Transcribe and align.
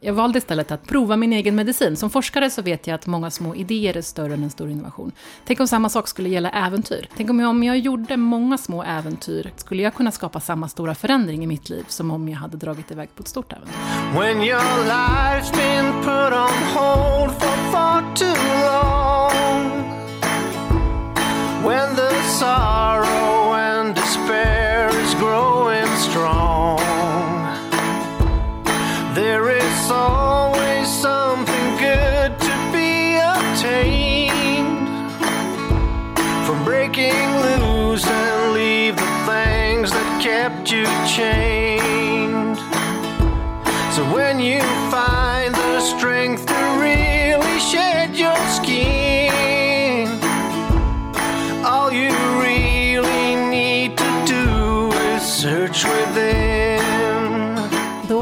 Jag 0.00 0.12
valde 0.12 0.38
istället 0.38 0.70
att 0.70 0.86
prova 0.86 1.16
min 1.16 1.32
egen 1.32 1.54
medicin. 1.54 1.96
Som 1.96 2.10
forskare 2.10 2.50
så 2.50 2.62
vet 2.62 2.86
jag 2.86 2.94
att 2.94 3.06
många 3.06 3.30
små 3.30 3.54
idéer 3.54 3.96
är 3.96 4.02
större 4.02 4.34
än 4.34 4.42
en 4.42 4.50
stor 4.50 4.70
innovation. 4.70 5.12
Tänk 5.46 5.60
om 5.60 5.68
samma 5.68 5.88
sak 5.88 6.08
skulle 6.08 6.28
gälla 6.28 6.50
äventyr. 6.50 7.08
Tänk 7.16 7.30
om 7.30 7.40
jag, 7.40 7.50
om 7.50 7.62
jag 7.62 7.78
gjorde 7.78 8.16
många 8.16 8.58
små 8.58 8.82
äventyr, 8.82 9.52
skulle 9.56 9.82
jag 9.82 9.94
kunna 9.94 10.10
skapa 10.10 10.40
samma 10.40 10.68
stora 10.68 10.94
förändring 10.94 11.44
i 11.44 11.46
mitt 11.46 11.68
liv 11.68 11.84
som 11.88 12.10
om 12.10 12.28
jag 12.28 12.38
hade 12.38 12.56
dragit 12.56 12.90
iväg 12.90 13.08
på 13.14 13.22
ett 13.22 13.28
stort 13.28 13.52
äventyr. 13.52 13.74
When 14.20 14.42
your 14.42 14.84
life's 14.88 15.52
been 15.52 15.92
put 16.02 16.32
on 16.32 16.62
hold 16.74 17.32
for 17.32 17.72
far 17.72 18.14
too 18.14 18.34
long 18.64 19.70
When 21.64 21.96
the 21.96 22.22
sorrow 22.22 23.52
and 23.52 23.94
despair 23.94 24.57
soul 29.88 30.17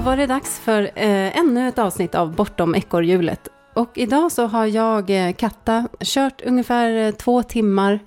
var 0.07 0.17
det 0.17 0.27
dags 0.27 0.59
för 0.59 0.83
eh, 0.83 1.39
ännu 1.39 1.69
ett 1.69 1.79
avsnitt 1.79 2.15
av 2.15 2.35
Bortom 2.35 2.75
ekorrhjulet. 2.75 3.49
Och 3.75 3.91
idag 3.95 4.33
så 4.33 4.47
har 4.47 4.67
jag, 4.67 5.11
eh, 5.11 5.33
Katta, 5.33 5.89
kört 6.01 6.43
ungefär 6.45 7.07
eh, 7.07 7.11
två 7.11 7.43
timmar 7.43 8.01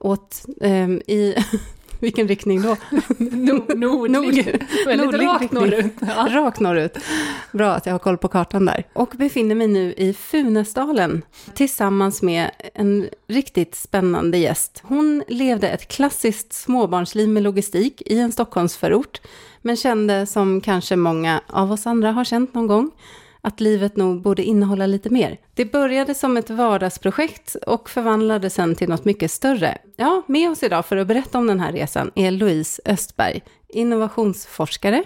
åt 0.00 0.44
eh, 0.60 0.90
i... 0.90 1.34
Vilken 2.00 2.28
riktning 2.28 2.62
då? 2.62 2.76
Nord, 3.18 3.76
nordlig. 4.10 4.66
Väldigt 4.86 5.20
rakt 5.20 5.52
norrut. 5.52 5.92
Ja. 6.00 6.28
Rakt 6.30 6.60
norrut. 6.60 6.98
Bra 7.52 7.72
att 7.72 7.86
jag 7.86 7.94
har 7.94 7.98
koll 7.98 8.18
på 8.18 8.28
kartan 8.28 8.64
där. 8.64 8.84
Och 8.92 9.12
befinner 9.16 9.54
mig 9.54 9.66
nu 9.66 9.92
i 9.92 10.12
Funäsdalen 10.12 11.22
tillsammans 11.54 12.22
med 12.22 12.50
en 12.74 13.08
riktigt 13.28 13.74
spännande 13.74 14.38
gäst. 14.38 14.82
Hon 14.84 15.22
levde 15.28 15.68
ett 15.68 15.88
klassiskt 15.88 16.52
småbarnsliv 16.52 17.28
med 17.28 17.42
logistik 17.42 18.02
i 18.06 18.18
en 18.18 18.32
Stockholmsförort 18.32 19.20
men 19.62 19.76
kände 19.76 20.26
som 20.26 20.60
kanske 20.60 20.96
många 20.96 21.40
av 21.46 21.72
oss 21.72 21.86
andra 21.86 22.12
har 22.12 22.24
känt 22.24 22.54
någon 22.54 22.66
gång, 22.66 22.90
att 23.40 23.60
livet 23.60 23.96
nog 23.96 24.22
borde 24.22 24.42
innehålla 24.42 24.86
lite 24.86 25.10
mer. 25.10 25.38
Det 25.54 25.64
började 25.64 26.14
som 26.14 26.36
ett 26.36 26.50
vardagsprojekt 26.50 27.54
och 27.54 27.90
förvandlades 27.90 28.54
sen 28.54 28.74
till 28.74 28.88
något 28.88 29.04
mycket 29.04 29.30
större. 29.30 29.78
Ja, 29.96 30.22
med 30.26 30.50
oss 30.50 30.62
idag 30.62 30.86
för 30.86 30.96
att 30.96 31.06
berätta 31.06 31.38
om 31.38 31.46
den 31.46 31.60
här 31.60 31.72
resan 31.72 32.10
är 32.14 32.30
Louise 32.30 32.82
Östberg, 32.84 33.42
innovationsforskare 33.68 35.04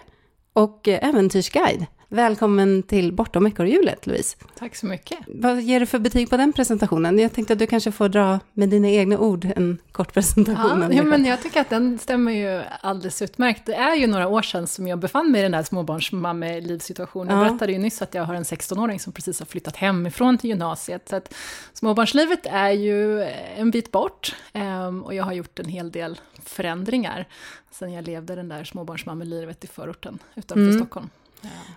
och 0.52 0.88
äventyrsguide. 0.88 1.86
Välkommen 2.08 2.82
till 2.82 3.12
Bortom 3.12 3.46
ekorrhjulet, 3.46 4.06
Louise. 4.06 4.36
Tack 4.58 4.76
så 4.76 4.86
mycket. 4.86 5.18
Vad 5.26 5.60
ger 5.60 5.80
du 5.80 5.86
för 5.86 5.98
betyg 5.98 6.30
på 6.30 6.36
den 6.36 6.52
presentationen? 6.52 7.18
Jag 7.18 7.32
tänkte 7.32 7.52
att 7.52 7.58
du 7.58 7.66
kanske 7.66 7.92
får 7.92 8.08
dra 8.08 8.40
med 8.52 8.68
dina 8.68 8.88
egna 8.88 9.18
ord 9.18 9.44
en 9.56 9.78
kort 9.92 10.14
presentation. 10.14 10.82
Ja, 10.82 10.92
ja 10.92 11.02
men 11.02 11.24
jag 11.24 11.42
tycker 11.42 11.60
att 11.60 11.70
den 11.70 11.98
stämmer 11.98 12.32
ju 12.32 12.62
alldeles 12.80 13.22
utmärkt. 13.22 13.66
Det 13.66 13.74
är 13.74 13.94
ju 13.94 14.06
några 14.06 14.28
år 14.28 14.42
sedan 14.42 14.66
som 14.66 14.86
jag 14.86 14.98
befann 14.98 15.32
mig 15.32 15.40
i 15.40 15.42
den 15.42 15.52
där 15.52 15.62
småbarnsmamme-livssituationen. 15.62 17.38
Jag 17.38 17.48
berättade 17.48 17.72
ju 17.72 17.78
nyss 17.78 18.02
att 18.02 18.14
jag 18.14 18.24
har 18.24 18.34
en 18.34 18.44
16-åring 18.44 19.00
som 19.00 19.12
precis 19.12 19.38
har 19.38 19.46
flyttat 19.46 19.76
hemifrån 19.76 20.38
till 20.38 20.50
gymnasiet. 20.50 21.08
Så 21.08 21.16
att 21.16 21.34
småbarnslivet 21.72 22.46
är 22.46 22.70
ju 22.70 23.22
en 23.56 23.70
bit 23.70 23.92
bort 23.92 24.36
ehm, 24.52 25.02
och 25.02 25.14
jag 25.14 25.24
har 25.24 25.32
gjort 25.32 25.58
en 25.58 25.68
hel 25.68 25.90
del 25.90 26.20
förändringar 26.44 27.28
sen 27.70 27.92
jag 27.92 28.06
levde 28.06 28.34
den 28.34 28.48
där 28.48 28.64
småbarnsmammelivet 28.64 29.64
i 29.64 29.66
förorten 29.66 30.18
utanför 30.34 30.62
mm. 30.62 30.78
Stockholm. 30.78 31.08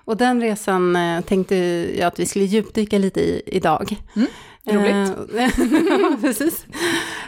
Och 0.05 0.17
den 0.17 0.41
resan 0.41 0.95
eh, 0.95 1.21
tänkte 1.21 1.55
jag 1.97 2.07
att 2.07 2.19
vi 2.19 2.25
skulle 2.25 2.45
djupdyka 2.45 2.97
lite 2.97 3.21
i 3.21 3.41
idag. 3.45 3.95
Mm, 4.15 4.27
roligt. 4.65 5.17
Eh, 5.35 6.21
precis. 6.21 6.65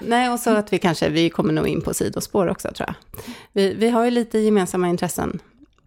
Nej, 0.01 0.29
och 0.29 0.39
så 0.39 0.49
att 0.49 0.73
vi 0.73 0.79
kanske, 0.79 1.09
vi 1.09 1.29
kommer 1.29 1.53
nog 1.53 1.67
in 1.67 1.81
på 1.81 1.93
sidospår 1.93 2.47
också 2.47 2.71
tror 2.71 2.89
jag. 2.89 3.23
Vi, 3.51 3.73
vi 3.73 3.89
har 3.89 4.05
ju 4.05 4.11
lite 4.11 4.39
gemensamma 4.39 4.89
intressen. 4.89 5.39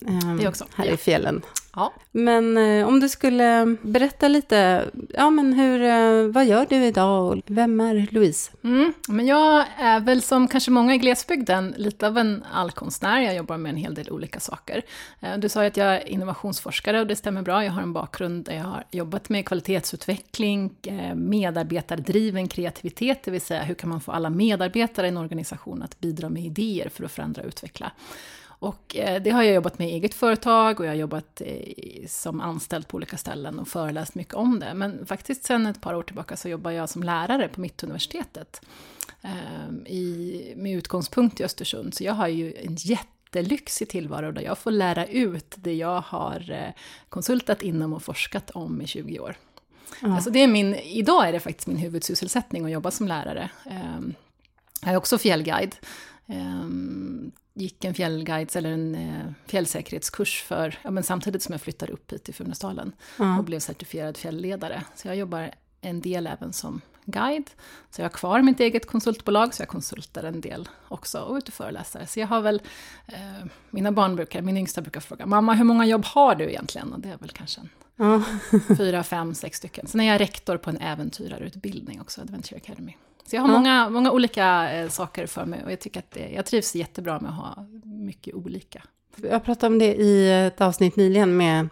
Eh, 0.08 0.34
det 0.34 0.48
också. 0.48 0.64
Här 0.74 0.86
ja. 0.86 0.92
i 0.92 0.96
fjällen. 0.96 1.42
Ja. 1.76 1.92
Men 2.12 2.56
eh, 2.56 2.88
om 2.88 3.00
du 3.00 3.08
skulle 3.08 3.76
berätta 3.82 4.28
lite, 4.28 4.84
ja 5.08 5.30
men 5.30 5.52
hur, 5.52 5.82
eh, 5.82 6.32
vad 6.32 6.46
gör 6.46 6.66
du 6.68 6.84
idag 6.84 7.32
och 7.32 7.42
vem 7.46 7.80
är 7.80 8.08
Louise? 8.10 8.52
Mm, 8.64 8.92
men 9.08 9.26
jag 9.26 9.64
är 9.78 10.00
väl 10.00 10.22
som 10.22 10.48
kanske 10.48 10.70
många 10.70 10.94
i 10.94 10.98
glesbygden 10.98 11.74
lite 11.76 12.06
av 12.06 12.18
en 12.18 12.44
allkonstnär, 12.52 13.20
jag 13.20 13.34
jobbar 13.34 13.56
med 13.56 13.70
en 13.70 13.76
hel 13.76 13.94
del 13.94 14.10
olika 14.10 14.40
saker. 14.40 14.82
Eh, 15.20 15.38
du 15.38 15.48
sa 15.48 15.62
ju 15.62 15.68
att 15.68 15.76
jag 15.76 15.94
är 15.94 16.08
innovationsforskare 16.08 17.00
och 17.00 17.06
det 17.06 17.16
stämmer 17.16 17.42
bra, 17.42 17.64
jag 17.64 17.72
har 17.72 17.82
en 17.82 17.92
bakgrund 17.92 18.44
där 18.44 18.54
jag 18.54 18.64
har 18.64 18.84
jobbat 18.90 19.28
med 19.28 19.46
kvalitetsutveckling, 19.46 20.74
medarbetardriven 21.14 22.48
kreativitet, 22.48 23.22
det 23.24 23.30
vill 23.30 23.40
säga 23.40 23.62
hur 23.62 23.74
kan 23.74 23.90
man 23.90 24.00
få 24.00 24.12
alla 24.12 24.30
medarbetare 24.30 25.06
i 25.06 25.08
en 25.08 25.16
organisation 25.16 25.82
att 25.82 26.00
bidra 26.00 26.28
med 26.28 26.44
idéer 26.44 26.88
för 26.88 27.04
att 27.04 27.12
förändra 27.12 27.42
och 27.42 27.48
utveckla. 27.48 27.92
Och 28.64 28.96
eh, 28.96 29.22
det 29.22 29.30
har 29.30 29.42
jag 29.42 29.54
jobbat 29.54 29.78
med 29.78 29.88
i 29.88 29.92
eget 29.92 30.14
företag 30.14 30.80
och 30.80 30.86
jag 30.86 30.90
har 30.90 30.96
jobbat 30.96 31.42
eh, 31.44 32.06
som 32.08 32.40
anställd 32.40 32.88
på 32.88 32.96
olika 32.96 33.16
ställen 33.16 33.58
och 33.58 33.68
föreläst 33.68 34.14
mycket 34.14 34.34
om 34.34 34.60
det. 34.60 34.74
Men 34.74 35.06
faktiskt 35.06 35.44
sen 35.44 35.66
ett 35.66 35.80
par 35.80 35.94
år 35.94 36.02
tillbaka 36.02 36.36
så 36.36 36.48
jobbar 36.48 36.70
jag 36.70 36.88
som 36.88 37.02
lärare 37.02 37.48
på 37.48 37.60
Mittuniversitetet. 37.60 38.60
I, 39.86 40.52
med 40.56 40.76
utgångspunkt 40.76 41.40
i 41.40 41.44
Östersund. 41.44 41.94
Så 41.94 42.04
jag 42.04 42.12
har 42.12 42.28
ju 42.28 42.54
en 42.54 42.74
jättelyxig 42.74 43.88
tillvaro 43.88 44.32
där 44.32 44.42
jag 44.42 44.58
får 44.58 44.70
lära 44.70 45.06
ut 45.06 45.54
det 45.56 45.74
jag 45.74 46.00
har 46.00 46.50
eh, 46.50 46.82
konsultat 47.08 47.62
inom 47.62 47.92
och 47.92 48.02
forskat 48.02 48.50
om 48.50 48.82
i 48.82 48.86
20 48.86 49.18
år. 49.18 49.36
Ja. 50.00 50.14
Alltså 50.14 50.30
det 50.30 50.42
är 50.42 50.48
min, 50.48 50.74
idag 50.74 51.28
är 51.28 51.32
det 51.32 51.40
faktiskt 51.40 51.66
min 51.66 51.76
huvudsysselsättning 51.76 52.64
att 52.64 52.70
jobba 52.70 52.90
som 52.90 53.08
lärare. 53.08 53.50
Ehm, 53.70 54.14
jag 54.82 54.92
är 54.92 54.96
också 54.96 55.18
fjällguide. 55.18 55.76
Um, 56.26 57.32
gick 57.54 57.84
en 57.84 57.94
fjällguides 57.94 58.56
eller 58.56 58.72
en 58.72 58.94
eh, 58.94 59.32
fjällsäkerhetskurs 59.46 60.42
för, 60.42 60.78
ja, 60.82 60.90
men 60.90 61.02
samtidigt 61.02 61.42
som 61.42 61.52
jag 61.52 61.60
flyttade 61.60 61.92
upp 61.92 62.12
hit 62.12 62.24
till 62.24 62.34
Funäsdalen 62.34 62.92
mm. 63.18 63.38
och 63.38 63.44
blev 63.44 63.58
certifierad 63.58 64.16
fjällledare. 64.16 64.82
Så 64.94 65.08
jag 65.08 65.16
jobbar 65.16 65.50
en 65.80 66.00
del 66.00 66.26
även 66.26 66.52
som 66.52 66.80
guide. 67.04 67.50
Så 67.90 68.00
jag 68.00 68.04
har 68.04 68.10
kvar 68.10 68.42
mitt 68.42 68.60
eget 68.60 68.86
konsultbolag, 68.86 69.54
så 69.54 69.62
jag 69.62 69.68
konsultar 69.68 70.22
en 70.22 70.40
del 70.40 70.68
också 70.88 71.20
och 71.20 71.34
är 71.34 71.38
ute 71.38 71.48
och 71.48 71.54
föreläser. 71.54 72.06
Så 72.06 72.20
jag 72.20 72.26
har 72.26 72.40
väl, 72.40 72.62
eh, 73.06 73.46
mina 73.70 73.92
barn 73.92 74.16
brukar, 74.16 74.42
min 74.42 74.56
yngsta 74.56 74.80
brukar 74.80 75.00
fråga, 75.00 75.26
mamma 75.26 75.54
hur 75.54 75.64
många 75.64 75.86
jobb 75.86 76.04
har 76.04 76.34
du 76.34 76.44
egentligen? 76.44 76.92
Och 76.92 77.00
det 77.00 77.08
är 77.08 77.18
väl 77.18 77.30
kanske 77.30 77.60
en 77.60 77.70
mm. 77.98 78.22
fyra, 78.76 79.02
fem, 79.02 79.34
sex 79.34 79.58
stycken. 79.58 79.86
Sen 79.86 80.00
är 80.00 80.04
jag 80.04 80.20
rektor 80.20 80.56
på 80.56 80.70
en 80.70 80.76
äventyrarutbildning 80.76 82.00
också, 82.00 82.20
Adventure 82.20 82.56
Academy. 82.56 82.96
Så 83.26 83.36
jag 83.36 83.42
har 83.42 83.48
ja. 83.48 83.54
många, 83.54 83.90
många 83.90 84.10
olika 84.10 84.72
eh, 84.72 84.88
saker 84.88 85.26
för 85.26 85.44
mig 85.44 85.64
och 85.64 85.72
jag 85.72 85.80
tycker 85.80 86.00
att 86.00 86.10
det, 86.10 86.28
jag 86.34 86.46
trivs 86.46 86.74
jättebra 86.74 87.20
med 87.20 87.30
att 87.30 87.36
ha 87.36 87.66
mycket 87.84 88.34
olika. 88.34 88.82
Jag 89.16 89.44
pratade 89.44 89.72
om 89.72 89.78
det 89.78 89.94
i 89.94 90.46
ett 90.46 90.60
avsnitt 90.60 90.96
nyligen 90.96 91.36
med 91.36 91.68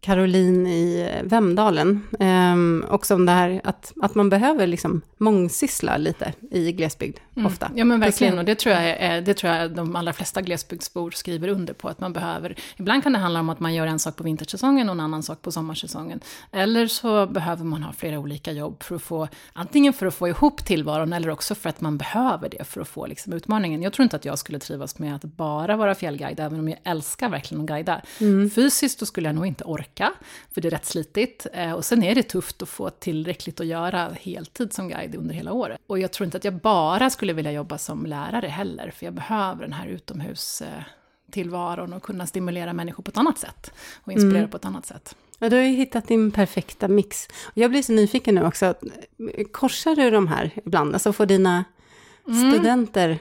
Caroline 0.00 0.66
i 0.66 1.10
Vemdalen. 1.24 2.06
Um, 2.20 2.84
också 2.90 3.14
om 3.14 3.26
det 3.26 3.32
här 3.32 3.60
att, 3.64 3.92
att 4.02 4.14
man 4.14 4.28
behöver 4.28 4.66
liksom 4.66 5.02
mångsyssla 5.24 5.96
lite 5.96 6.32
i 6.50 6.72
glesbygd, 6.72 7.18
mm. 7.36 7.46
ofta. 7.46 7.70
Ja 7.74 7.84
men 7.84 8.00
verkligen, 8.00 8.38
och 8.38 8.44
det 8.44 8.54
tror, 8.54 8.74
jag 8.74 8.84
är, 8.84 9.20
det 9.20 9.34
tror 9.34 9.52
jag 9.52 9.70
de 9.70 9.96
allra 9.96 10.12
flesta 10.12 10.42
glesbygdsbor 10.42 11.10
skriver 11.10 11.48
under 11.48 11.74
på, 11.74 11.88
att 11.88 12.00
man 12.00 12.12
behöver, 12.12 12.56
ibland 12.76 13.02
kan 13.02 13.12
det 13.12 13.18
handla 13.18 13.40
om 13.40 13.48
att 13.48 13.60
man 13.60 13.74
gör 13.74 13.86
en 13.86 13.98
sak 13.98 14.16
på 14.16 14.22
vintersäsongen 14.24 14.88
och 14.88 14.94
en 14.94 15.00
annan 15.00 15.22
sak 15.22 15.42
på 15.42 15.52
sommarsäsongen. 15.52 16.20
Eller 16.52 16.86
så 16.86 17.26
behöver 17.26 17.64
man 17.64 17.82
ha 17.82 17.92
flera 17.92 18.18
olika 18.18 18.52
jobb 18.52 18.82
för 18.82 18.94
att 18.94 19.02
få, 19.02 19.28
antingen 19.52 19.92
för 19.92 20.06
att 20.06 20.14
få 20.14 20.28
ihop 20.28 20.64
tillvaron, 20.64 21.12
eller 21.12 21.30
också 21.30 21.54
för 21.54 21.68
att 21.68 21.80
man 21.80 21.98
behöver 21.98 22.48
det 22.48 22.64
för 22.64 22.80
att 22.80 22.88
få 22.88 23.06
liksom, 23.06 23.32
utmaningen. 23.32 23.82
Jag 23.82 23.92
tror 23.92 24.04
inte 24.04 24.16
att 24.16 24.24
jag 24.24 24.38
skulle 24.38 24.58
trivas 24.58 24.98
med 24.98 25.14
att 25.14 25.24
bara 25.24 25.76
vara 25.76 25.94
fjällguide, 25.94 26.40
även 26.40 26.58
om 26.58 26.68
jag 26.68 26.78
älskar 26.84 27.28
verkligen 27.28 27.60
att 27.64 27.68
guida. 27.68 28.02
Mm. 28.20 28.50
Fysiskt 28.50 29.00
då 29.00 29.06
skulle 29.06 29.28
jag 29.28 29.34
nog 29.34 29.46
inte 29.46 29.64
orka 29.64 30.12
för 30.54 30.60
det 30.60 30.68
är 30.68 30.70
rätt 30.70 30.86
slitigt. 30.86 31.46
Eh, 31.52 31.72
och 31.72 31.84
sen 31.84 32.02
är 32.02 32.14
det 32.14 32.22
tufft 32.22 32.62
att 32.62 32.68
få 32.68 32.90
tillräckligt 32.90 33.60
att 33.60 33.66
göra 33.66 34.10
heltid 34.20 34.72
som 34.72 34.88
guide 34.88 35.13
under 35.16 35.34
hela 35.34 35.52
året. 35.52 35.80
Och 35.86 35.98
jag 35.98 36.12
tror 36.12 36.24
inte 36.24 36.36
att 36.36 36.44
jag 36.44 36.54
bara 36.54 37.10
skulle 37.10 37.32
vilja 37.32 37.52
jobba 37.52 37.78
som 37.78 38.06
lärare 38.06 38.46
heller, 38.46 38.90
för 38.90 39.06
jag 39.06 39.14
behöver 39.14 39.62
den 39.62 39.72
här 39.72 39.86
utomhus 39.86 40.62
tillvaron 41.30 41.92
och 41.92 42.02
kunna 42.02 42.26
stimulera 42.26 42.72
människor 42.72 43.02
på 43.02 43.10
ett 43.10 43.16
annat 43.16 43.38
sätt 43.38 43.72
och 44.04 44.12
inspirera 44.12 44.38
mm. 44.38 44.50
på 44.50 44.56
ett 44.56 44.64
annat 44.64 44.86
sätt. 44.86 45.16
Ja, 45.38 45.48
du 45.48 45.56
har 45.56 45.62
ju 45.62 45.76
hittat 45.76 46.08
din 46.08 46.30
perfekta 46.30 46.88
mix. 46.88 47.28
Jag 47.54 47.70
blir 47.70 47.82
så 47.82 47.92
nyfiken 47.92 48.34
nu 48.34 48.46
också, 48.46 48.74
korsar 49.52 49.96
du 49.96 50.10
de 50.10 50.28
här 50.28 50.50
ibland? 50.64 50.94
Alltså 50.94 51.12
får 51.12 51.26
dina 51.26 51.64
mm. 52.28 52.52
studenter 52.52 53.18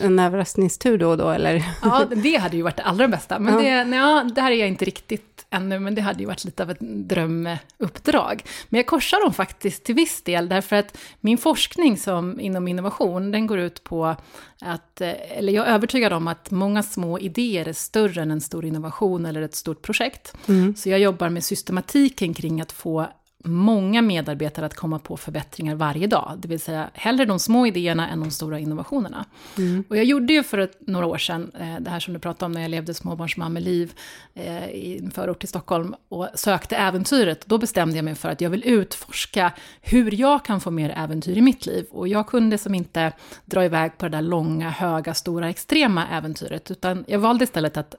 en 0.00 0.18
överraskningstur 0.18 0.98
då 0.98 1.08
och 1.08 1.16
då, 1.16 1.30
eller? 1.30 1.64
Ja, 1.82 2.04
det 2.16 2.36
hade 2.36 2.56
ju 2.56 2.62
varit 2.62 2.76
det 2.76 2.82
allra 2.82 3.08
bästa. 3.08 3.38
Men 3.38 3.54
ja. 3.54 3.84
det, 3.84 3.96
ja, 3.96 4.24
det 4.34 4.40
här 4.40 4.50
är 4.50 4.56
jag 4.56 4.68
inte 4.68 4.84
riktigt 4.84 5.46
ännu, 5.50 5.78
men 5.78 5.94
det 5.94 6.00
hade 6.00 6.20
ju 6.20 6.26
varit 6.26 6.44
lite 6.44 6.62
av 6.62 6.70
ett 6.70 6.80
drömuppdrag. 6.80 8.42
Men 8.68 8.78
jag 8.78 8.86
korsar 8.86 9.20
dem 9.24 9.34
faktiskt 9.34 9.84
till 9.84 9.94
viss 9.94 10.22
del, 10.22 10.48
därför 10.48 10.76
att 10.76 10.98
min 11.20 11.38
forskning 11.38 11.96
som 11.96 12.40
inom 12.40 12.68
innovation, 12.68 13.30
den 13.30 13.46
går 13.46 13.58
ut 13.58 13.84
på 13.84 14.16
att, 14.60 15.00
eh, 15.00 15.38
eller 15.38 15.52
jag 15.52 15.66
är 15.66 15.74
övertygad 15.74 16.12
om 16.12 16.28
att 16.28 16.50
många 16.50 16.82
små 16.82 17.18
idéer 17.18 17.68
är 17.68 17.72
större 17.72 18.22
än 18.22 18.30
en 18.30 18.40
stor 18.40 18.64
innovation 18.64 19.26
eller 19.26 19.42
ett 19.42 19.54
stort 19.54 19.82
projekt. 19.82 20.34
Mm. 20.48 20.76
Så 20.76 20.88
jag 20.88 20.98
jobbar 20.98 21.28
med 21.28 21.44
systematiken 21.44 22.34
kring 22.34 22.60
att 22.60 22.72
få 22.72 23.08
många 23.42 24.02
medarbetare 24.02 24.66
att 24.66 24.74
komma 24.74 24.98
på 24.98 25.16
förbättringar 25.16 25.74
varje 25.74 26.06
dag. 26.06 26.34
Det 26.38 26.48
vill 26.48 26.60
säga 26.60 26.90
hellre 26.94 27.24
de 27.24 27.38
små 27.38 27.66
idéerna 27.66 28.08
än 28.08 28.20
de 28.20 28.30
stora 28.30 28.58
innovationerna. 28.58 29.24
Mm. 29.58 29.84
Och 29.88 29.96
jag 29.96 30.04
gjorde 30.04 30.32
ju 30.32 30.42
för 30.42 30.58
ett, 30.58 30.78
några 30.80 31.06
år 31.06 31.18
sedan, 31.18 31.52
eh, 31.60 31.80
det 31.80 31.90
här 31.90 32.00
som 32.00 32.14
du 32.14 32.20
pratade 32.20 32.46
om 32.46 32.52
när 32.52 32.62
jag 32.62 32.70
levde 32.70 32.94
småbarnsmammeliv 32.94 33.92
eh, 34.34 34.68
i 34.68 34.98
en 35.04 35.10
förort 35.10 35.38
till 35.38 35.48
Stockholm 35.48 35.94
och 36.08 36.28
sökte 36.34 36.76
äventyret. 36.76 37.46
Då 37.46 37.58
bestämde 37.58 37.96
jag 37.96 38.04
mig 38.04 38.14
för 38.14 38.28
att 38.28 38.40
jag 38.40 38.50
vill 38.50 38.64
utforska 38.64 39.52
hur 39.80 40.20
jag 40.20 40.44
kan 40.44 40.60
få 40.60 40.70
mer 40.70 40.94
äventyr 40.96 41.38
i 41.38 41.42
mitt 41.42 41.66
liv. 41.66 41.86
Och 41.90 42.08
jag 42.08 42.26
kunde 42.26 42.58
som 42.58 42.74
inte 42.74 43.12
dra 43.44 43.64
iväg 43.64 43.98
på 43.98 44.04
det 44.04 44.16
där 44.16 44.22
långa, 44.22 44.70
höga, 44.70 45.14
stora, 45.14 45.50
extrema 45.50 46.08
äventyret, 46.08 46.70
utan 46.70 47.04
jag 47.08 47.18
valde 47.18 47.44
istället 47.44 47.76
att 47.76 47.94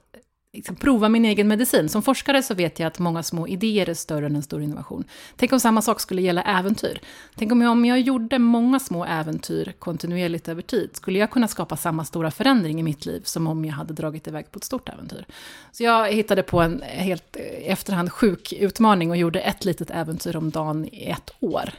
liksom 0.54 0.76
prova 0.76 1.08
min 1.08 1.24
egen 1.24 1.48
medicin. 1.48 1.88
Som 1.88 2.02
forskare 2.02 2.42
så 2.42 2.54
vet 2.54 2.78
jag 2.78 2.86
att 2.86 2.98
många 2.98 3.22
små 3.22 3.48
idéer 3.48 3.88
är 3.88 3.94
större 3.94 4.26
än 4.26 4.36
en 4.36 4.42
stor 4.42 4.62
innovation. 4.62 5.04
Tänk 5.36 5.52
om 5.52 5.60
samma 5.60 5.82
sak 5.82 6.00
skulle 6.00 6.22
gälla 6.22 6.42
äventyr. 6.42 7.00
Tänk 7.34 7.52
om 7.52 7.62
jag, 7.62 7.70
om 7.70 7.84
jag 7.84 8.00
gjorde 8.00 8.38
många 8.38 8.80
små 8.80 9.04
äventyr 9.04 9.72
kontinuerligt 9.78 10.48
över 10.48 10.62
tid, 10.62 10.90
skulle 10.92 11.18
jag 11.18 11.30
kunna 11.30 11.48
skapa 11.48 11.76
samma 11.76 12.04
stora 12.04 12.30
förändring 12.30 12.80
i 12.80 12.82
mitt 12.82 13.06
liv 13.06 13.20
som 13.24 13.46
om 13.46 13.64
jag 13.64 13.74
hade 13.74 13.94
dragit 13.94 14.28
iväg 14.28 14.50
på 14.50 14.58
ett 14.58 14.64
stort 14.64 14.88
äventyr. 14.88 15.24
Så 15.72 15.84
jag 15.84 16.12
hittade 16.12 16.42
på 16.42 16.60
en 16.60 16.82
helt 16.82 17.36
eh, 17.36 17.72
efterhand 17.72 18.12
sjuk 18.12 18.52
utmaning 18.52 19.10
och 19.10 19.16
gjorde 19.16 19.40
ett 19.40 19.64
litet 19.64 19.90
äventyr 19.90 20.36
om 20.36 20.50
dagen 20.50 20.88
i 20.92 21.10
ett 21.10 21.30
år 21.40 21.70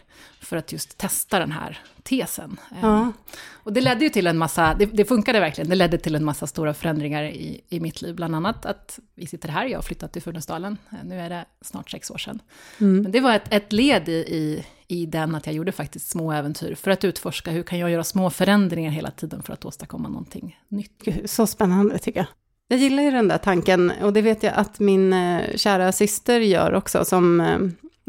för 0.45 0.57
att 0.57 0.71
just 0.71 0.97
testa 0.97 1.39
den 1.39 1.51
här 1.51 1.79
tesen. 2.03 2.59
Ja. 2.81 3.11
Och 3.53 3.73
det 3.73 3.81
ledde 3.81 4.03
ju 4.03 4.09
till 4.09 4.27
en 4.27 4.37
massa, 4.37 4.73
det, 4.73 4.85
det, 4.85 5.05
funkade 5.05 5.39
verkligen, 5.39 5.69
det 5.69 5.75
ledde 5.75 5.97
till 5.97 6.15
en 6.15 6.25
massa 6.25 6.47
stora 6.47 6.73
förändringar 6.73 7.23
i, 7.23 7.61
i 7.69 7.79
mitt 7.79 8.01
liv. 8.01 8.15
Bland 8.15 8.35
annat 8.35 8.65
att 8.65 8.99
vi 9.15 9.27
sitter 9.27 9.49
här, 9.49 9.65
jag 9.65 9.77
har 9.77 9.83
flyttat 9.83 10.13
till 10.13 10.21
Funäsdalen, 10.21 10.77
nu 11.03 11.19
är 11.19 11.29
det 11.29 11.45
snart 11.61 11.91
sex 11.91 12.11
år 12.11 12.17
sedan. 12.17 12.39
Mm. 12.81 13.01
Men 13.01 13.11
det 13.11 13.19
var 13.19 13.35
ett, 13.35 13.53
ett 13.53 13.73
led 13.73 14.09
i, 14.09 14.11
i, 14.11 14.65
i 14.87 15.05
den 15.05 15.35
att 15.35 15.45
jag 15.45 15.55
gjorde 15.55 15.71
faktiskt 15.71 16.09
små 16.09 16.31
äventyr, 16.31 16.75
för 16.75 16.91
att 16.91 17.03
utforska 17.03 17.51
hur 17.51 17.63
kan 17.63 17.79
jag 17.79 17.89
göra 17.89 18.03
små 18.03 18.29
förändringar 18.29 18.91
hela 18.91 19.11
tiden 19.11 19.43
för 19.43 19.53
att 19.53 19.65
åstadkomma 19.65 20.09
någonting 20.09 20.59
nytt. 20.67 21.03
Så 21.25 21.47
spännande 21.47 21.97
tycker 21.97 22.19
jag. 22.19 22.27
Jag 22.67 22.79
gillar 22.79 23.03
ju 23.03 23.11
den 23.11 23.27
där 23.27 23.37
tanken, 23.37 23.91
och 24.01 24.13
det 24.13 24.21
vet 24.21 24.43
jag 24.43 24.53
att 24.53 24.79
min 24.79 25.13
eh, 25.13 25.55
kära 25.55 25.91
syster 25.91 26.39
gör 26.39 26.73
också, 26.73 27.05
som 27.05 27.41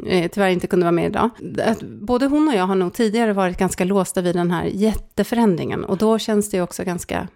eh, 0.06 0.30
tyvärr 0.30 0.48
inte 0.48 0.66
kunde 0.66 0.84
vara 0.84 0.92
med 0.92 1.06
idag. 1.06 1.30
Att 1.64 1.82
både 1.82 2.26
hon 2.26 2.48
och 2.48 2.54
jag 2.54 2.66
har 2.66 2.74
nog 2.74 2.92
tidigare 2.92 3.32
varit 3.32 3.58
ganska 3.58 3.84
låsta 3.84 4.22
vid 4.22 4.34
den 4.34 4.50
här 4.50 4.64
jätteförändringen. 4.64 5.84
Och 5.84 5.96
då 5.96 6.18
känns 6.18 6.50
det 6.50 6.62
också 6.62 6.84
ganska 6.84 7.28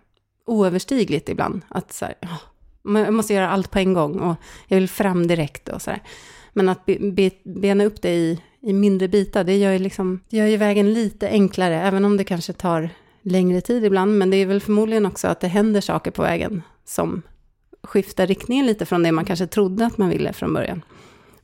oöverstigligt 0.46 1.28
ibland. 1.28 1.62
Att 1.68 1.92
så 1.92 2.04
här, 2.04 2.14
jag 2.82 3.14
måste 3.14 3.34
göra 3.34 3.50
allt 3.50 3.70
på 3.70 3.78
en 3.78 3.92
gång 3.92 4.20
och 4.20 4.36
jag 4.68 4.76
vill 4.76 4.88
fram 4.88 5.26
direkt 5.26 5.68
och 5.68 5.82
så 5.82 5.90
här. 5.90 6.02
Men 6.52 6.68
att 6.68 6.86
be, 6.86 6.96
be, 7.12 7.30
bena 7.44 7.84
upp 7.84 8.02
det 8.02 8.14
i, 8.14 8.40
i 8.60 8.72
mindre 8.72 9.08
bitar, 9.08 9.44
det 9.44 9.56
gör, 9.56 9.72
ju 9.72 9.78
liksom, 9.78 10.20
det 10.30 10.36
gör 10.36 10.46
ju 10.46 10.56
vägen 10.56 10.92
lite 10.92 11.28
enklare, 11.28 11.80
även 11.80 12.04
om 12.04 12.16
det 12.16 12.24
kanske 12.24 12.52
tar 12.52 12.90
längre 13.22 13.60
tid 13.60 13.84
ibland. 13.84 14.18
Men 14.18 14.30
det 14.30 14.36
är 14.36 14.46
väl 14.46 14.60
förmodligen 14.60 15.06
också 15.06 15.28
att 15.28 15.40
det 15.40 15.48
händer 15.48 15.80
saker 15.80 16.10
på 16.10 16.22
vägen 16.22 16.62
som 16.84 17.22
skiftar 17.82 18.26
riktningen 18.26 18.66
lite 18.66 18.86
från 18.86 19.02
det 19.02 19.12
man 19.12 19.24
kanske 19.24 19.46
trodde 19.46 19.86
att 19.86 19.98
man 19.98 20.08
ville 20.08 20.32
från 20.32 20.54
början. 20.54 20.82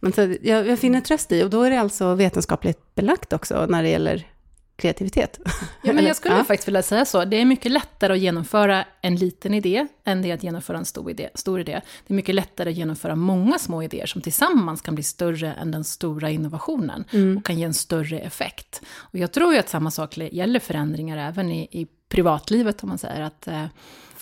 Men 0.00 0.12
så, 0.12 0.34
jag, 0.42 0.68
jag 0.68 0.78
finner 0.78 1.00
tröst 1.00 1.32
i, 1.32 1.42
och 1.42 1.50
då 1.50 1.62
är 1.62 1.70
det 1.70 1.80
alltså 1.80 2.14
vetenskapligt 2.14 2.94
belagt 2.94 3.32
också 3.32 3.66
när 3.66 3.82
det 3.82 3.88
gäller 3.88 4.26
kreativitet. 4.76 5.40
Ja, 5.82 5.92
men 5.92 6.04
jag 6.04 6.16
skulle 6.16 6.36
ja. 6.36 6.44
faktiskt 6.44 6.68
vilja 6.68 6.82
säga 6.82 7.04
så. 7.04 7.24
Det 7.24 7.36
är 7.36 7.44
mycket 7.44 7.72
lättare 7.72 8.12
att 8.12 8.18
genomföra 8.18 8.84
en 9.00 9.16
liten 9.16 9.54
idé 9.54 9.86
än 10.04 10.22
det 10.22 10.32
att 10.32 10.42
genomföra 10.42 10.78
en 10.78 10.84
stor 10.84 11.10
idé. 11.10 11.30
Stor 11.34 11.60
idé. 11.60 11.80
Det 12.06 12.12
är 12.12 12.16
mycket 12.16 12.34
lättare 12.34 12.70
att 12.70 12.76
genomföra 12.76 13.16
många 13.16 13.58
små 13.58 13.82
idéer 13.82 14.06
som 14.06 14.22
tillsammans 14.22 14.82
kan 14.82 14.94
bli 14.94 15.04
större 15.04 15.52
än 15.52 15.70
den 15.70 15.84
stora 15.84 16.30
innovationen 16.30 17.04
mm. 17.12 17.36
och 17.36 17.44
kan 17.44 17.58
ge 17.58 17.64
en 17.64 17.74
större 17.74 18.18
effekt. 18.18 18.82
Och 18.94 19.18
jag 19.18 19.32
tror 19.32 19.52
ju 19.52 19.58
att 19.58 19.68
samma 19.68 19.90
sak 19.90 20.18
gäller 20.18 20.60
förändringar 20.60 21.28
även 21.28 21.50
i, 21.50 21.62
i 21.62 21.86
privatlivet, 22.08 22.82
om 22.82 22.88
man 22.88 22.98
säger 22.98 23.20
att 23.20 23.48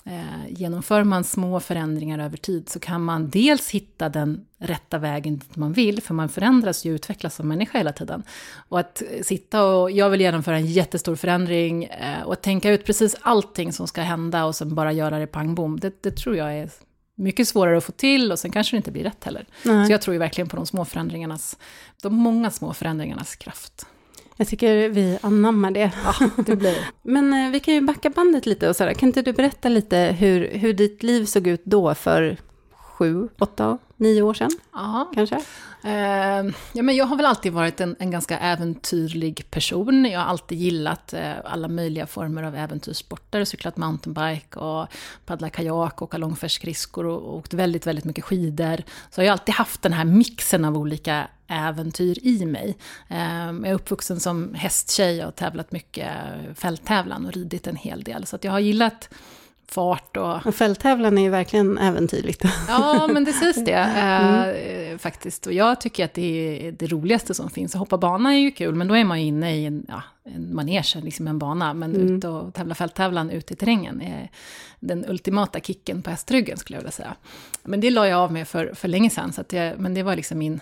eh, 0.06 0.34
Eh, 0.44 0.52
genomför 0.52 1.04
man 1.04 1.24
små 1.24 1.60
förändringar 1.60 2.18
över 2.18 2.36
tid 2.36 2.68
så 2.68 2.80
kan 2.80 3.04
man 3.04 3.30
dels 3.30 3.70
hitta 3.70 4.08
den 4.08 4.46
rätta 4.58 4.98
vägen 4.98 5.38
dit 5.38 5.56
man 5.56 5.72
vill, 5.72 6.02
för 6.02 6.14
man 6.14 6.28
förändras 6.28 6.84
ju 6.84 6.90
och 6.90 6.94
utvecklas 6.94 7.34
som 7.34 7.48
människa 7.48 7.78
hela 7.78 7.92
tiden. 7.92 8.22
Och 8.68 8.80
att 8.80 9.02
sitta 9.22 9.64
och, 9.64 9.90
jag 9.90 10.10
vill 10.10 10.20
genomföra 10.20 10.56
en 10.56 10.66
jättestor 10.66 11.16
förändring 11.16 11.84
eh, 11.84 12.22
och 12.22 12.32
att 12.32 12.42
tänka 12.42 12.70
ut 12.70 12.84
precis 12.84 13.16
allting 13.20 13.72
som 13.72 13.86
ska 13.86 14.02
hända 14.02 14.44
och 14.44 14.54
sen 14.54 14.74
bara 14.74 14.92
göra 14.92 15.18
det 15.18 15.26
pang 15.26 15.54
bom, 15.54 15.80
det, 15.80 16.02
det 16.02 16.10
tror 16.10 16.36
jag 16.36 16.54
är 16.54 16.70
mycket 17.14 17.48
svårare 17.48 17.76
att 17.76 17.84
få 17.84 17.92
till 17.92 18.32
och 18.32 18.38
sen 18.38 18.50
kanske 18.50 18.76
det 18.76 18.78
inte 18.78 18.92
blir 18.92 19.04
rätt 19.04 19.24
heller. 19.24 19.46
Nej. 19.62 19.86
Så 19.86 19.92
jag 19.92 20.02
tror 20.02 20.12
ju 20.12 20.18
verkligen 20.18 20.48
på 20.48 20.56
de 20.56 20.66
små 20.66 20.84
förändringarnas, 20.84 21.58
de 22.02 22.14
många 22.14 22.50
små 22.50 22.74
förändringarnas 22.74 23.36
kraft. 23.36 23.86
Jag 24.36 24.48
tycker 24.48 24.88
vi 24.88 25.18
anammar 25.22 25.70
det. 25.70 25.92
Ja, 26.04 26.30
det 26.46 26.56
blir. 26.56 26.76
Men 27.02 27.32
eh, 27.32 27.50
vi 27.50 27.60
kan 27.60 27.74
ju 27.74 27.80
backa 27.80 28.10
bandet 28.10 28.46
lite 28.46 28.68
och 28.68 28.76
sådär. 28.76 28.94
Kan 28.94 29.08
inte 29.08 29.22
du 29.22 29.32
berätta 29.32 29.68
lite 29.68 29.96
hur, 29.96 30.48
hur 30.48 30.72
ditt 30.72 31.02
liv 31.02 31.24
såg 31.24 31.46
ut 31.46 31.62
då 31.64 31.94
för 31.94 32.36
sju, 32.72 33.28
åtta, 33.38 33.78
nio 34.04 34.22
år 34.22 34.34
sedan? 34.34 34.50
Ja. 34.72 35.10
Kanske? 35.14 35.36
Eh, 35.84 36.44
ja, 36.72 36.82
men 36.82 36.96
jag 36.96 37.04
har 37.04 37.16
väl 37.16 37.26
alltid 37.26 37.52
varit 37.52 37.80
en, 37.80 37.96
en 37.98 38.10
ganska 38.10 38.38
äventyrlig 38.38 39.50
person. 39.50 40.04
Jag 40.04 40.20
har 40.20 40.26
alltid 40.26 40.58
gillat 40.58 41.12
eh, 41.12 41.32
alla 41.44 41.68
möjliga 41.68 42.06
former 42.06 42.42
av 42.42 42.56
äventyrssporter. 42.56 43.44
Cyklat 43.44 43.76
mountainbike 43.76 44.58
och 44.58 44.88
paddlat 45.26 45.52
kajak, 45.52 46.02
åka 46.02 46.18
långfärdsskridskor 46.18 47.06
och, 47.06 47.22
och 47.22 47.36
åkt 47.36 47.54
väldigt, 47.54 47.86
väldigt 47.86 48.04
mycket 48.04 48.24
skidor. 48.24 48.82
Så 49.10 49.20
jag 49.20 49.26
har 49.26 49.32
alltid 49.32 49.54
haft 49.54 49.82
den 49.82 49.92
här 49.92 50.04
mixen 50.04 50.64
av 50.64 50.76
olika 50.76 51.28
äventyr 51.46 52.18
i 52.22 52.46
mig. 52.46 52.76
Ehm, 53.08 53.64
jag 53.64 53.70
är 53.70 53.74
uppvuxen 53.74 54.20
som 54.20 54.54
hästtjej 54.54 55.24
och 55.24 55.36
tävlat 55.36 55.72
mycket 55.72 56.10
fälttävlan 56.54 57.26
och 57.26 57.32
ridit 57.32 57.66
en 57.66 57.76
hel 57.76 58.02
del. 58.02 58.26
Så 58.26 58.38
jag 58.40 58.52
har 58.52 58.60
gillat 58.60 59.08
fart 59.68 60.16
och... 60.16 60.46
och 60.46 60.54
fälttävlan 60.54 61.18
är 61.18 61.22
ju 61.22 61.30
verkligen 61.30 61.78
äventyrligt. 61.78 62.44
Ja, 62.68 63.06
men 63.12 63.24
det 63.24 63.32
sägs 63.32 63.64
det 63.64 63.72
mm. 63.96 64.92
eh, 64.92 64.98
faktiskt. 64.98 65.46
Och 65.46 65.52
jag 65.52 65.80
tycker 65.80 66.04
att 66.04 66.14
det 66.14 66.66
är 66.66 66.72
det 66.72 66.86
roligaste 66.86 67.34
som 67.34 67.50
finns. 67.50 67.74
Att 67.74 67.78
hoppa 67.78 67.98
bana 67.98 68.34
är 68.34 68.38
ju 68.38 68.50
kul, 68.50 68.74
men 68.74 68.88
då 68.88 68.96
är 68.96 69.04
man 69.04 69.20
ju 69.20 69.26
inne 69.26 69.56
i 69.56 69.66
en, 69.66 69.86
ja, 69.88 70.02
en 70.24 70.54
manege, 70.54 71.00
liksom 71.02 71.28
en 71.28 71.38
bana. 71.38 71.74
Men 71.74 71.94
mm. 71.94 72.16
ut 72.16 72.24
och 72.24 72.54
tävla 72.54 72.74
fälttävlan 72.74 73.30
ute 73.30 73.54
i 73.54 73.56
terrängen 73.56 74.02
är 74.02 74.30
den 74.80 75.04
ultimata 75.08 75.60
kicken 75.60 76.02
på 76.02 76.10
hästryggen 76.10 76.56
skulle 76.56 76.76
jag 76.76 76.80
vilja 76.80 76.92
säga. 76.92 77.14
Men 77.62 77.80
det 77.80 77.90
la 77.90 78.08
jag 78.08 78.20
av 78.20 78.32
med 78.32 78.48
för, 78.48 78.74
för 78.74 78.88
länge 78.88 79.10
sedan, 79.10 79.32
så 79.32 79.40
att 79.40 79.52
jag, 79.52 79.78
men 79.78 79.94
det 79.94 80.02
var 80.02 80.16
liksom 80.16 80.38
min 80.38 80.60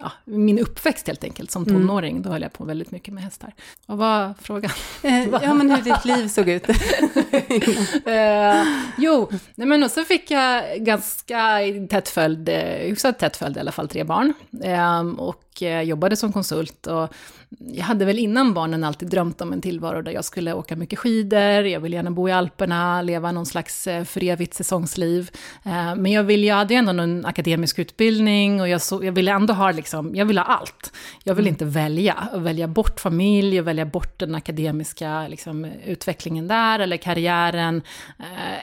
ja, 0.00 0.12
min 0.24 0.58
uppväxt 0.58 1.06
helt 1.06 1.24
enkelt. 1.24 1.50
Som 1.50 1.62
mm. 1.62 1.74
tonåring, 1.74 2.10
mm. 2.10 2.22
då 2.22 2.30
höll 2.30 2.42
jag 2.42 2.52
på 2.52 2.64
väldigt 2.64 2.90
mycket 2.90 3.14
med 3.14 3.22
hästar. 3.22 3.54
Vad 3.86 3.98
var 3.98 4.34
frågan? 4.42 4.70
Eh, 5.02 5.28
ja, 5.42 5.54
men 5.54 5.70
hur 5.70 5.82
ditt 5.82 6.04
liv 6.04 6.28
såg 6.28 6.48
ut. 6.48 6.68
eh, 8.06 8.64
jo, 8.98 9.28
nej, 9.54 9.66
men 9.66 9.82
och 9.82 9.90
så 9.90 10.04
fick 10.04 10.30
jag 10.30 10.78
ganska 10.78 11.58
tätt 11.90 12.08
följd, 12.08 12.48
eh, 12.48 12.56
hyfsat 12.58 13.18
tätt 13.18 13.36
följd 13.36 13.56
i 13.56 13.60
alla 13.60 13.72
fall, 13.72 13.88
tre 13.88 14.04
barn. 14.04 14.32
Eh, 14.62 15.00
och 15.00 15.49
eh, 15.62 15.82
jobbade 15.82 16.16
som 16.16 16.32
konsult. 16.32 16.86
Och 16.86 17.14
jag 17.58 17.84
hade 17.84 18.04
väl 18.04 18.18
innan 18.18 18.54
barnen 18.54 18.84
alltid 18.84 19.08
drömt 19.08 19.40
om 19.40 19.52
en 19.52 19.60
tillvaro 19.60 20.02
där 20.02 20.12
jag 20.12 20.24
skulle 20.24 20.52
åka 20.52 20.76
mycket 20.76 20.98
skidor, 20.98 21.66
jag 21.66 21.80
ville 21.80 21.96
gärna 21.96 22.10
bo 22.10 22.28
i 22.28 22.32
Alperna, 22.32 23.02
leva 23.02 23.32
någon 23.32 23.46
slags 23.46 23.86
eh, 23.86 24.04
för 24.04 24.24
evigt 24.24 24.54
säsongsliv. 24.54 25.30
Eh, 25.64 25.94
men 25.94 26.12
jag, 26.12 26.24
vill, 26.24 26.44
jag 26.44 26.56
hade 26.56 26.74
ju 26.74 26.78
ändå 26.78 27.02
en 27.02 27.26
akademisk 27.26 27.78
utbildning 27.78 28.60
och 28.60 28.68
jag, 28.68 28.82
så, 28.82 29.04
jag 29.04 29.12
ville 29.12 29.32
ändå 29.32 29.54
ha, 29.54 29.70
liksom, 29.70 30.16
jag 30.16 30.26
ville 30.26 30.40
ha 30.40 30.46
allt. 30.46 30.92
Jag 31.24 31.34
vill 31.34 31.44
mm. 31.44 31.54
inte 31.54 31.64
välja, 31.64 32.28
välja 32.34 32.68
bort 32.68 33.00
familj 33.00 33.60
och 33.60 33.66
välja 33.66 33.86
bort 33.86 34.18
den 34.18 34.34
akademiska 34.34 35.28
liksom, 35.28 35.64
utvecklingen 35.86 36.48
där, 36.48 36.78
eller 36.78 36.96
karriären, 36.96 37.82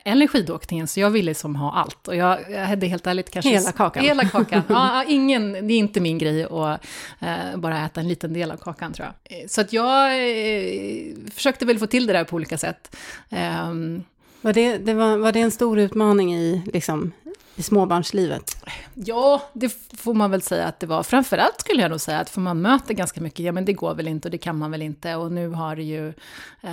eller 0.06 0.28
skidåkningen. 0.28 0.88
Så 0.88 1.00
jag 1.00 1.10
ville 1.10 1.26
liksom 1.26 1.56
ha 1.56 1.74
allt. 1.74 2.08
Och 2.08 2.16
jag, 2.16 2.40
jag 2.52 2.66
hade 2.66 2.88
helt 2.88 3.08
ärligt 3.08 3.32
kanske... 3.32 3.50
Hela 3.50 3.72
kakan. 3.72 4.04
Hela 4.04 4.26
kakan. 4.26 4.62
ja, 4.68 5.04
ingen, 5.08 5.68
det 5.68 5.74
är 5.74 5.78
inte 5.78 6.00
min 6.00 6.18
grej 6.18 6.44
att 6.44 6.86
bara 7.56 7.86
äta 7.86 8.02
en 8.02 8.08
liten 8.08 8.34
del 8.34 8.52
av 8.52 8.58
kakan 8.58 8.94
tror 8.94 9.08
jag. 9.08 9.40
Eh, 9.40 9.48
så 9.48 9.62
att 9.62 9.74
jag 9.74 10.12
eh, 10.12 11.16
försökte 11.34 11.66
väl 11.66 11.80
få 11.80 11.88
till 11.88 12.08
det 12.08 12.14
där 12.14 12.24
på 12.24 12.36
olika 12.36 12.58
sätt. 12.58 12.96
Um, 13.30 14.04
var, 14.42 14.54
det, 14.54 14.78
det 14.78 14.94
var, 14.94 15.18
var 15.18 15.32
det 15.32 15.40
en 15.40 15.52
stor 15.52 15.80
utmaning 15.80 16.36
i, 16.36 16.62
liksom, 16.74 17.12
i 17.56 17.64
småbarnslivet? 17.64 18.66
Ja, 18.94 19.42
det 19.54 19.70
får 19.98 20.14
man 20.14 20.32
väl 20.32 20.42
säga 20.42 20.66
att 20.66 20.80
det 20.80 20.88
var. 20.88 21.04
Framförallt 21.04 21.62
skulle 21.62 21.82
jag 21.82 21.92
nog 21.92 22.02
säga 22.02 22.20
att 22.20 22.30
för 22.30 22.42
man 22.42 22.62
möter 22.62 22.94
ganska 22.94 23.22
mycket, 23.22 23.40
ja 23.40 23.52
men 23.52 23.66
det 23.66 23.74
går 23.74 23.96
väl 23.96 24.08
inte 24.08 24.28
och 24.28 24.32
det 24.32 24.38
kan 24.38 24.58
man 24.58 24.72
väl 24.72 24.82
inte 24.82 25.16
och 25.16 25.32
nu 25.32 25.50
har 25.50 25.76
du 25.76 25.84
ju 25.84 26.08
eh, 26.62 26.72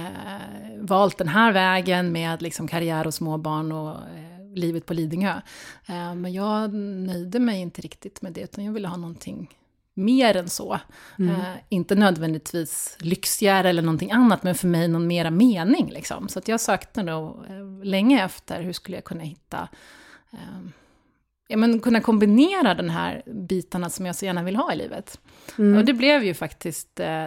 valt 0.78 1.18
den 1.18 1.28
här 1.28 1.52
vägen 1.52 2.12
med 2.12 2.42
liksom 2.42 2.68
karriär 2.68 3.06
och 3.06 3.14
småbarn 3.14 3.72
och 3.72 3.90
eh, 3.90 4.54
livet 4.54 4.86
på 4.86 4.94
Lidingö. 4.94 5.40
Eh, 5.86 6.14
men 6.14 6.32
jag 6.32 6.74
nöjde 6.74 7.40
mig 7.40 7.60
inte 7.60 7.80
riktigt 7.80 8.22
med 8.22 8.32
det 8.32 8.40
utan 8.40 8.64
jag 8.64 8.72
ville 8.72 8.88
ha 8.88 8.96
någonting 8.96 9.48
mer 9.94 10.36
än 10.36 10.48
så. 10.48 10.80
Mm. 11.18 11.30
Eh, 11.30 11.56
inte 11.68 11.94
nödvändigtvis 11.94 12.96
lyxigare 13.00 13.68
eller 13.68 13.82
någonting 13.82 14.10
annat, 14.10 14.42
men 14.42 14.54
för 14.54 14.68
mig 14.68 14.88
någon 14.88 15.06
mera 15.06 15.30
mening. 15.30 15.90
Liksom. 15.90 16.28
Så 16.28 16.38
att 16.38 16.48
jag 16.48 16.60
sökte 16.60 17.02
nog 17.02 17.44
eh, 17.48 17.84
länge 17.84 18.24
efter 18.24 18.62
hur 18.62 18.72
skulle 18.72 18.96
jag 18.96 19.04
kunna 19.04 19.22
hitta 19.22 19.68
eh, 20.32 20.68
ja, 21.48 21.56
men 21.56 21.80
kunna 21.80 22.00
kombinera 22.00 22.74
den 22.74 22.90
här 22.90 23.22
bitarna 23.26 23.90
som 23.90 24.06
jag 24.06 24.16
så 24.16 24.24
gärna 24.24 24.42
vill 24.42 24.56
ha 24.56 24.72
i 24.72 24.76
livet. 24.76 25.20
Mm. 25.58 25.78
Och 25.78 25.84
det 25.84 25.92
blev 25.92 26.24
ju 26.24 26.34
faktiskt 26.34 27.00
eh, 27.00 27.26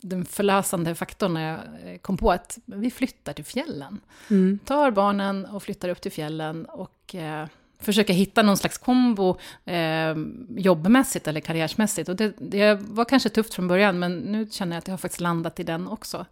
den 0.00 0.24
förlösande 0.24 0.94
faktorn 0.94 1.34
när 1.34 1.50
jag 1.50 1.60
eh, 1.92 1.98
kom 1.98 2.16
på 2.16 2.30
att 2.30 2.58
vi 2.64 2.90
flyttar 2.90 3.32
till 3.32 3.44
fjällen. 3.44 4.00
Mm. 4.30 4.58
Tar 4.64 4.90
barnen 4.90 5.44
och 5.44 5.62
flyttar 5.62 5.88
upp 5.88 6.00
till 6.00 6.12
fjällen 6.12 6.64
och 6.64 7.14
eh, 7.14 7.46
försöker 7.84 8.14
hitta 8.14 8.42
någon 8.42 8.56
slags 8.56 8.78
kombo 8.78 9.38
eh, 9.64 10.14
jobbmässigt 10.56 11.28
eller 11.28 11.40
karriärsmässigt. 11.40 12.08
Och 12.08 12.16
det, 12.16 12.34
det, 12.38 12.80
var 12.80 13.04
kanske 13.04 13.28
tufft 13.28 13.54
från 13.54 13.68
början, 13.68 13.98
men 13.98 14.18
nu 14.18 14.46
känner 14.50 14.76
jag 14.76 14.78
att 14.78 14.88
jag 14.88 14.92
har 14.92 14.98
faktiskt 14.98 15.20
landat 15.20 15.60
i 15.60 15.62
den 15.62 15.88
också. 15.88 16.26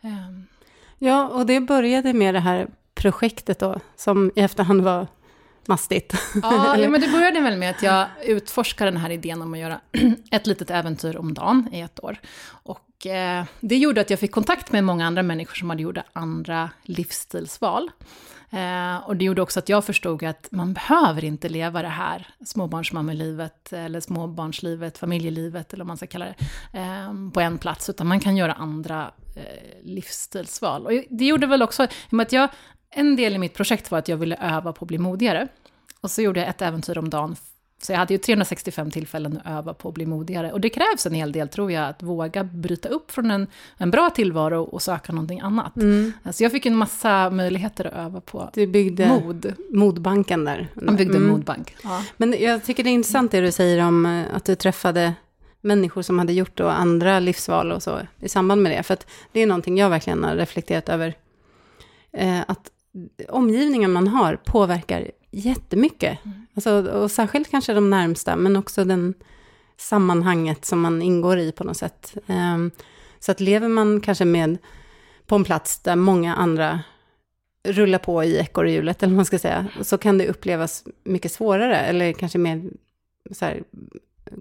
Eh. 0.00 0.10
Ja, 0.98 1.28
och 1.28 1.46
det 1.46 1.60
började 1.60 2.12
med 2.12 2.34
det 2.34 2.40
här 2.40 2.68
projektet 2.94 3.58
då, 3.58 3.80
som 3.96 4.32
i 4.36 4.40
efterhand 4.40 4.82
var 4.82 5.06
mastigt. 5.68 6.14
Ja, 6.42 6.76
ja, 6.78 6.88
men 6.88 7.00
det 7.00 7.08
började 7.08 7.40
väl 7.40 7.58
med 7.58 7.70
att 7.70 7.82
jag 7.82 8.06
utforskade 8.24 8.90
den 8.90 9.00
här 9.00 9.10
idén 9.10 9.42
om 9.42 9.54
att 9.54 9.60
göra 9.60 9.80
ett 10.30 10.46
litet 10.46 10.70
äventyr 10.70 11.16
om 11.16 11.34
dagen 11.34 11.68
i 11.72 11.80
ett 11.80 12.04
år. 12.04 12.18
Och 12.48 13.06
eh, 13.06 13.44
det 13.60 13.76
gjorde 13.76 14.00
att 14.00 14.10
jag 14.10 14.18
fick 14.18 14.32
kontakt 14.32 14.72
med 14.72 14.84
många 14.84 15.06
andra 15.06 15.22
människor 15.22 15.54
som 15.54 15.70
hade 15.70 15.82
gjort 15.82 15.98
andra 16.12 16.70
livsstilsval. 16.82 17.90
Eh, 18.50 18.96
och 18.96 19.16
det 19.16 19.24
gjorde 19.24 19.42
också 19.42 19.58
att 19.58 19.68
jag 19.68 19.84
förstod 19.84 20.24
att 20.24 20.48
man 20.50 20.72
behöver 20.72 21.24
inte 21.24 21.48
leva 21.48 21.82
det 21.82 21.88
här 21.88 22.26
småbarnsmammelivet, 22.44 23.72
eller 23.72 24.00
småbarnslivet, 24.00 24.98
familjelivet, 24.98 25.72
eller 25.72 25.84
vad 25.84 25.88
man 25.88 25.96
ska 25.96 26.06
kalla 26.06 26.24
det, 26.24 26.34
eh, 26.78 27.30
på 27.32 27.40
en 27.40 27.58
plats, 27.58 27.90
utan 27.90 28.06
man 28.06 28.20
kan 28.20 28.36
göra 28.36 28.52
andra 28.52 29.10
eh, 29.36 29.42
livsstilsval. 29.82 30.86
Och 30.86 30.92
det 31.10 31.24
gjorde 31.24 31.46
väl 31.46 31.62
också, 31.62 31.84
i 31.84 31.86
och 32.08 32.12
med 32.12 32.24
att 32.26 32.32
jag 32.32 32.48
en 32.90 33.16
del 33.16 33.34
i 33.34 33.38
mitt 33.38 33.54
projekt 33.54 33.90
var 33.90 33.98
att 33.98 34.08
jag 34.08 34.16
ville 34.16 34.36
öva 34.36 34.72
på 34.72 34.84
att 34.84 34.88
bli 34.88 34.98
modigare. 34.98 35.48
Och 36.00 36.10
så 36.10 36.22
gjorde 36.22 36.40
jag 36.40 36.48
ett 36.48 36.62
äventyr 36.62 36.98
om 36.98 37.10
dagen. 37.10 37.36
Så 37.82 37.92
jag 37.92 37.98
hade 37.98 38.14
ju 38.14 38.18
365 38.18 38.90
tillfällen 38.90 39.40
att 39.44 39.52
öva 39.58 39.74
på 39.74 39.88
att 39.88 39.94
bli 39.94 40.06
modigare. 40.06 40.52
Och 40.52 40.60
det 40.60 40.68
krävs 40.68 41.06
en 41.06 41.14
hel 41.14 41.32
del, 41.32 41.48
tror 41.48 41.72
jag, 41.72 41.88
att 41.88 42.02
våga 42.02 42.44
bryta 42.44 42.88
upp 42.88 43.10
från 43.10 43.30
en, 43.30 43.46
en 43.76 43.90
bra 43.90 44.10
tillvaro 44.10 44.62
och 44.62 44.82
söka 44.82 45.12
någonting 45.12 45.40
annat. 45.40 45.76
Mm. 45.76 46.12
Så 46.32 46.42
jag 46.42 46.52
fick 46.52 46.66
en 46.66 46.76
massa 46.76 47.30
möjligheter 47.30 47.84
att 47.84 47.94
öva 47.94 48.20
på 48.20 48.50
du 48.54 48.66
byggde 48.66 49.08
mod. 49.08 49.52
modbanken 49.70 50.44
där. 50.44 50.68
Jag 50.74 50.96
byggde 50.96 51.16
mm. 51.16 51.28
modbank. 51.28 51.76
Ja. 51.84 52.04
Men 52.16 52.34
jag 52.40 52.64
tycker 52.64 52.84
det 52.84 52.90
är 52.90 52.94
intressant 52.94 53.32
det 53.32 53.40
du 53.40 53.52
säger 53.52 53.86
om 53.86 54.06
eh, 54.06 54.24
att 54.34 54.44
du 54.44 54.54
träffade 54.54 55.14
människor 55.60 56.02
som 56.02 56.18
hade 56.18 56.32
gjort 56.32 56.56
då 56.56 56.68
andra 56.68 57.20
livsval 57.20 57.72
och 57.72 57.82
så 57.82 57.98
i 58.20 58.28
samband 58.28 58.62
med 58.62 58.72
det. 58.72 58.82
För 58.82 58.94
att 58.94 59.06
det 59.32 59.40
är 59.40 59.46
någonting 59.46 59.78
jag 59.78 59.90
verkligen 59.90 60.24
har 60.24 60.36
reflekterat 60.36 60.88
över. 60.88 61.14
Eh, 62.12 62.40
att 62.46 62.70
omgivningen 63.28 63.92
man 63.92 64.08
har 64.08 64.36
påverkar 64.36 65.10
jättemycket. 65.30 66.24
Mm. 66.24 66.46
Alltså, 66.54 66.90
och 66.90 67.10
särskilt 67.10 67.50
kanske 67.50 67.74
de 67.74 67.90
närmsta, 67.90 68.36
men 68.36 68.56
också 68.56 68.84
den 68.84 69.14
sammanhanget 69.76 70.64
som 70.64 70.80
man 70.80 71.02
ingår 71.02 71.38
i 71.38 71.52
på 71.52 71.64
något 71.64 71.76
sätt. 71.76 72.16
Um, 72.26 72.70
så 73.18 73.32
att 73.32 73.40
lever 73.40 73.68
man 73.68 74.00
kanske 74.00 74.24
med 74.24 74.58
på 75.26 75.36
en 75.36 75.44
plats 75.44 75.78
där 75.78 75.96
många 75.96 76.34
andra 76.34 76.80
rullar 77.64 77.98
på 77.98 78.24
i 78.24 78.36
ekorrhjulet, 78.36 79.02
eller 79.02 79.10
vad 79.10 79.16
man 79.16 79.24
ska 79.24 79.38
säga, 79.38 79.66
så 79.82 79.98
kan 79.98 80.18
det 80.18 80.28
upplevas 80.28 80.84
mycket 81.04 81.32
svårare, 81.32 81.76
eller 81.76 82.12
kanske 82.12 82.38
mer 82.38 82.62
så 83.30 83.44
här, 83.44 83.62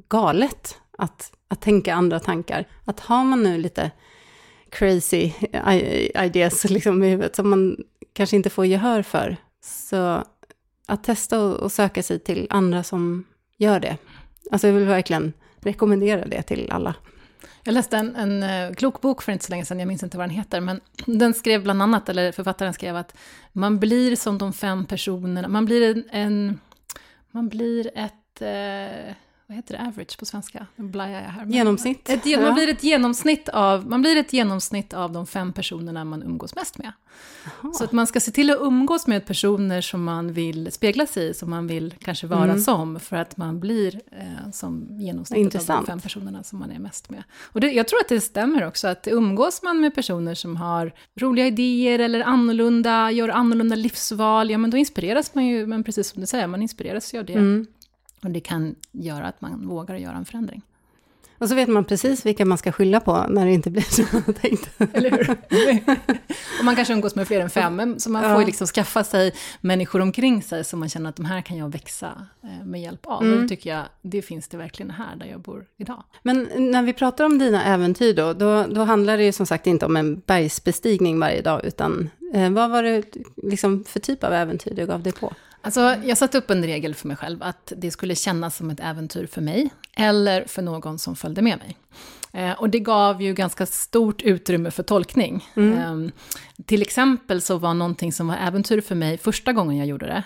galet 0.08 0.78
att, 0.98 1.32
att 1.48 1.62
tänka 1.62 1.94
andra 1.94 2.20
tankar. 2.20 2.68
Att 2.86 3.00
har 3.00 3.24
man 3.24 3.44
nu 3.44 3.58
lite 3.58 3.92
crazy 4.70 5.32
ideas 6.24 6.64
liksom 6.70 7.04
i 7.04 7.10
huvudet 7.10 7.36
som 7.36 7.50
man 7.50 7.78
kanske 8.14 8.36
inte 8.36 8.50
får 8.50 8.66
gehör 8.66 9.02
för. 9.02 9.38
Så 9.62 10.24
att 10.88 11.04
testa 11.04 11.40
och 11.42 11.72
söka 11.72 12.04
sig 12.04 12.20
till 12.20 12.48
andra 12.50 12.84
som 12.84 13.26
gör 13.58 13.80
det. 13.80 13.98
Alltså 14.52 14.68
jag 14.68 14.74
vill 14.74 14.86
verkligen 14.86 15.34
rekommendera 15.60 16.26
det 16.26 16.42
till 16.42 16.72
alla. 16.72 16.96
Jag 17.64 17.74
läste 17.74 17.98
en, 17.98 18.16
en 18.16 18.44
eh, 18.44 18.74
klok 18.74 19.02
bok 19.02 19.22
för 19.22 19.32
inte 19.32 19.46
så 19.46 19.52
länge 19.52 19.66
sedan, 19.66 19.80
jag 19.80 19.88
minns 19.88 20.04
inte 20.04 20.18
vad 20.18 20.30
den 20.30 20.36
heter, 20.36 20.62
men 20.62 20.82
den 21.06 21.34
skrev 21.34 21.64
bland 21.64 21.82
annat, 21.82 22.10
eller 22.10 22.32
författaren 22.32 22.74
skrev 22.74 22.96
att 22.96 23.18
man 23.52 23.80
blir 23.80 24.16
som 24.16 24.38
de 24.38 24.54
fem 24.54 24.86
personerna, 24.86 25.48
man 25.48 25.66
blir 25.66 25.96
en, 25.96 26.04
en 26.12 26.60
man 27.32 27.50
blir 27.50 27.92
ett, 27.96 28.42
eh, 28.42 29.14
vad 29.48 29.56
heter 29.56 29.78
det, 29.78 29.82
average 29.82 30.20
på 30.20 30.26
svenska? 30.26 30.68
Blajar 30.76 31.22
jag 31.22 31.30
här. 31.30 31.46
Genomsnitt. 31.46 32.10
Ett, 32.10 32.26
man, 32.42 32.54
blir 32.54 32.70
ett 32.70 32.84
genomsnitt 32.84 33.50
av, 33.50 33.90
man 33.90 34.02
blir 34.02 34.18
ett 34.18 34.34
genomsnitt 34.34 34.94
av 34.94 35.12
de 35.12 35.28
fem 35.28 35.54
personerna 35.54 36.06
man 36.06 36.24
umgås 36.24 36.56
mest 36.56 36.78
med. 36.78 36.92
Aha. 37.46 37.74
Så 37.74 37.84
att 37.84 37.92
man 37.92 38.08
ska 38.08 38.20
se 38.20 38.32
till 38.32 38.52
att 38.52 38.62
umgås 38.62 39.08
med 39.08 39.26
personer 39.26 39.82
som 39.82 40.04
man 40.04 40.34
vill 40.34 40.72
spegla 40.72 41.06
sig 41.06 41.30
i, 41.30 41.34
som 41.34 41.50
man 41.50 41.68
vill 41.68 41.94
kanske 42.00 42.28
vara 42.28 42.44
mm. 42.44 42.60
som, 42.60 43.00
för 43.00 43.16
att 43.16 43.38
man 43.38 43.60
blir 43.60 44.02
eh, 44.12 44.52
som 44.52 44.88
genomsnittet 45.00 45.70
av 45.70 45.76
de 45.76 45.86
fem 45.86 46.00
personerna 46.00 46.44
som 46.44 46.60
man 46.60 46.72
är 46.72 46.80
mest 46.80 47.10
med. 47.10 47.24
Och 47.42 47.60
det, 47.60 47.72
jag 47.72 47.88
tror 47.88 48.00
att 48.00 48.10
det 48.10 48.22
stämmer 48.22 48.68
också, 48.68 48.88
att 48.88 49.08
umgås 49.08 49.64
man 49.64 49.80
med 49.80 49.96
personer 49.96 50.36
som 50.36 50.56
har 50.56 50.94
roliga 51.20 51.48
idéer 51.48 52.00
eller 52.00 52.22
annorlunda, 52.22 53.12
gör 53.12 53.30
annorlunda 53.30 53.76
livsval, 53.76 54.52
ja 54.52 54.58
men 54.58 54.70
då 54.70 54.78
inspireras 54.78 55.36
man 55.36 55.46
ju, 55.46 55.68
men 55.68 55.84
precis 55.84 56.10
som 56.10 56.22
du 56.22 56.28
säger, 56.28 56.48
man 56.48 56.62
inspireras 56.62 57.14
ju 57.14 57.20
av 57.20 57.26
det. 57.26 57.34
Mm. 57.34 57.68
Och 58.24 58.32
det 58.32 58.40
kan 58.40 58.76
göra 58.92 59.28
att 59.28 59.42
man 59.42 59.68
vågar 59.68 59.96
göra 59.96 60.16
en 60.16 60.26
förändring. 60.26 60.62
Och 61.40 61.50
så 61.50 61.56
vet 61.56 61.70
man 61.70 61.86
precis 61.86 62.26
vilka 62.26 62.46
man 62.46 62.58
ska 62.58 62.72
skylla 62.72 63.00
på 63.00 63.26
när 63.30 63.46
det 63.46 63.52
inte 63.52 63.70
blir 63.70 63.82
som 63.90 64.06
man 64.12 64.34
tänkt. 64.34 64.70
Eller 64.94 65.12
hur? 65.12 65.30
och 66.60 66.66
man 66.66 66.76
kanske 66.76 66.94
umgås 66.94 67.16
med 67.16 67.28
fler 67.28 67.42
än 67.42 67.50
fem, 67.50 68.00
så 68.00 68.10
man 68.10 68.32
får 68.32 68.40
ju 68.40 68.46
liksom 68.46 68.68
skaffa 68.68 69.04
sig 69.04 69.34
människor 69.62 70.02
omkring 70.02 70.44
sig 70.44 70.64
som 70.64 70.80
man 70.80 70.90
känner 70.90 71.10
att 71.10 71.16
de 71.16 71.26
här 71.26 71.42
kan 71.42 71.58
jag 71.58 71.72
växa 71.72 72.28
eh, 72.44 72.66
med 72.66 72.82
hjälp 72.82 73.06
av. 73.06 73.24
Mm. 73.24 73.34
Och 73.34 73.42
det 73.42 73.48
tycker 73.48 73.70
jag, 73.70 73.86
det 74.02 74.22
finns 74.22 74.48
det 74.48 74.58
verkligen 74.58 74.92
här 74.92 75.16
där 75.16 75.26
jag 75.26 75.40
bor 75.40 75.66
idag. 75.78 76.04
Men 76.24 76.50
när 76.58 76.84
vi 76.84 76.94
pratar 76.94 77.26
om 77.26 77.40
dina 77.40 77.64
äventyr 77.64 78.14
då, 78.14 78.34
då, 78.34 78.66
då 78.68 78.84
handlar 78.84 79.18
det 79.18 79.24
ju 79.24 79.32
som 79.32 79.46
sagt 79.46 79.68
inte 79.68 79.86
om 79.86 79.98
en 79.98 80.20
bergsbestigning 80.20 81.20
varje 81.20 81.42
dag, 81.42 81.66
utan 81.66 82.10
eh, 82.34 82.50
vad 82.50 82.70
var 82.70 82.84
det 82.84 83.04
liksom 83.44 83.84
för 83.84 84.00
typ 84.00 84.24
av 84.24 84.34
äventyr 84.34 84.74
du 84.76 84.86
gav 84.86 85.04
dig 85.04 85.14
på? 85.14 85.34
Alltså, 85.68 85.96
jag 86.04 86.18
satte 86.18 86.38
upp 86.38 86.50
en 86.50 86.64
regel 86.64 86.96
för 86.96 87.08
mig 87.08 87.18
själv, 87.18 87.44
att 87.44 87.74
det 87.78 87.92
skulle 87.92 88.16
kännas 88.16 88.56
som 88.56 88.70
ett 88.70 88.80
äventyr 88.80 89.26
för 89.26 89.42
mig, 89.42 89.70
eller 89.98 90.46
för 90.46 90.62
någon 90.62 91.00
som 91.00 91.16
följde 91.16 91.42
med 91.42 91.58
mig. 91.58 91.78
Eh, 92.34 92.52
och 92.52 92.70
det 92.70 92.80
gav 92.80 93.22
ju 93.22 93.34
ganska 93.34 93.66
stort 93.66 94.22
utrymme 94.22 94.72
för 94.72 94.84
tolkning. 94.84 95.46
Mm. 95.56 96.06
Eh, 96.06 96.12
till 96.66 96.82
exempel 96.82 97.42
så 97.42 97.58
var 97.58 97.74
någonting 97.74 98.14
som 98.14 98.28
var 98.28 98.36
äventyr 98.36 98.82
för 98.82 98.96
mig 98.96 99.18
första 99.18 99.54
gången 99.54 99.78
jag 99.78 99.88
gjorde 99.88 100.06
det, 100.06 100.24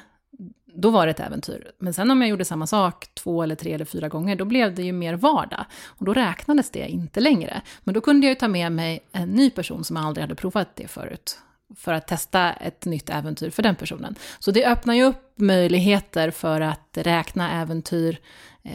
då 0.75 0.89
var 0.89 1.05
det 1.05 1.11
ett 1.11 1.19
äventyr. 1.19 1.71
Men 1.79 1.93
sen 1.93 2.11
om 2.11 2.21
jag 2.21 2.29
gjorde 2.29 2.45
samma 2.45 2.67
sak 2.67 3.07
två 3.13 3.43
eller 3.43 3.55
tre 3.55 3.73
eller 3.73 3.85
fyra 3.85 4.09
gånger, 4.09 4.35
då 4.35 4.45
blev 4.45 4.75
det 4.75 4.83
ju 4.83 4.91
mer 4.91 5.13
vardag. 5.13 5.65
Och 5.85 6.05
då 6.05 6.13
räknades 6.13 6.69
det 6.69 6.89
inte 6.89 7.19
längre. 7.19 7.61
Men 7.83 7.93
då 7.93 8.01
kunde 8.01 8.27
jag 8.27 8.31
ju 8.31 8.39
ta 8.39 8.47
med 8.47 8.71
mig 8.71 8.99
en 9.11 9.29
ny 9.29 9.49
person 9.49 9.83
som 9.83 9.97
aldrig 9.97 10.23
hade 10.23 10.35
provat 10.35 10.75
det 10.75 10.87
förut 10.87 11.37
för 11.77 11.93
att 11.93 12.07
testa 12.07 12.53
ett 12.53 12.85
nytt 12.85 13.09
äventyr 13.09 13.49
för 13.49 13.63
den 13.63 13.75
personen. 13.75 14.15
Så 14.39 14.51
det 14.51 14.65
öppnar 14.65 14.93
ju 14.93 15.03
upp 15.03 15.33
möjligheter 15.35 16.31
för 16.31 16.61
att 16.61 16.89
räkna 16.93 17.61
äventyr, 17.61 18.19
eh, 18.63 18.71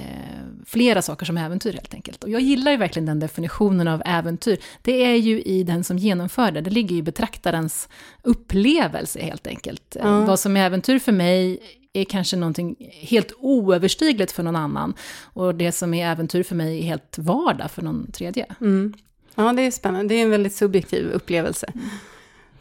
flera 0.66 1.02
saker 1.02 1.26
som 1.26 1.36
äventyr 1.36 1.72
helt 1.72 1.94
enkelt. 1.94 2.24
Och 2.24 2.30
jag 2.30 2.40
gillar 2.40 2.72
ju 2.72 2.76
verkligen 2.76 3.06
den 3.06 3.20
definitionen 3.20 3.88
av 3.88 4.02
äventyr. 4.06 4.58
Det 4.82 5.04
är 5.04 5.16
ju 5.16 5.42
i 5.42 5.62
den 5.62 5.84
som 5.84 5.98
genomför 5.98 6.50
det, 6.50 6.60
det 6.60 6.70
ligger 6.70 6.96
i 6.96 7.02
betraktarens 7.02 7.88
upplevelse 8.22 9.20
helt 9.22 9.46
enkelt. 9.46 9.96
Mm. 9.96 10.26
Vad 10.26 10.40
som 10.40 10.56
är 10.56 10.66
äventyr 10.66 10.98
för 10.98 11.12
mig 11.12 11.60
är 11.92 12.04
kanske 12.04 12.36
någonting 12.36 12.76
helt 12.90 13.32
oöverstigligt 13.38 14.32
för 14.32 14.42
någon 14.42 14.56
annan. 14.56 14.94
Och 15.22 15.54
det 15.54 15.72
som 15.72 15.94
är 15.94 16.10
äventyr 16.12 16.42
för 16.42 16.54
mig 16.54 16.78
är 16.78 16.82
helt 16.82 17.18
vardag 17.18 17.70
för 17.70 17.82
någon 17.82 18.12
tredje. 18.12 18.46
Mm. 18.60 18.94
Ja, 19.34 19.52
det 19.52 19.62
är 19.62 19.70
spännande. 19.70 20.14
Det 20.14 20.20
är 20.20 20.22
en 20.22 20.30
väldigt 20.30 20.54
subjektiv 20.54 21.10
upplevelse. 21.10 21.66
Mm. 21.74 21.86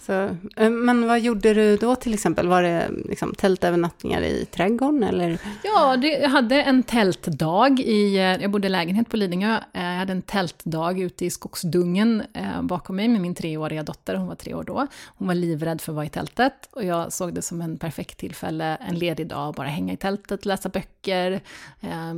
Så, 0.05 0.37
eh, 0.55 0.69
men 0.69 1.07
vad 1.07 1.19
gjorde 1.19 1.53
du 1.53 1.77
då 1.77 1.95
till 1.95 2.13
exempel? 2.13 2.47
Var 2.47 2.63
det 2.63 2.89
liksom 3.05 3.33
tältövernattningar 3.33 4.21
i 4.21 4.45
trädgården 4.45 5.03
eller? 5.03 5.37
Ja, 5.63 5.97
det, 5.97 6.07
jag 6.07 6.29
hade 6.29 6.61
en 6.61 6.83
tältdag 6.83 7.79
i, 7.79 8.15
eh, 8.15 8.21
jag 8.21 8.51
bodde 8.51 8.67
i 8.67 8.69
lägenhet 8.69 9.09
på 9.09 9.17
Lidingö, 9.17 9.59
eh, 9.73 9.83
jag 9.83 9.97
hade 9.97 10.11
en 10.11 10.21
tältdag 10.21 10.99
ute 10.99 11.25
i 11.25 11.29
skogsdungen 11.29 12.23
bakom 12.61 12.95
mig 12.95 13.07
med 13.07 13.21
min 13.21 13.35
treåriga 13.35 13.83
dotter, 13.83 14.15
hon 14.15 14.27
var 14.27 14.35
tre 14.35 14.53
år 14.53 14.63
då. 14.63 14.87
Hon 15.17 15.27
var 15.27 15.35
livrädd 15.35 15.81
för 15.81 15.91
att 15.91 15.95
vara 15.95 16.05
i 16.05 16.09
tältet 16.09 16.69
och 16.71 16.83
jag 16.83 17.13
såg 17.13 17.33
det 17.33 17.41
som 17.41 17.61
en 17.61 17.77
perfekt 17.77 18.17
tillfälle, 18.17 18.75
en 18.75 18.95
ledig 18.95 19.27
dag, 19.27 19.53
bara 19.53 19.67
hänga 19.67 19.93
i 19.93 19.97
tältet, 19.97 20.45
läsa 20.45 20.69
böcker, 20.69 21.41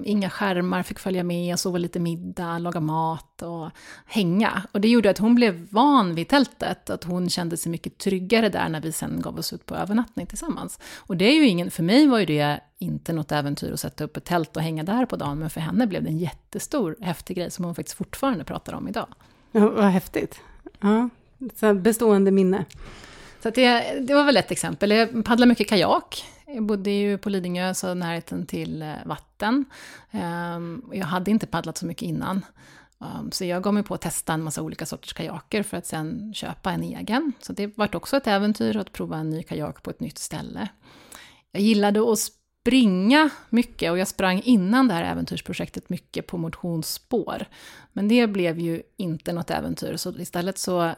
inga 0.03 0.29
skärmar, 0.29 0.83
fick 0.83 0.99
följa 0.99 1.23
med, 1.23 1.59
sova 1.59 1.77
lite 1.77 1.99
middag, 1.99 2.57
laga 2.59 2.79
mat 2.79 3.36
och 3.41 3.71
hänga. 4.05 4.61
Och 4.71 4.81
det 4.81 4.87
gjorde 4.87 5.09
att 5.09 5.17
hon 5.17 5.35
blev 5.35 5.67
van 5.71 6.15
vid 6.15 6.27
tältet, 6.27 6.89
att 6.89 7.03
hon 7.03 7.29
kände 7.29 7.57
sig 7.57 7.71
mycket 7.71 7.97
tryggare 7.97 8.49
där 8.49 8.69
när 8.69 8.81
vi 8.81 8.91
sen 8.91 9.21
gav 9.21 9.39
oss 9.39 9.53
ut 9.53 9.65
på 9.65 9.75
övernattning 9.75 10.27
tillsammans. 10.27 10.79
Och 10.95 11.17
det 11.17 11.25
är 11.25 11.35
ju 11.35 11.47
ingen, 11.47 11.71
för 11.71 11.83
mig 11.83 12.07
var 12.07 12.19
ju 12.19 12.25
det 12.25 12.59
inte 12.77 13.13
något 13.13 13.31
äventyr 13.31 13.73
att 13.73 13.79
sätta 13.79 14.03
upp 14.03 14.17
ett 14.17 14.25
tält 14.25 14.57
och 14.57 14.63
hänga 14.63 14.83
där 14.83 15.05
på 15.05 15.15
dagen, 15.15 15.39
men 15.39 15.49
för 15.49 15.61
henne 15.61 15.87
blev 15.87 16.03
det 16.03 16.09
en 16.09 16.17
jättestor, 16.17 16.95
häftig 17.01 17.37
grej 17.37 17.51
som 17.51 17.65
hon 17.65 17.75
faktiskt 17.75 17.97
fortfarande 17.97 18.43
pratar 18.43 18.73
om 18.73 18.87
idag. 18.87 19.07
Ja, 19.51 19.69
vad 19.69 19.85
häftigt. 19.85 20.39
Ja, 20.79 21.09
så 21.55 21.73
bestående 21.73 22.31
minne. 22.31 22.65
Så 23.43 23.49
det, 23.49 23.99
det 23.99 24.13
var 24.13 24.23
väl 24.23 24.37
ett 24.37 24.51
exempel. 24.51 24.91
Jag 24.91 25.25
paddlade 25.25 25.49
mycket 25.49 25.69
kajak. 25.69 26.25
Jag 26.45 26.63
bodde 26.63 26.91
ju 26.91 27.17
på 27.17 27.29
Lidingö, 27.29 27.73
så 27.73 27.93
närheten 27.93 28.45
till 28.45 28.81
eh, 28.81 28.93
vatten. 29.05 29.65
Ehm, 30.11 30.83
jag 30.93 31.05
hade 31.05 31.31
inte 31.31 31.47
paddlat 31.47 31.77
så 31.77 31.85
mycket 31.85 32.03
innan. 32.03 32.45
Um, 32.99 33.31
så 33.31 33.45
jag 33.45 33.63
gav 33.63 33.73
mig 33.73 33.83
på 33.83 33.93
att 33.93 34.01
testa 34.01 34.33
en 34.33 34.43
massa 34.43 34.61
olika 34.61 34.85
sorters 34.85 35.13
kajaker 35.13 35.63
för 35.63 35.77
att 35.77 35.85
sen 35.85 36.33
köpa 36.33 36.71
en 36.71 36.83
egen. 36.83 37.33
Så 37.39 37.53
det 37.53 37.77
var 37.77 37.95
också 37.95 38.17
ett 38.17 38.27
äventyr 38.27 38.77
att 38.77 38.93
prova 38.93 39.17
en 39.17 39.29
ny 39.29 39.43
kajak 39.43 39.83
på 39.83 39.89
ett 39.89 39.99
nytt 39.99 40.17
ställe. 40.17 40.67
Jag 41.51 41.61
gillade 41.61 42.11
att 42.11 42.19
springa 42.19 43.29
mycket 43.49 43.91
och 43.91 43.97
jag 43.97 44.07
sprang 44.07 44.41
innan 44.41 44.87
det 44.87 44.93
här 44.93 45.03
äventyrsprojektet 45.03 45.89
mycket 45.89 46.27
på 46.27 46.37
motionsspår. 46.37 47.45
Men 47.93 48.07
det 48.07 48.27
blev 48.27 48.59
ju 48.59 48.81
inte 48.97 49.33
något 49.33 49.51
äventyr, 49.51 49.95
så 49.95 50.19
istället 50.19 50.57
så 50.57 50.93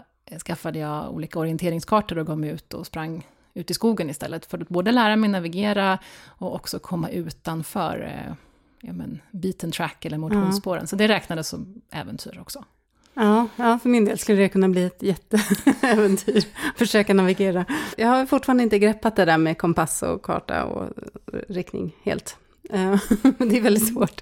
skaffade 0.45 0.79
jag 0.79 1.13
olika 1.13 1.39
orienteringskartor 1.39 2.17
och 2.17 2.27
gav 2.27 2.37
mig 2.37 2.49
ut 2.49 2.73
och 2.73 2.87
sprang 2.87 3.27
ut 3.53 3.71
i 3.71 3.73
skogen 3.73 4.09
istället 4.09 4.45
för 4.45 4.57
att 4.57 4.69
både 4.69 4.91
lära 4.91 5.15
mig 5.15 5.29
navigera 5.29 5.99
och 6.25 6.55
också 6.55 6.79
komma 6.79 7.09
utanför 7.09 8.01
eh, 8.01 8.33
ja, 8.81 8.93
men, 8.93 9.21
beaten 9.31 9.71
track 9.71 10.05
eller 10.05 10.17
motionsspåren. 10.17 10.83
Ja. 10.83 10.87
Så 10.87 10.95
det 10.95 11.07
räknades 11.07 11.47
som 11.47 11.81
äventyr 11.91 12.39
också. 12.41 12.65
Ja, 13.13 13.47
ja, 13.55 13.79
för 13.79 13.89
min 13.89 14.05
del 14.05 14.19
skulle 14.19 14.41
det 14.41 14.49
kunna 14.49 14.69
bli 14.69 14.83
ett 14.83 15.03
jätteäventyr. 15.03 16.45
Försöka 16.75 17.13
navigera. 17.13 17.65
Jag 17.97 18.07
har 18.07 18.25
fortfarande 18.25 18.63
inte 18.63 18.79
greppat 18.79 19.15
det 19.15 19.25
där 19.25 19.37
med 19.37 19.57
kompass 19.57 20.03
och 20.03 20.21
karta 20.21 20.65
och 20.65 20.89
riktning 21.47 21.95
helt. 22.03 22.37
Eh, 22.69 22.95
det 23.37 23.57
är 23.57 23.61
väldigt 23.61 23.93
svårt. 23.93 24.21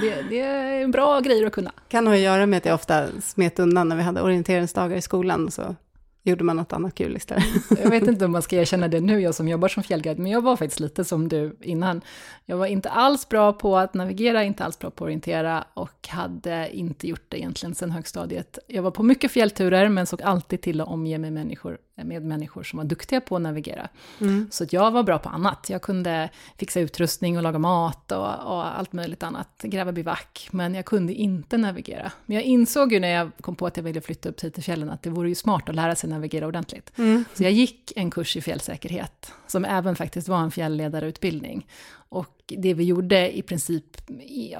Det, 0.00 0.22
det 0.28 0.40
är 0.40 0.88
bra 0.88 1.20
grejer 1.20 1.46
att 1.46 1.52
kunna. 1.52 1.72
Kan 1.88 2.06
ha 2.06 2.14
att 2.14 2.20
göra 2.20 2.46
med 2.46 2.56
att 2.56 2.64
jag 2.64 2.74
ofta 2.74 3.06
smet 3.22 3.58
undan 3.58 3.88
när 3.88 3.96
vi 3.96 4.02
hade 4.02 4.22
orienteringsdagar 4.22 4.96
i 4.96 5.02
skolan. 5.02 5.50
Så 5.50 5.76
gjorde 6.22 6.44
man 6.44 6.56
något 6.56 6.72
annat 6.72 6.94
kul 6.94 7.16
istället. 7.16 7.70
Mm. 7.70 7.82
Jag 7.82 7.90
vet 7.90 8.08
inte 8.08 8.24
om 8.24 8.32
man 8.32 8.42
ska 8.42 8.56
erkänna 8.56 8.88
det 8.88 9.00
nu, 9.00 9.20
jag 9.20 9.34
som 9.34 9.48
jobbar 9.48 9.68
som 9.68 9.82
fjällguide, 9.82 10.18
men 10.18 10.32
jag 10.32 10.42
var 10.42 10.56
faktiskt 10.56 10.80
lite 10.80 11.04
som 11.04 11.28
du 11.28 11.56
innan. 11.60 12.00
Jag 12.46 12.56
var 12.56 12.66
inte 12.66 12.90
alls 12.90 13.28
bra 13.28 13.52
på 13.52 13.76
att 13.76 13.94
navigera, 13.94 14.44
inte 14.44 14.64
alls 14.64 14.78
bra 14.78 14.90
på 14.90 15.04
att 15.04 15.06
orientera 15.06 15.64
och 15.74 16.08
hade 16.08 16.76
inte 16.76 17.08
gjort 17.08 17.24
det 17.28 17.38
egentligen 17.38 17.74
sedan 17.74 17.90
högstadiet. 17.90 18.58
Jag 18.66 18.82
var 18.82 18.90
på 18.90 19.02
mycket 19.02 19.30
fjällturer, 19.30 19.88
men 19.88 20.06
såg 20.06 20.22
alltid 20.22 20.62
till 20.62 20.80
att 20.80 20.88
omge 20.88 21.18
mig 21.18 21.30
människor, 21.30 21.78
med 22.04 22.22
människor 22.24 22.62
som 22.62 22.76
var 22.76 22.84
duktiga 22.84 23.20
på 23.20 23.36
att 23.36 23.42
navigera. 23.42 23.88
Mm. 24.20 24.48
Så 24.50 24.66
jag 24.70 24.90
var 24.90 25.02
bra 25.02 25.18
på 25.18 25.28
annat. 25.28 25.70
Jag 25.70 25.82
kunde 25.82 26.30
fixa 26.58 26.80
utrustning 26.80 27.36
och 27.36 27.42
laga 27.42 27.58
mat 27.58 28.12
och, 28.12 28.18
och 28.18 28.78
allt 28.78 28.92
möjligt 28.92 29.22
annat, 29.22 29.48
gräva 29.62 29.92
bivack, 29.92 30.48
men 30.50 30.74
jag 30.74 30.84
kunde 30.84 31.14
inte 31.14 31.56
navigera. 31.56 32.12
Men 32.26 32.34
jag 32.34 32.44
insåg 32.44 32.92
ju 32.92 33.00
när 33.00 33.08
jag 33.08 33.30
kom 33.40 33.56
på 33.56 33.66
att 33.66 33.76
jag 33.76 33.84
ville 33.84 34.00
flytta 34.00 34.28
upp 34.28 34.40
hit 34.40 34.54
till 34.54 34.62
fjällen 34.62 34.90
att 34.90 35.02
det 35.02 35.10
vore 35.10 35.28
ju 35.28 35.34
smart 35.34 35.68
att 35.68 35.74
lära 35.74 35.94
sig 35.94 36.10
navigera 36.10 36.46
ordentligt. 36.46 36.92
Mm. 36.98 37.24
Så 37.34 37.42
jag 37.42 37.52
gick 37.52 37.92
en 37.96 38.10
kurs 38.10 38.36
i 38.36 38.40
fjällsäkerhet, 38.40 39.32
som 39.46 39.64
även 39.64 39.96
faktiskt 39.96 40.28
var 40.28 40.38
en 40.38 40.50
fjällledarutbildning. 40.50 41.66
Och 42.12 42.42
det 42.46 42.74
vi 42.74 42.84
gjorde 42.84 43.36
i 43.36 43.42
princip, 43.42 44.10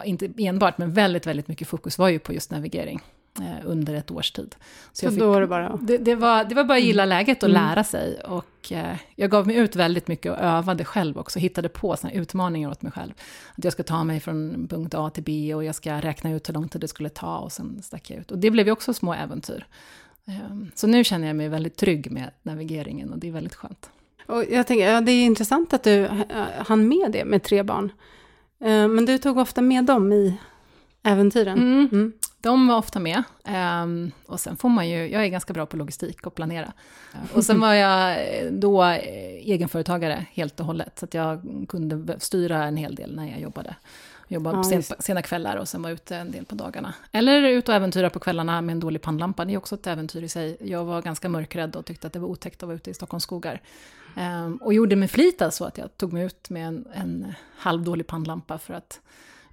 inte 0.04 0.32
enbart, 0.38 0.78
men 0.78 0.92
väldigt, 0.92 1.26
väldigt 1.26 1.48
mycket 1.48 1.68
fokus 1.68 1.98
var 1.98 2.08
ju 2.08 2.18
på 2.18 2.32
just 2.32 2.50
navigering 2.50 3.00
eh, 3.00 3.21
under 3.64 3.94
ett 3.94 4.10
års 4.10 4.30
tid. 4.30 4.56
Så, 4.92 5.06
så 5.06 5.10
fick, 5.10 5.20
då 5.20 5.30
var 5.30 5.40
det 5.40 5.46
bara... 5.46 5.76
Det, 5.76 5.98
det, 5.98 6.14
var, 6.14 6.44
det 6.44 6.54
var 6.54 6.64
bara 6.64 6.78
att 6.78 6.84
gilla 6.84 7.02
mm. 7.02 7.08
läget 7.08 7.42
och 7.42 7.48
mm. 7.48 7.62
lära 7.62 7.84
sig. 7.84 8.20
Och 8.20 8.72
eh, 8.72 8.96
jag 9.16 9.30
gav 9.30 9.46
mig 9.46 9.56
ut 9.56 9.76
väldigt 9.76 10.08
mycket 10.08 10.32
och 10.32 10.38
övade 10.38 10.84
själv 10.84 11.18
också, 11.18 11.38
hittade 11.38 11.68
på 11.68 11.96
såna 11.96 12.12
utmaningar 12.12 12.70
åt 12.70 12.82
mig 12.82 12.92
själv. 12.92 13.12
Att 13.56 13.64
jag 13.64 13.72
ska 13.72 13.82
ta 13.82 14.04
mig 14.04 14.20
från 14.20 14.68
punkt 14.68 14.94
A 14.94 15.10
till 15.10 15.22
B 15.22 15.54
och 15.54 15.64
jag 15.64 15.74
ska 15.74 16.00
räkna 16.00 16.32
ut 16.32 16.48
hur 16.48 16.54
lång 16.54 16.68
tid 16.68 16.80
det 16.80 16.88
skulle 16.88 17.08
ta 17.08 17.38
och 17.38 17.52
sen 17.52 17.82
stack 17.82 18.10
jag 18.10 18.18
ut. 18.18 18.30
Och 18.30 18.38
det 18.38 18.50
blev 18.50 18.66
ju 18.66 18.72
också 18.72 18.94
små 18.94 19.14
äventyr. 19.14 19.66
Ehm, 20.26 20.70
så 20.74 20.86
nu 20.86 21.04
känner 21.04 21.26
jag 21.26 21.36
mig 21.36 21.48
väldigt 21.48 21.76
trygg 21.76 22.10
med 22.10 22.30
navigeringen 22.42 23.12
och 23.12 23.18
det 23.18 23.28
är 23.28 23.32
väldigt 23.32 23.54
skönt. 23.54 23.90
Och 24.26 24.44
jag 24.50 24.66
tänker, 24.66 24.90
ja, 24.90 25.00
det 25.00 25.12
är 25.12 25.24
intressant 25.24 25.72
att 25.72 25.82
du 25.82 26.08
hann 26.66 26.88
med 26.88 27.12
det 27.12 27.24
med 27.24 27.42
tre 27.42 27.62
barn. 27.62 27.92
Ehm, 28.60 28.94
men 28.94 29.06
du 29.06 29.18
tog 29.18 29.38
ofta 29.38 29.62
med 29.62 29.84
dem 29.84 30.12
i 30.12 30.38
äventyren. 31.02 31.58
Mm. 31.58 31.88
Mm. 31.92 32.12
De 32.42 32.68
var 32.68 32.76
ofta 32.76 33.00
med. 33.00 33.22
Ehm, 33.44 34.12
och 34.26 34.40
sen 34.40 34.56
får 34.56 34.68
man 34.68 34.88
ju, 34.88 35.08
jag 35.08 35.24
är 35.24 35.28
ganska 35.28 35.52
bra 35.52 35.66
på 35.66 35.76
logistik 35.76 36.26
och 36.26 36.34
planera. 36.34 36.72
Och 37.34 37.44
sen 37.44 37.60
var 37.60 37.74
jag 37.74 38.18
då 38.52 38.82
egenföretagare 38.82 40.26
helt 40.32 40.60
och 40.60 40.66
hållet, 40.66 40.98
så 40.98 41.04
att 41.04 41.14
jag 41.14 41.66
kunde 41.68 42.20
styra 42.20 42.64
en 42.64 42.76
hel 42.76 42.94
del 42.94 43.16
när 43.16 43.30
jag 43.30 43.40
jobbade. 43.40 43.76
Jobba 44.28 44.52
ja, 44.52 44.64
sen, 44.64 44.82
sena 44.82 45.22
kvällar 45.22 45.56
och 45.56 45.68
sen 45.68 45.82
vara 45.82 45.92
ute 45.92 46.16
en 46.16 46.30
del 46.30 46.44
på 46.44 46.54
dagarna. 46.54 46.94
Eller 47.12 47.42
ut 47.42 47.68
och 47.68 47.74
äventyra 47.74 48.10
på 48.10 48.18
kvällarna 48.18 48.60
med 48.60 48.72
en 48.72 48.80
dålig 48.80 49.02
pannlampa. 49.02 49.44
Det 49.44 49.52
är 49.52 49.58
också 49.58 49.74
ett 49.74 49.86
äventyr 49.86 50.22
i 50.22 50.28
sig. 50.28 50.56
Jag 50.60 50.84
var 50.84 51.02
ganska 51.02 51.28
mörkrädd 51.28 51.76
och 51.76 51.84
tyckte 51.84 52.06
att 52.06 52.12
det 52.12 52.18
var 52.18 52.28
otäckt 52.28 52.62
att 52.62 52.66
vara 52.66 52.76
ute 52.76 52.90
i 52.90 52.94
Stockholms 52.94 53.22
skogar. 53.22 53.60
Um, 54.16 54.56
och 54.56 54.74
gjorde 54.74 54.96
med 54.96 55.10
flit 55.10 55.42
alltså 55.42 55.64
att 55.64 55.78
jag 55.78 55.96
tog 55.96 56.12
mig 56.12 56.24
ut 56.24 56.50
med 56.50 56.68
en, 56.68 56.86
en 56.94 57.34
halvdålig 57.56 58.06
pannlampa 58.06 58.58
för 58.58 58.74
att 58.74 59.00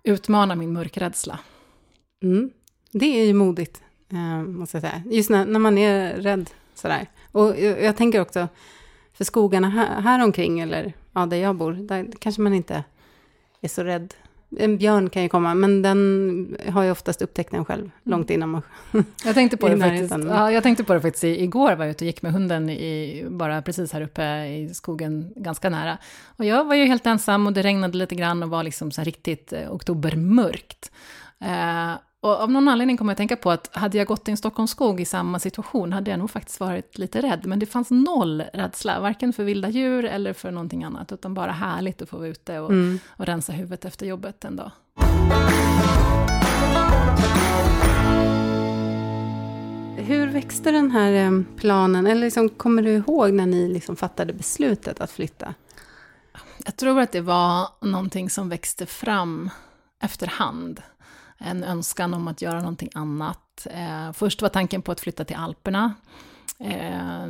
utmana 0.04 0.56
min 0.56 0.74
mörkrädsla. 0.74 1.40
Mm. 2.24 2.52
Det 2.92 3.22
är 3.22 3.26
ju 3.26 3.34
modigt, 3.34 3.82
eh, 4.12 4.44
måste 4.44 4.78
jag 4.78 4.82
säga. 4.82 5.02
Just 5.06 5.30
när, 5.30 5.46
när 5.46 5.60
man 5.60 5.78
är 5.78 6.14
rädd 6.14 6.50
sådär. 6.76 7.08
Och 7.32 7.60
jag, 7.60 7.84
jag 7.84 7.98
tänker 7.98 8.22
också, 8.22 8.48
för 9.14 9.24
skogarna 9.24 9.70
här, 9.70 10.02
här 10.02 10.24
omkring, 10.24 10.60
eller 10.60 10.94
ja, 11.14 11.26
där 11.26 11.38
jag 11.38 11.56
bor, 11.56 11.74
där 11.74 12.08
kanske 12.20 12.42
man 12.42 12.54
inte 12.54 12.84
är 13.62 13.68
så 13.68 13.84
rädd 13.84 14.14
en 14.58 14.78
björn 14.78 15.10
kan 15.10 15.24
ju 15.24 15.30
komma, 15.30 15.54
men 15.54 15.82
den 15.82 16.58
har 16.70 16.84
ju 16.84 16.92
oftast 16.92 17.22
upptäckt 17.22 17.52
den 17.52 17.66
själv, 17.66 17.82
mm. 17.82 17.92
långt 18.04 18.30
innan 18.30 18.50
man... 18.50 18.62
jag, 19.26 19.36
tänkte 19.36 19.58
på 19.58 19.70
det 19.70 19.78
faktiskt, 19.78 20.16
ja, 20.28 20.52
jag 20.52 20.64
tänkte 20.64 20.84
på 20.84 20.94
det 20.94 21.02
faktiskt 21.02 21.24
igår, 21.24 21.76
var 21.76 21.86
jag 21.86 21.92
ute 21.92 22.04
och 22.04 22.08
gick 22.08 22.22
med 22.22 22.34
hunden 22.34 22.70
i, 22.70 23.26
bara 23.30 23.62
precis 23.62 23.94
här 23.94 24.02
uppe 24.02 24.46
i 24.46 24.70
skogen, 24.74 25.34
ganska 25.36 25.70
nära. 25.70 25.98
Och 26.38 26.46
jag 26.46 26.66
var 26.66 26.76
ju 26.76 26.86
helt 26.86 27.06
ensam 27.06 27.48
och 27.48 27.54
det 27.54 27.62
regnade 27.62 27.98
lite 27.98 28.16
grann 28.16 28.44
och 28.44 28.50
var 28.50 28.64
liksom 28.64 28.92
så 28.92 29.04
riktigt 29.04 29.54
eh, 29.54 29.72
oktobermörkt. 29.74 30.92
Eh, 31.42 31.92
och 32.22 32.42
av 32.42 32.52
någon 32.52 32.68
anledning 32.68 32.98
kommer 32.98 33.12
jag 33.12 33.14
att 33.14 33.18
tänka 33.18 33.36
på 33.36 33.52
att 33.52 33.76
hade 33.76 33.98
jag 33.98 34.08
gått 34.08 34.28
i 34.28 34.32
en 34.32 34.38
Stockholmsskog 34.38 35.02
i 35.02 35.06
samma 35.06 35.40
situation 35.40 35.94
hade 35.94 36.12
jag 36.12 36.20
nog 36.20 36.30
faktiskt 36.30 36.60
varit 36.60 36.98
lite 36.98 37.22
rädd. 37.22 37.46
Men 37.46 37.60
det 37.60 37.66
fanns 37.66 37.92
noll 37.92 38.44
rädsla, 38.54 39.00
varken 39.00 39.34
för 39.34 39.44
vilda 39.44 39.70
djur 39.70 40.06
eller 40.06 40.34
för 40.34 40.52
någonting 40.52 40.84
annat. 40.84 41.12
Utan 41.12 41.34
bara 41.34 41.52
härligt 41.52 42.02
att 42.02 42.10
få 42.10 42.18
vara 42.18 42.28
ute 42.28 42.60
och, 42.60 42.72
mm. 42.72 43.00
och 43.08 43.26
rensa 43.26 43.52
huvudet 43.52 43.86
efter 43.86 44.06
jobbet 44.06 44.46
en 44.46 44.56
dag. 44.56 44.72
Hur 49.98 50.28
växte 50.28 50.72
den 50.72 50.92
här 50.92 51.12
eh, 51.12 51.42
planen? 51.56 52.08
Eller 52.08 52.22
liksom, 52.22 52.50
kommer 52.50 52.84
du 52.84 52.92
ihåg 52.92 53.34
när 53.34 53.46
ni 53.46 53.68
liksom 53.68 53.96
fattade 53.96 54.34
beslutet 54.34 55.02
att 55.02 55.12
flytta? 55.12 55.54
Jag 56.66 56.76
tror 56.76 57.00
att 57.00 57.12
det 57.12 57.22
var 57.22 57.68
någonting 57.82 58.30
som 58.30 58.50
växte 58.50 58.86
fram 58.86 59.50
efterhand 60.02 60.82
en 61.40 61.64
önskan 61.64 62.14
om 62.14 62.28
att 62.28 62.42
göra 62.42 62.60
någonting 62.60 62.90
annat. 62.94 63.68
Eh, 63.72 64.12
först 64.12 64.42
var 64.42 64.50
tanken 64.50 64.82
på 64.82 64.92
att 64.92 65.00
flytta 65.00 65.26
till 65.26 65.36
Alperna. 65.36 65.94
Eh, 66.60 67.28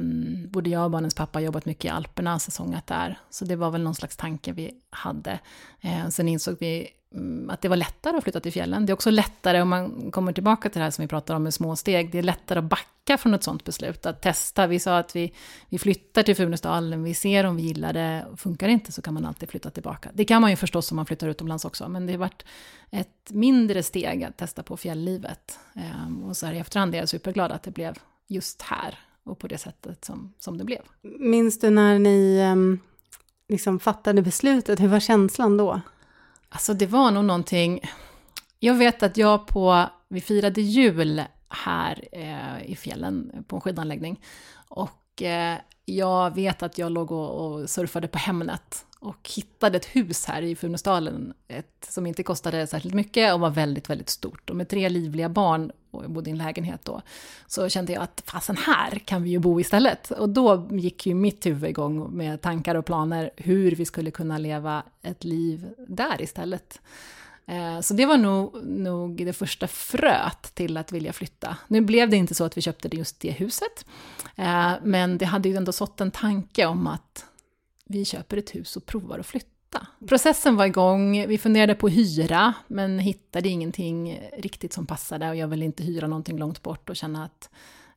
både 0.47 0.69
jag 0.69 0.83
och 0.83 0.91
barnens 0.91 1.15
pappa 1.15 1.39
har 1.39 1.43
jobbat 1.43 1.65
mycket 1.65 1.85
i 1.85 1.89
Alperna, 1.89 2.39
säsongat 2.39 2.87
där. 2.87 3.19
Så 3.29 3.45
det 3.45 3.55
var 3.55 3.71
väl 3.71 3.83
någon 3.83 3.95
slags 3.95 4.17
tanke 4.17 4.51
vi 4.51 4.71
hade. 4.89 5.39
Eh, 5.81 6.07
sen 6.07 6.27
insåg 6.27 6.57
vi 6.59 6.87
Mm, 7.15 7.49
att 7.49 7.61
det 7.61 7.69
var 7.69 7.75
lättare 7.75 8.17
att 8.17 8.23
flytta 8.23 8.39
till 8.39 8.51
fjällen. 8.51 8.85
Det 8.85 8.91
är 8.91 8.93
också 8.93 9.09
lättare, 9.11 9.61
om 9.61 9.69
man 9.69 10.11
kommer 10.11 10.33
tillbaka 10.33 10.69
till 10.69 10.79
det 10.79 10.83
här 10.83 10.91
som 10.91 11.01
vi 11.01 11.07
pratar 11.07 11.35
om 11.35 11.43
med 11.43 11.53
små 11.53 11.75
steg, 11.75 12.11
det 12.11 12.17
är 12.17 12.23
lättare 12.23 12.59
att 12.59 12.65
backa 12.65 13.17
från 13.17 13.33
ett 13.33 13.43
sånt 13.43 13.63
beslut, 13.63 14.05
att 14.05 14.21
testa. 14.21 14.67
Vi 14.67 14.79
sa 14.79 14.97
att 14.97 15.15
vi, 15.15 15.33
vi 15.69 15.79
flyttar 15.79 16.23
till 16.23 16.35
Funäsdalen, 16.35 17.03
vi 17.03 17.13
ser 17.13 17.43
om 17.43 17.55
vi 17.55 17.61
gillar 17.61 17.93
det, 17.93 18.25
funkar 18.37 18.67
det 18.67 18.73
inte 18.73 18.91
så 18.91 19.01
kan 19.01 19.13
man 19.13 19.25
alltid 19.25 19.49
flytta 19.49 19.69
tillbaka. 19.69 20.09
Det 20.13 20.25
kan 20.25 20.41
man 20.41 20.49
ju 20.49 20.55
förstås 20.55 20.91
om 20.91 20.95
man 20.95 21.05
flyttar 21.05 21.27
utomlands 21.27 21.65
också, 21.65 21.89
men 21.89 22.05
det 22.05 22.13
har 22.13 22.17
varit 22.17 22.45
ett 22.91 23.29
mindre 23.29 23.83
steg 23.83 24.23
att 24.23 24.37
testa 24.37 24.63
på 24.63 24.77
fjälllivet. 24.77 25.59
Ehm, 25.75 26.23
och 26.23 26.37
så 26.37 26.45
här 26.45 26.53
i 26.53 26.57
efterhand 26.59 26.95
är 26.95 26.99
jag 26.99 27.09
superglad 27.09 27.51
att 27.51 27.63
det 27.63 27.71
blev 27.71 27.95
just 28.27 28.61
här. 28.61 28.99
och 29.23 29.39
på 29.39 29.47
det 29.47 29.57
sättet 29.57 30.05
som, 30.05 30.33
som 30.39 30.57
det 30.57 30.63
blev. 30.63 30.81
Minns 31.01 31.59
du 31.59 31.69
när 31.69 31.99
ni 31.99 32.39
ehm, 32.39 32.79
liksom 33.47 33.79
fattade 33.79 34.21
beslutet? 34.21 34.79
Hur 34.79 34.87
var 34.87 34.99
känslan 34.99 35.57
då? 35.57 35.81
Alltså 36.49 36.73
det 36.73 36.85
var 36.85 37.11
nog 37.11 37.25
någonting... 37.25 37.81
Jag 38.59 38.73
vet 38.73 39.03
att 39.03 39.17
jag 39.17 39.47
på... 39.47 39.85
Vi 40.07 40.21
firade 40.21 40.61
jul 40.61 41.23
här 41.49 42.07
eh, 42.11 42.71
i 42.71 42.75
fjällen 42.75 43.43
på 43.47 43.55
en 43.55 43.61
skidanläggning. 43.61 44.23
Och 44.67 45.21
eh, 45.21 45.57
jag 45.85 46.35
vet 46.35 46.63
att 46.63 46.77
jag 46.77 46.91
låg 46.91 47.11
och, 47.11 47.45
och 47.45 47.69
surfade 47.69 48.07
på 48.07 48.17
Hemnet 48.17 48.85
och 48.99 49.29
hittade 49.35 49.77
ett 49.77 49.85
hus 49.85 50.25
här 50.25 50.41
i 50.41 50.55
Funäsdalen 50.55 51.33
som 51.87 52.05
inte 52.05 52.23
kostade 52.23 52.67
särskilt 52.67 52.95
mycket 52.95 53.33
och 53.33 53.39
var 53.39 53.49
väldigt, 53.49 53.89
väldigt 53.89 54.09
stort. 54.09 54.49
Och 54.49 54.55
med 54.55 54.69
tre 54.69 54.89
livliga 54.89 55.29
barn, 55.29 55.71
och 55.91 56.03
jag 56.03 56.11
bodde 56.11 56.29
i 56.29 56.31
en 56.31 56.37
lägenhet 56.37 56.79
då, 56.83 57.01
så 57.47 57.69
kände 57.69 57.93
jag 57.93 58.03
att 58.03 58.23
fasen 58.25 58.57
här 58.57 58.99
kan 58.99 59.23
vi 59.23 59.29
ju 59.29 59.39
bo 59.39 59.59
istället. 59.59 60.11
Och 60.11 60.29
då 60.29 60.67
gick 60.71 61.05
ju 61.05 61.13
mitt 61.13 61.45
huvud 61.45 61.69
igång 61.69 62.17
med 62.17 62.41
tankar 62.41 62.75
och 62.75 62.85
planer 62.85 63.31
hur 63.37 63.71
vi 63.71 63.85
skulle 63.85 64.11
kunna 64.11 64.37
leva 64.37 64.83
ett 65.01 65.23
liv 65.23 65.69
där 65.87 66.21
istället. 66.21 66.81
Eh, 67.45 67.79
så 67.81 67.93
det 67.93 68.05
var 68.05 68.17
nog, 68.17 68.63
nog 68.63 69.25
det 69.25 69.33
första 69.33 69.67
fröet 69.67 70.55
till 70.55 70.77
att 70.77 70.91
vilja 70.91 71.13
flytta. 71.13 71.57
Nu 71.67 71.81
blev 71.81 72.09
det 72.09 72.17
inte 72.17 72.35
så 72.35 72.43
att 72.43 72.57
vi 72.57 72.61
köpte 72.61 72.97
just 72.97 73.19
det 73.19 73.31
huset, 73.31 73.85
eh, 74.35 74.71
men 74.83 75.17
det 75.17 75.25
hade 75.25 75.49
ju 75.49 75.55
ändå 75.55 75.71
sått 75.71 76.01
en 76.01 76.11
tanke 76.11 76.65
om 76.65 76.87
att 76.87 77.25
vi 77.89 78.05
köper 78.05 78.37
ett 78.37 78.55
hus 78.55 78.77
och 78.77 78.85
provar 78.85 79.19
att 79.19 79.25
flytta. 79.25 79.87
Processen 80.07 80.55
var 80.55 80.65
igång, 80.65 81.27
vi 81.27 81.37
funderade 81.37 81.75
på 81.75 81.89
hyra, 81.89 82.53
men 82.67 82.99
hittade 82.99 83.49
ingenting 83.49 84.21
riktigt 84.37 84.73
som 84.73 84.85
passade 84.85 85.29
och 85.29 85.35
jag 85.35 85.47
ville 85.47 85.65
inte 85.65 85.83
hyra 85.83 86.07
någonting 86.07 86.37
långt 86.37 86.63
bort 86.63 86.89
och 86.89 86.95
känna 86.95 87.25
att 87.25 87.49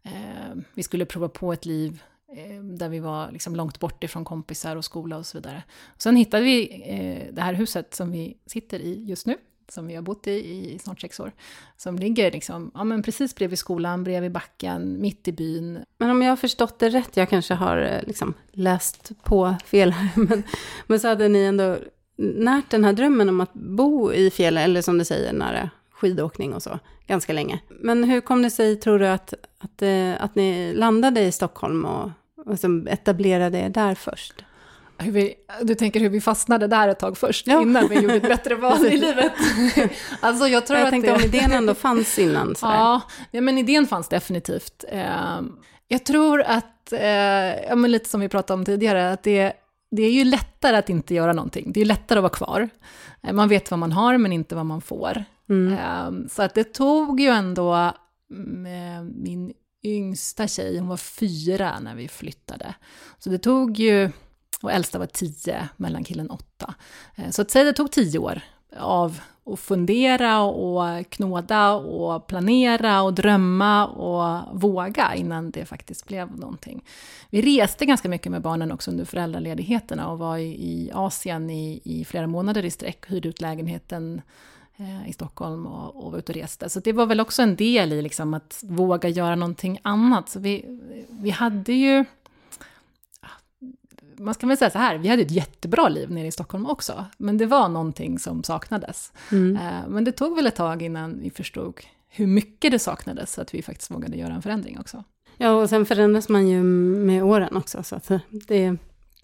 eh, 0.02 0.62
vi 0.74 0.82
skulle 0.82 1.04
prova 1.04 1.28
på 1.28 1.52
ett 1.52 1.66
liv 1.66 2.02
eh, 2.36 2.62
där 2.62 2.88
vi 2.88 2.98
var 3.00 3.30
liksom 3.30 3.56
långt 3.56 3.80
bort 3.80 4.04
ifrån 4.04 4.24
kompisar 4.24 4.76
och 4.76 4.84
skola 4.84 5.16
och 5.16 5.26
så 5.26 5.38
vidare. 5.38 5.62
Sen 5.98 6.16
hittade 6.16 6.44
vi 6.44 6.82
eh, 6.86 7.34
det 7.34 7.42
här 7.42 7.54
huset 7.54 7.94
som 7.94 8.12
vi 8.12 8.36
sitter 8.46 8.80
i 8.80 9.04
just 9.04 9.26
nu, 9.26 9.36
som 9.72 9.86
vi 9.86 9.94
har 9.94 10.02
bott 10.02 10.26
i 10.26 10.30
i 10.30 10.78
snart 10.78 11.00
sex 11.00 11.20
år, 11.20 11.32
som 11.76 11.96
ligger 11.96 12.30
liksom, 12.30 12.70
ja, 12.74 12.84
men 12.84 13.02
precis 13.02 13.34
bredvid 13.34 13.58
skolan, 13.58 14.04
bredvid 14.04 14.32
backen, 14.32 15.00
mitt 15.00 15.28
i 15.28 15.32
byn. 15.32 15.78
Men 15.98 16.10
om 16.10 16.22
jag 16.22 16.30
har 16.30 16.36
förstått 16.36 16.78
det 16.78 16.88
rätt, 16.88 17.16
jag 17.16 17.28
kanske 17.28 17.54
har 17.54 17.78
eh, 17.78 18.02
liksom 18.06 18.34
läst 18.52 19.12
på 19.22 19.54
fel 19.66 19.92
här, 19.92 20.08
men, 20.28 20.42
men 20.86 21.00
så 21.00 21.08
hade 21.08 21.28
ni 21.28 21.38
ändå 21.38 21.78
närt 22.16 22.70
den 22.70 22.84
här 22.84 22.92
drömmen 22.92 23.28
om 23.28 23.40
att 23.40 23.52
bo 23.52 24.12
i 24.12 24.30
fjällen, 24.30 24.62
eller 24.62 24.82
som 24.82 24.98
du 24.98 25.04
säger, 25.04 25.32
nära 25.32 25.70
skidåkning 25.90 26.54
och 26.54 26.62
så, 26.62 26.78
ganska 27.06 27.32
länge. 27.32 27.60
Men 27.68 28.04
hur 28.04 28.20
kom 28.20 28.42
det 28.42 28.50
sig, 28.50 28.76
tror 28.76 28.98
du, 28.98 29.08
att, 29.08 29.34
att, 29.58 29.82
eh, 29.82 30.22
att 30.22 30.34
ni 30.34 30.74
landade 30.74 31.20
i 31.20 31.32
Stockholm 31.32 31.84
och, 31.84 32.10
och 32.36 32.88
etablerade 32.88 33.58
er 33.58 33.68
där 33.68 33.94
först? 33.94 34.44
Hur 35.02 35.12
vi, 35.12 35.34
du 35.62 35.74
tänker 35.74 36.00
hur 36.00 36.08
vi 36.08 36.20
fastnade 36.20 36.66
där 36.66 36.88
ett 36.88 36.98
tag 36.98 37.18
först, 37.18 37.46
ja. 37.46 37.62
innan 37.62 37.88
vi 37.88 37.94
gjorde 37.94 38.14
ett 38.14 38.22
bättre 38.22 38.54
val 38.54 38.86
i 38.86 38.96
livet. 38.96 39.32
alltså 40.20 40.46
jag 40.46 40.66
tror 40.66 40.78
jag 40.78 40.86
att 40.86 40.90
tänkte 40.90 41.10
det... 41.10 41.16
om 41.16 41.22
idén 41.22 41.52
ändå 41.52 41.74
fanns 41.74 42.18
innan. 42.18 42.54
Ja, 42.62 43.00
ja, 43.30 43.40
men 43.40 43.58
idén 43.58 43.86
fanns 43.86 44.08
definitivt. 44.08 44.84
Ehm, 44.88 45.52
jag 45.88 46.04
tror 46.04 46.42
att, 46.42 46.92
eh, 46.92 47.00
ja, 47.68 47.76
men 47.76 47.90
lite 47.90 48.08
som 48.08 48.20
vi 48.20 48.28
pratade 48.28 48.58
om 48.58 48.64
tidigare, 48.64 49.12
att 49.12 49.22
det, 49.22 49.52
det 49.90 50.02
är 50.02 50.12
ju 50.12 50.24
lättare 50.24 50.76
att 50.76 50.90
inte 50.90 51.14
göra 51.14 51.32
någonting. 51.32 51.72
Det 51.72 51.80
är 51.80 51.84
lättare 51.84 52.18
att 52.18 52.22
vara 52.22 52.32
kvar. 52.32 52.68
Eh, 53.22 53.32
man 53.32 53.48
vet 53.48 53.70
vad 53.70 53.78
man 53.78 53.92
har, 53.92 54.18
men 54.18 54.32
inte 54.32 54.54
vad 54.54 54.66
man 54.66 54.80
får. 54.80 55.24
Mm. 55.48 55.78
Ehm, 55.78 56.28
så 56.28 56.42
att 56.42 56.54
det 56.54 56.64
tog 56.64 57.20
ju 57.20 57.28
ändå 57.28 57.92
mm, 58.30 59.12
min 59.22 59.52
yngsta 59.84 60.48
tjej, 60.48 60.78
hon 60.78 60.88
var 60.88 60.96
fyra 60.96 61.80
när 61.80 61.94
vi 61.94 62.08
flyttade. 62.08 62.74
Så 63.18 63.30
det 63.30 63.38
tog 63.38 63.78
ju 63.78 64.10
och 64.62 64.72
äldsta 64.72 64.98
var 64.98 65.06
tio, 65.06 65.68
mellankillen 65.76 66.30
åtta. 66.30 66.74
Eh, 67.16 67.30
så 67.30 67.42
att 67.42 67.50
säga 67.50 67.64
det 67.64 67.72
tog 67.72 67.90
tio 67.90 68.18
år 68.18 68.40
av 68.78 69.20
att 69.44 69.60
fundera 69.60 70.40
och 70.42 71.10
knåda 71.10 71.72
och 71.72 72.26
planera 72.26 73.02
och 73.02 73.14
drömma 73.14 73.86
och 73.86 74.60
våga 74.60 75.14
innan 75.14 75.50
det 75.50 75.64
faktiskt 75.64 76.06
blev 76.06 76.38
någonting. 76.38 76.84
Vi 77.30 77.42
reste 77.42 77.86
ganska 77.86 78.08
mycket 78.08 78.32
med 78.32 78.42
barnen 78.42 78.72
också 78.72 78.90
under 78.90 79.04
föräldraledigheterna 79.04 80.08
och 80.08 80.18
var 80.18 80.38
i, 80.38 80.90
Asien 80.94 81.50
i, 81.50 81.80
i 81.84 82.04
flera 82.04 82.26
månader 82.26 82.64
i 82.64 82.70
sträck, 82.70 83.10
hyrde 83.10 83.28
ut 83.28 83.40
lägenheten 83.40 84.22
eh, 84.76 85.08
i 85.08 85.12
Stockholm 85.12 85.66
och, 85.66 86.04
och 86.04 86.12
var 86.12 86.18
ute 86.18 86.32
och 86.32 86.36
reste. 86.36 86.68
Så 86.68 86.80
det 86.80 86.92
var 86.92 87.06
väl 87.06 87.20
också 87.20 87.42
en 87.42 87.56
del 87.56 87.92
i 87.92 88.02
liksom 88.02 88.34
att 88.34 88.60
våga 88.62 89.08
göra 89.08 89.34
någonting 89.34 89.78
annat. 89.82 90.28
Så 90.28 90.40
vi, 90.40 90.80
vi 91.10 91.30
hade 91.30 91.72
ju 91.72 92.04
man 94.24 94.34
ska 94.34 94.46
väl 94.46 94.56
säga 94.56 94.70
så 94.70 94.78
här, 94.78 94.98
vi 94.98 95.08
hade 95.08 95.22
ett 95.22 95.30
jättebra 95.30 95.88
liv 95.88 96.10
nere 96.10 96.26
i 96.26 96.32
Stockholm 96.32 96.66
också, 96.66 97.04
men 97.16 97.38
det 97.38 97.46
var 97.46 97.68
någonting 97.68 98.18
som 98.18 98.44
saknades. 98.44 99.12
Mm. 99.32 99.56
Eh, 99.56 99.88
men 99.88 100.04
det 100.04 100.12
tog 100.12 100.36
väl 100.36 100.46
ett 100.46 100.56
tag 100.56 100.82
innan 100.82 101.20
vi 101.20 101.30
förstod 101.30 101.80
hur 102.08 102.26
mycket 102.26 102.72
det 102.72 102.78
saknades, 102.78 103.32
så 103.32 103.40
att 103.40 103.54
vi 103.54 103.62
faktiskt 103.62 103.90
vågade 103.90 104.16
göra 104.16 104.34
en 104.34 104.42
förändring 104.42 104.78
också. 104.78 105.04
Ja, 105.36 105.50
och 105.50 105.68
sen 105.68 105.86
förändras 105.86 106.28
man 106.28 106.48
ju 106.48 106.62
med 106.62 107.24
åren 107.24 107.56
också, 107.56 107.82
så 107.82 107.96
att 107.96 108.10
det 108.30 108.76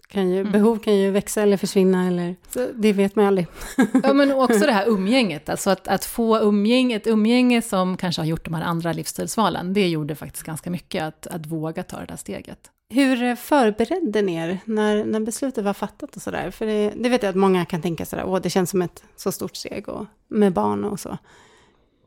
kan 0.07 0.29
ju, 0.29 0.39
mm. 0.39 0.51
behov 0.51 0.77
kan 0.77 0.95
ju 0.95 1.11
växa 1.11 1.41
eller 1.41 1.57
försvinna, 1.57 2.07
eller, 2.07 2.35
det 2.75 2.93
vet 2.93 3.15
man 3.15 3.25
ju 3.25 3.27
aldrig. 3.27 3.47
ja, 4.03 4.13
men 4.13 4.31
också 4.31 4.59
det 4.59 4.71
här 4.71 4.87
umgänget, 4.87 5.49
alltså 5.49 5.69
att, 5.69 5.87
att 5.87 6.05
få 6.05 6.39
umgäng, 6.39 6.91
ett 6.91 7.07
umgänge 7.07 7.61
som 7.61 7.97
kanske 7.97 8.21
har 8.21 8.27
gjort 8.27 8.45
de 8.45 8.53
här 8.53 8.63
andra 8.63 8.93
livsstilsvalen, 8.93 9.73
det 9.73 9.87
gjorde 9.87 10.15
faktiskt 10.15 10.43
ganska 10.43 10.69
mycket 10.69 11.03
att, 11.03 11.27
att 11.27 11.45
våga 11.45 11.83
ta 11.83 11.99
det 11.99 12.05
där 12.05 12.15
steget. 12.15 12.71
Hur 12.93 13.35
förberedde 13.35 14.21
ni 14.21 14.35
er 14.35 14.59
när, 14.65 15.05
när 15.05 15.19
beslutet 15.19 15.65
var 15.65 15.73
fattat 15.73 16.15
och 16.15 16.21
sådär? 16.21 16.51
För 16.51 16.65
det, 16.65 16.93
det, 16.95 17.09
vet 17.09 17.23
jag 17.23 17.29
att 17.29 17.35
många 17.35 17.65
kan 17.65 17.81
tänka 17.81 18.05
sådär, 18.05 18.23
åh 18.25 18.41
det 18.41 18.49
känns 18.49 18.69
som 18.69 18.81
ett 18.81 19.03
så 19.15 19.31
stort 19.31 19.55
steg 19.55 19.89
och, 19.89 20.05
med 20.27 20.53
barn 20.53 20.85
och 20.85 20.99
så. 20.99 21.17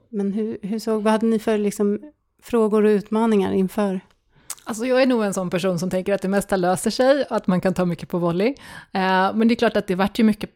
Men 0.08 0.32
hur, 0.32 0.58
hur 0.62 0.78
såg, 0.78 1.02
vad 1.02 1.12
hade 1.12 1.26
ni 1.26 1.38
för 1.38 1.58
liksom, 1.58 2.00
frågor 2.42 2.84
och 2.84 2.88
utmaningar 2.88 3.52
inför? 3.52 4.00
Alltså 4.64 4.86
jag 4.86 5.02
är 5.02 5.06
nog 5.06 5.24
en 5.24 5.34
sån 5.34 5.50
person 5.50 5.78
som 5.78 5.90
tänker 5.90 6.14
att 6.14 6.22
det 6.22 6.28
mesta 6.28 6.56
löser 6.56 6.90
sig 6.90 7.24
att 7.30 7.46
man 7.46 7.60
kan 7.60 7.74
ta 7.74 7.84
mycket 7.84 8.08
på 8.08 8.18
volley. 8.18 8.48
Eh, 8.92 9.34
men 9.34 9.48
det 9.48 9.54
är 9.54 9.56
klart 9.56 9.76
att 9.76 9.86
det 9.86 9.94
vart 9.94 10.18
ju 10.18 10.24
mycket, 10.24 10.50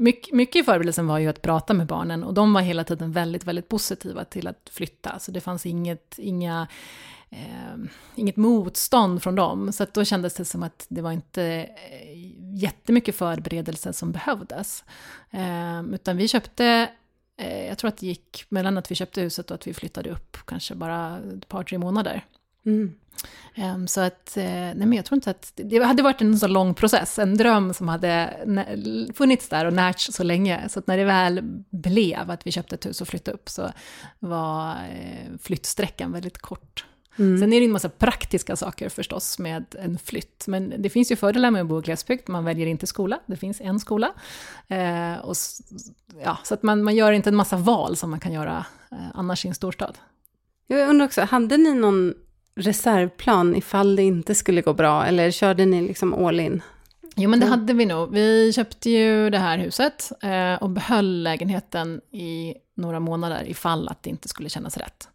mycket, 0.00 0.34
mycket 0.34 0.60
i 0.60 0.64
förberedelsen 0.64 1.06
var 1.06 1.18
ju 1.18 1.28
att 1.28 1.42
prata 1.42 1.74
med 1.74 1.86
barnen 1.86 2.24
och 2.24 2.34
de 2.34 2.52
var 2.52 2.60
hela 2.60 2.84
tiden 2.84 3.12
väldigt, 3.12 3.44
väldigt 3.44 3.68
positiva 3.68 4.24
till 4.24 4.46
att 4.46 4.70
flytta. 4.72 5.18
Så 5.18 5.30
det 5.30 5.40
fanns 5.40 5.66
inget, 5.66 6.18
inga 6.18 6.68
eh, 7.30 7.78
inget 8.14 8.36
motstånd 8.36 9.22
från 9.22 9.34
dem. 9.34 9.72
Så 9.72 9.86
då 9.92 10.04
kändes 10.04 10.34
det 10.34 10.44
som 10.44 10.62
att 10.62 10.86
det 10.88 11.02
var 11.02 11.12
inte 11.12 11.42
eh, 11.42 12.62
jättemycket 12.62 13.16
förberedelse 13.16 13.92
som 13.92 14.12
behövdes. 14.12 14.84
Eh, 15.30 15.82
utan 15.92 16.16
vi 16.16 16.28
köpte 16.28 16.90
eh, 17.36 17.66
jag 17.66 17.78
tror 17.78 17.88
att 17.88 17.96
det 17.96 18.06
gick 18.06 18.44
mellan 18.48 18.78
att 18.78 18.90
vi 18.90 18.94
köpte 18.94 19.20
huset 19.20 19.50
och 19.50 19.54
att 19.54 19.66
vi 19.66 19.74
flyttade 19.74 20.10
upp 20.10 20.36
kanske 20.44 20.74
bara 20.74 21.18
ett 21.18 21.48
par, 21.48 21.62
tre 21.62 21.78
månader. 21.78 22.24
Mm. 22.66 22.94
Um, 23.56 23.88
så 23.88 24.00
att, 24.00 24.34
uh, 24.36 24.42
nej 24.44 24.74
men 24.74 24.92
jag 24.92 25.04
tror 25.04 25.16
inte 25.16 25.30
att, 25.30 25.52
det 25.54 25.84
hade 25.84 26.02
varit 26.02 26.20
en 26.20 26.38
så 26.38 26.46
lång 26.46 26.74
process, 26.74 27.18
en 27.18 27.36
dröm 27.36 27.74
som 27.74 27.88
hade 27.88 28.36
funnits 29.14 29.48
där 29.48 29.64
och 29.64 29.72
närts 29.72 30.12
så 30.12 30.22
länge. 30.22 30.68
Så 30.68 30.78
att 30.78 30.86
när 30.86 30.96
det 30.96 31.04
väl 31.04 31.40
blev 31.70 32.30
att 32.30 32.46
vi 32.46 32.52
köpte 32.52 32.74
ett 32.74 32.86
hus 32.86 33.00
och 33.00 33.08
flyttade 33.08 33.34
upp 33.34 33.48
så 33.48 33.72
var 34.18 34.72
uh, 34.72 35.38
flyttsträckan 35.38 36.12
väldigt 36.12 36.38
kort. 36.38 36.84
Mm. 37.18 37.38
Sen 37.38 37.52
är 37.52 37.60
det 37.60 37.66
en 37.66 37.72
massa 37.72 37.88
praktiska 37.88 38.56
saker 38.56 38.88
förstås 38.88 39.38
med 39.38 39.64
en 39.78 39.98
flytt, 39.98 40.44
men 40.46 40.74
det 40.78 40.90
finns 40.90 41.12
ju 41.12 41.16
fördelar 41.16 41.50
med 41.50 41.62
att 41.62 41.68
bo 41.68 41.78
i 41.78 41.82
glesbygd, 41.82 42.28
man 42.28 42.44
väljer 42.44 42.66
inte 42.66 42.86
skola, 42.86 43.20
det 43.26 43.36
finns 43.36 43.60
en 43.60 43.80
skola. 43.80 44.12
Eh, 44.68 45.16
och, 45.16 45.36
ja, 46.24 46.38
så 46.44 46.54
att 46.54 46.62
man, 46.62 46.82
man 46.82 46.96
gör 46.96 47.12
inte 47.12 47.30
en 47.30 47.36
massa 47.36 47.56
val 47.56 47.96
som 47.96 48.10
man 48.10 48.20
kan 48.20 48.32
göra 48.32 48.66
eh, 48.90 48.98
annars 49.14 49.44
i 49.44 49.48
en 49.48 49.54
storstad. 49.54 49.98
Jag 50.66 50.88
undrar 50.88 51.06
också, 51.06 51.22
hade 51.22 51.56
ni 51.56 51.74
någon 51.74 52.14
reservplan 52.60 53.56
ifall 53.56 53.96
det 53.96 54.02
inte 54.02 54.34
skulle 54.34 54.62
gå 54.62 54.72
bra, 54.72 55.06
eller 55.06 55.30
körde 55.30 55.66
ni 55.66 55.82
liksom 55.82 56.14
all 56.14 56.40
in? 56.40 56.62
Jo, 57.16 57.30
men 57.30 57.40
det 57.40 57.46
hade 57.46 57.72
vi 57.72 57.86
nog. 57.86 58.12
Vi 58.12 58.52
köpte 58.52 58.90
ju 58.90 59.30
det 59.30 59.38
här 59.38 59.58
huset 59.58 60.12
eh, 60.22 60.54
och 60.54 60.70
behöll 60.70 61.22
lägenheten 61.22 62.00
i 62.10 62.54
några 62.74 63.00
månader 63.00 63.48
ifall 63.48 63.88
att 63.88 64.02
det 64.02 64.10
inte 64.10 64.28
skulle 64.28 64.48
kännas 64.48 64.76
rätt. 64.76 65.08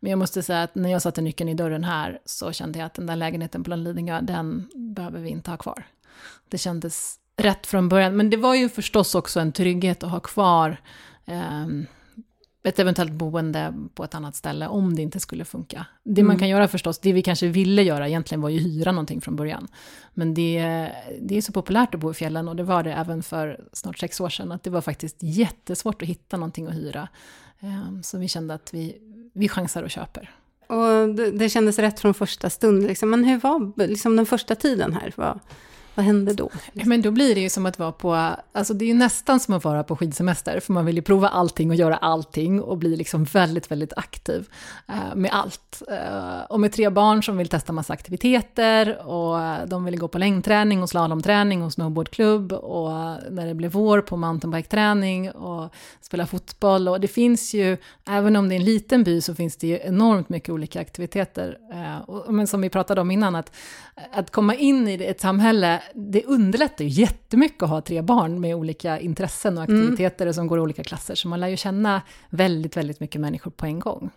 Men 0.00 0.10
jag 0.10 0.18
måste 0.18 0.42
säga 0.42 0.62
att 0.62 0.74
när 0.74 0.90
jag 0.90 1.02
satte 1.02 1.20
nyckeln 1.20 1.48
i 1.48 1.54
dörren 1.54 1.84
här 1.84 2.20
så 2.24 2.52
kände 2.52 2.78
jag 2.78 2.86
att 2.86 2.94
den 2.94 3.06
där 3.06 3.16
lägenheten 3.16 3.64
på 3.64 3.70
Lidingö, 3.70 4.20
den 4.20 4.68
behöver 4.74 5.20
vi 5.20 5.28
inte 5.28 5.50
ha 5.50 5.56
kvar. 5.56 5.86
Det 6.48 6.58
kändes 6.58 7.18
rätt 7.36 7.66
från 7.66 7.88
början, 7.88 8.16
men 8.16 8.30
det 8.30 8.36
var 8.36 8.54
ju 8.54 8.68
förstås 8.68 9.14
också 9.14 9.40
en 9.40 9.52
trygghet 9.52 10.02
att 10.02 10.10
ha 10.10 10.20
kvar 10.20 10.80
eh, 11.24 11.66
ett 12.62 12.78
eventuellt 12.78 13.12
boende 13.12 13.74
på 13.94 14.04
ett 14.04 14.14
annat 14.14 14.36
ställe 14.36 14.68
om 14.68 14.96
det 14.96 15.02
inte 15.02 15.20
skulle 15.20 15.44
funka. 15.44 15.86
Det 16.04 16.20
mm. 16.20 16.28
man 16.28 16.38
kan 16.38 16.48
göra 16.48 16.68
förstås, 16.68 16.98
det 16.98 17.12
vi 17.12 17.22
kanske 17.22 17.46
ville 17.46 17.82
göra 17.82 18.08
egentligen 18.08 18.40
var 18.42 18.48
ju 18.48 18.58
hyra 18.58 18.92
någonting 18.92 19.20
från 19.20 19.36
början. 19.36 19.68
Men 20.14 20.34
det, 20.34 20.88
det 21.20 21.36
är 21.36 21.40
så 21.40 21.52
populärt 21.52 21.94
att 21.94 22.00
bo 22.00 22.10
i 22.10 22.14
fjällen 22.14 22.48
och 22.48 22.56
det 22.56 22.62
var 22.62 22.82
det 22.82 22.92
även 22.92 23.22
för 23.22 23.60
snart 23.72 23.98
sex 23.98 24.20
år 24.20 24.28
sedan, 24.28 24.52
att 24.52 24.62
det 24.62 24.70
var 24.70 24.80
faktiskt 24.80 25.16
jättesvårt 25.20 26.02
att 26.02 26.08
hitta 26.08 26.36
någonting 26.36 26.66
att 26.66 26.74
hyra. 26.74 27.08
Ehm, 27.60 28.02
så 28.02 28.18
vi 28.18 28.28
kände 28.28 28.54
att 28.54 28.74
vi, 28.74 28.96
vi 29.32 29.48
chansar 29.48 29.82
och 29.82 29.90
köper. 29.90 30.30
Och 30.66 31.14
det, 31.14 31.30
det 31.30 31.48
kändes 31.48 31.78
rätt 31.78 32.00
från 32.00 32.14
första 32.14 32.50
stund. 32.50 32.82
Liksom. 32.82 33.10
Men 33.10 33.24
hur 33.24 33.38
var 33.38 33.86
liksom, 33.88 34.16
den 34.16 34.26
första 34.26 34.54
tiden 34.54 34.92
här? 34.92 35.12
Vad, 35.16 35.40
vad 35.94 36.04
hände 36.04 36.32
då? 36.32 36.50
Men 36.72 37.02
då 37.02 37.10
blir 37.10 37.34
det 37.34 37.40
ju 37.40 37.48
som 37.48 37.66
att 37.66 37.78
vara 37.78 37.92
på, 37.92 38.14
alltså 38.52 38.74
det 38.74 38.84
är 38.84 38.86
ju 38.86 38.94
nästan 38.94 39.40
som 39.40 39.54
att 39.54 39.64
vara 39.64 39.84
på 39.84 39.96
skidsemester, 39.96 40.60
för 40.60 40.72
man 40.72 40.86
vill 40.86 40.96
ju 40.96 41.02
prova 41.02 41.28
allting 41.28 41.70
och 41.70 41.76
göra 41.76 41.96
allting 41.96 42.60
och 42.60 42.78
bli 42.78 42.96
liksom 42.96 43.24
väldigt, 43.24 43.70
väldigt 43.70 43.92
aktiv 43.96 44.48
eh, 44.88 45.14
med 45.14 45.30
allt. 45.34 45.82
Eh, 45.90 46.42
och 46.48 46.60
med 46.60 46.72
tre 46.72 46.90
barn 46.90 47.22
som 47.22 47.36
vill 47.36 47.48
testa 47.48 47.72
massa 47.72 47.92
aktiviteter 47.92 49.06
och 49.06 49.68
de 49.68 49.84
vill 49.84 49.98
gå 49.98 50.08
på 50.08 50.18
längdträning 50.18 50.82
och 50.82 50.88
slalomträning 50.88 51.62
och 51.62 51.72
snowboardklubb 51.72 52.52
och 52.52 52.90
när 53.30 53.46
det 53.46 53.54
blir 53.54 53.68
vår 53.68 54.00
på 54.00 54.16
mountainbike-träning 54.16 55.30
och 55.30 55.74
spela 56.00 56.26
fotboll 56.26 56.88
och 56.88 57.00
det 57.00 57.08
finns 57.08 57.54
ju, 57.54 57.76
även 58.08 58.36
om 58.36 58.48
det 58.48 58.54
är 58.54 58.56
en 58.56 58.64
liten 58.64 59.04
by 59.04 59.20
så 59.20 59.34
finns 59.34 59.56
det 59.56 59.66
ju 59.66 59.78
enormt 59.82 60.28
mycket 60.28 60.50
olika 60.50 60.80
aktiviteter. 60.80 61.58
Eh, 61.72 62.08
och, 62.08 62.34
men 62.34 62.46
som 62.46 62.60
vi 62.60 62.68
pratade 62.68 63.00
om 63.00 63.10
innan, 63.10 63.34
att, 63.34 63.52
att 64.12 64.30
komma 64.30 64.54
in 64.54 64.88
i 64.88 65.04
ett 65.04 65.20
samhälle 65.20 65.81
det 65.94 66.24
underlättar 66.24 66.84
ju 66.84 66.90
jättemycket 66.90 67.62
att 67.62 67.68
ha 67.68 67.80
tre 67.80 68.02
barn 68.02 68.40
med 68.40 68.54
olika 68.54 69.00
intressen 69.00 69.58
och 69.58 69.68
mm. 69.68 69.82
aktiviteter 69.82 70.24
mm. 70.24 70.34
som 70.34 70.46
går 70.46 70.58
i 70.58 70.60
olika 70.60 70.84
klasser, 70.84 71.14
så 71.14 71.28
man 71.28 71.40
lär 71.40 71.48
ju 71.48 71.56
känna 71.56 72.02
väldigt, 72.30 72.76
väldigt 72.76 73.00
mycket 73.00 73.20
människor 73.20 73.50
på 73.50 73.66
en 73.66 73.78
gång. 73.78 74.10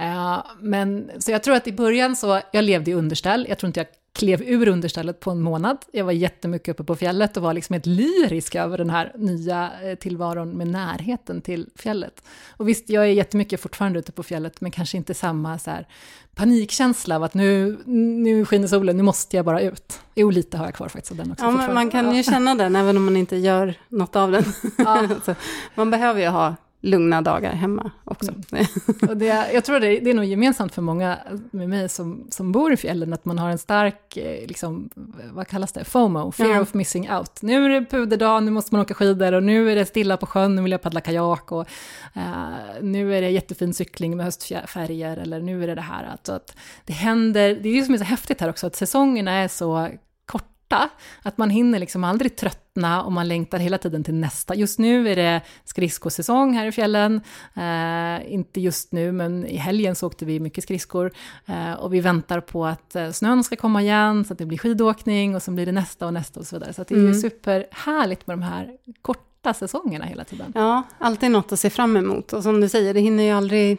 Uh, 0.00 0.38
men, 0.60 1.10
så 1.18 1.30
jag 1.30 1.42
tror 1.42 1.54
att 1.54 1.68
i 1.68 1.72
början 1.72 2.16
så, 2.16 2.40
jag 2.52 2.64
levde 2.64 2.90
i 2.90 2.94
underställ, 2.94 3.46
jag 3.48 3.58
tror 3.58 3.68
inte 3.68 3.80
jag 3.80 3.86
klev 4.18 4.42
ur 4.42 4.68
understället 4.68 5.20
på 5.20 5.30
en 5.30 5.40
månad. 5.40 5.78
Jag 5.92 6.04
var 6.04 6.12
jättemycket 6.12 6.68
uppe 6.68 6.84
på 6.84 6.96
fjället 6.96 7.36
och 7.36 7.42
var 7.42 7.54
liksom 7.54 7.72
helt 7.72 7.86
lyrisk 7.86 8.54
över 8.54 8.78
den 8.78 8.90
här 8.90 9.12
nya 9.16 9.70
eh, 9.82 9.94
tillvaron 9.94 10.50
med 10.50 10.66
närheten 10.66 11.40
till 11.40 11.68
fjället. 11.76 12.22
Och 12.56 12.68
visst, 12.68 12.90
jag 12.90 13.04
är 13.04 13.08
jättemycket 13.08 13.60
fortfarande 13.60 13.98
ute 13.98 14.12
på 14.12 14.22
fjället, 14.22 14.60
men 14.60 14.70
kanske 14.70 14.96
inte 14.96 15.14
samma 15.14 15.58
så 15.58 15.70
här 15.70 15.86
panikkänsla 16.34 17.16
av 17.16 17.22
att 17.24 17.34
nu, 17.34 17.78
nu 17.86 18.44
skiner 18.44 18.68
solen, 18.68 18.96
nu 18.96 19.02
måste 19.02 19.36
jag 19.36 19.44
bara 19.44 19.60
ut. 19.60 20.00
Jo, 20.14 20.30
lite 20.30 20.56
har 20.56 20.64
jag 20.64 20.74
kvar 20.74 20.88
faktiskt 20.88 21.10
av 21.10 21.16
den 21.16 21.32
också. 21.32 21.44
Ja, 21.44 21.72
man 21.74 21.90
kan 21.90 22.16
ju 22.16 22.22
känna 22.22 22.54
den 22.54 22.76
även 22.76 22.96
om 22.96 23.04
man 23.04 23.16
inte 23.16 23.36
gör 23.36 23.74
något 23.88 24.16
av 24.16 24.32
den. 24.32 24.44
Ja. 24.78 25.08
man 25.74 25.90
behöver 25.90 26.20
ju 26.20 26.28
ha 26.28 26.56
lugna 26.80 27.22
dagar 27.22 27.52
hemma 27.52 27.90
också. 28.04 28.32
Mm. 28.52 28.66
och 29.08 29.16
det, 29.16 29.52
jag 29.52 29.64
tror 29.64 29.80
det, 29.80 29.98
det 30.00 30.10
är 30.10 30.14
nog 30.14 30.24
gemensamt 30.24 30.74
för 30.74 30.82
många 30.82 31.18
med 31.50 31.68
mig 31.68 31.88
som, 31.88 32.26
som 32.30 32.52
bor 32.52 32.72
i 32.72 32.76
fjällen, 32.76 33.12
att 33.12 33.24
man 33.24 33.38
har 33.38 33.50
en 33.50 33.58
stark, 33.58 34.16
eh, 34.16 34.46
liksom, 34.46 34.90
vad 35.32 35.48
kallas 35.48 35.72
det, 35.72 35.84
FOMO, 35.84 36.32
fear 36.32 36.54
ja. 36.54 36.60
of 36.60 36.74
missing 36.74 37.10
out. 37.10 37.42
Nu 37.42 37.64
är 37.64 37.68
det 37.68 37.86
puderdag, 37.86 38.42
nu 38.42 38.50
måste 38.50 38.74
man 38.74 38.82
åka 38.82 38.94
skidor 38.94 39.32
och 39.32 39.42
nu 39.42 39.70
är 39.72 39.76
det 39.76 39.86
stilla 39.86 40.16
på 40.16 40.26
sjön, 40.26 40.54
nu 40.54 40.62
vill 40.62 40.72
jag 40.72 40.82
paddla 40.82 41.00
kajak 41.00 41.52
och 41.52 41.68
uh, 42.16 42.82
nu 42.82 43.16
är 43.16 43.22
det 43.22 43.30
jättefin 43.30 43.74
cykling 43.74 44.16
med 44.16 44.26
höstfärger 44.26 45.16
eller 45.16 45.40
nu 45.40 45.62
är 45.62 45.66
det 45.66 45.74
det 45.74 45.80
här. 45.80 46.08
Alltså 46.12 46.32
att 46.32 46.56
det 46.84 46.92
händer, 46.92 47.58
det 47.62 47.68
är 47.68 47.72
ju 47.72 47.84
som 47.84 47.94
är 47.94 47.98
så 47.98 48.04
häftigt 48.04 48.40
här 48.40 48.50
också, 48.50 48.66
att 48.66 48.76
säsongerna 48.76 49.32
är 49.32 49.48
så. 49.48 49.88
Att 51.22 51.38
man 51.38 51.50
hinner 51.50 51.78
liksom 51.78 52.04
aldrig 52.04 52.36
tröttna 52.36 53.02
och 53.02 53.12
man 53.12 53.28
längtar 53.28 53.58
hela 53.58 53.78
tiden 53.78 54.04
till 54.04 54.14
nästa. 54.14 54.54
Just 54.54 54.78
nu 54.78 55.08
är 55.08 55.16
det 55.16 55.40
skridskosäsong 55.64 56.54
här 56.54 56.66
i 56.66 56.72
fjällen. 56.72 57.20
Eh, 57.56 58.32
inte 58.32 58.60
just 58.60 58.92
nu, 58.92 59.12
men 59.12 59.46
i 59.46 59.56
helgen 59.56 59.94
så 59.94 60.06
åkte 60.06 60.24
vi 60.24 60.40
mycket 60.40 60.64
skridskor. 60.64 61.12
Eh, 61.46 61.72
och 61.72 61.94
vi 61.94 62.00
väntar 62.00 62.40
på 62.40 62.66
att 62.66 62.96
eh, 62.96 63.10
snön 63.10 63.44
ska 63.44 63.56
komma 63.56 63.82
igen, 63.82 64.24
så 64.24 64.32
att 64.32 64.38
det 64.38 64.46
blir 64.46 64.58
skidåkning 64.58 65.36
och 65.36 65.42
så 65.42 65.50
blir 65.50 65.66
det 65.66 65.72
nästa 65.72 66.06
och 66.06 66.14
nästa 66.14 66.40
och 66.40 66.46
så 66.46 66.56
vidare. 66.56 66.72
Så 66.72 66.84
det 66.88 66.94
är 66.94 66.98
mm. 66.98 67.14
superhärligt 67.14 68.26
med 68.26 68.38
de 68.38 68.42
här 68.42 68.76
korta 69.02 69.54
säsongerna 69.54 70.04
hela 70.04 70.24
tiden. 70.24 70.52
Ja, 70.54 70.82
alltid 70.98 71.30
något 71.30 71.52
att 71.52 71.60
se 71.60 71.70
fram 71.70 71.96
emot. 71.96 72.32
Och 72.32 72.42
som 72.42 72.60
du 72.60 72.68
säger, 72.68 72.94
det 72.94 73.00
hinner 73.00 73.24
ju 73.24 73.30
aldrig 73.30 73.78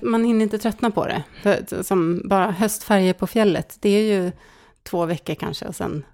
man 0.00 0.24
hinner 0.24 0.42
inte 0.42 0.58
tröttna 0.58 0.90
på 0.90 1.06
det. 1.06 1.22
Som 1.84 2.22
bara 2.24 2.50
höstfärger 2.50 3.12
på 3.12 3.26
fjället, 3.26 3.76
det 3.80 3.88
är 3.88 4.14
ju 4.14 4.32
två 4.82 5.06
veckor 5.06 5.34
kanske 5.34 5.66
och 5.66 5.76
sen 5.76 6.04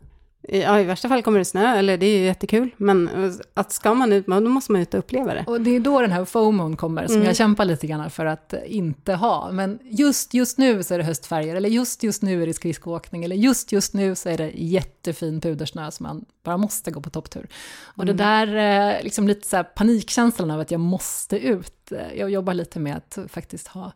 Ja, 0.43 0.81
i 0.81 0.85
värsta 0.85 1.09
fall 1.09 1.23
kommer 1.23 1.39
det 1.39 1.45
snö, 1.45 1.77
eller 1.77 1.99
det 1.99 2.07
är 2.07 2.19
ju 2.19 2.25
jättekul, 2.25 2.71
men 2.77 3.11
att 3.55 3.73
ska 3.73 3.95
man 3.95 4.13
ut, 4.13 4.27
då 4.27 4.41
måste 4.41 4.73
man 4.73 4.81
ut 4.81 4.95
och 4.95 4.99
uppleva 4.99 5.35
det. 5.35 5.45
Och 5.47 5.61
det 5.61 5.77
är 5.77 5.81
då 5.81 6.01
den 6.01 6.13
här 6.13 6.25
FOMOn 6.25 6.77
kommer, 6.77 7.07
som 7.07 7.17
mm. 7.17 7.27
jag 7.27 7.37
kämpar 7.37 7.65
lite 7.65 7.87
grann 7.87 8.11
för 8.11 8.27
att 8.27 8.55
inte 8.67 9.15
ha. 9.15 9.53
Men 9.53 9.79
just 9.83 10.35
just 10.35 10.59
nu 10.59 10.83
så 10.83 10.95
är 10.95 10.99
det 10.99 11.05
höstfärger, 11.05 11.57
eller 11.57 11.69
just 11.69 12.03
just 12.03 12.23
nu 12.23 12.43
är 12.43 12.47
det 12.47 12.55
skridskoåkning, 12.55 13.25
eller 13.25 13.37
just 13.37 13.73
just 13.73 13.95
nu 13.95 14.15
så 14.15 14.29
är 14.29 14.37
det 14.37 14.51
jättefin 14.55 15.41
pudersnö 15.41 15.91
som 15.91 16.07
man 16.07 16.25
bara 16.43 16.57
måste 16.57 16.91
gå 16.91 17.01
på 17.01 17.11
topptur. 17.11 17.49
Och 17.85 18.03
mm. 18.03 18.17
det 18.17 18.25
där, 18.25 18.97
eh, 18.97 19.03
liksom 19.03 19.29
lite 19.29 19.49
så 19.49 19.57
här 19.57 19.65
panikkänslan 19.65 20.51
av 20.51 20.61
att 20.61 20.71
jag 20.71 20.81
måste 20.81 21.39
ut, 21.39 21.93
eh, 21.93 22.19
jag 22.19 22.31
jobbar 22.31 22.55
lite 22.55 22.81
med 22.81 22.97
att 22.97 23.19
faktiskt 23.29 23.69
ha 23.69 23.93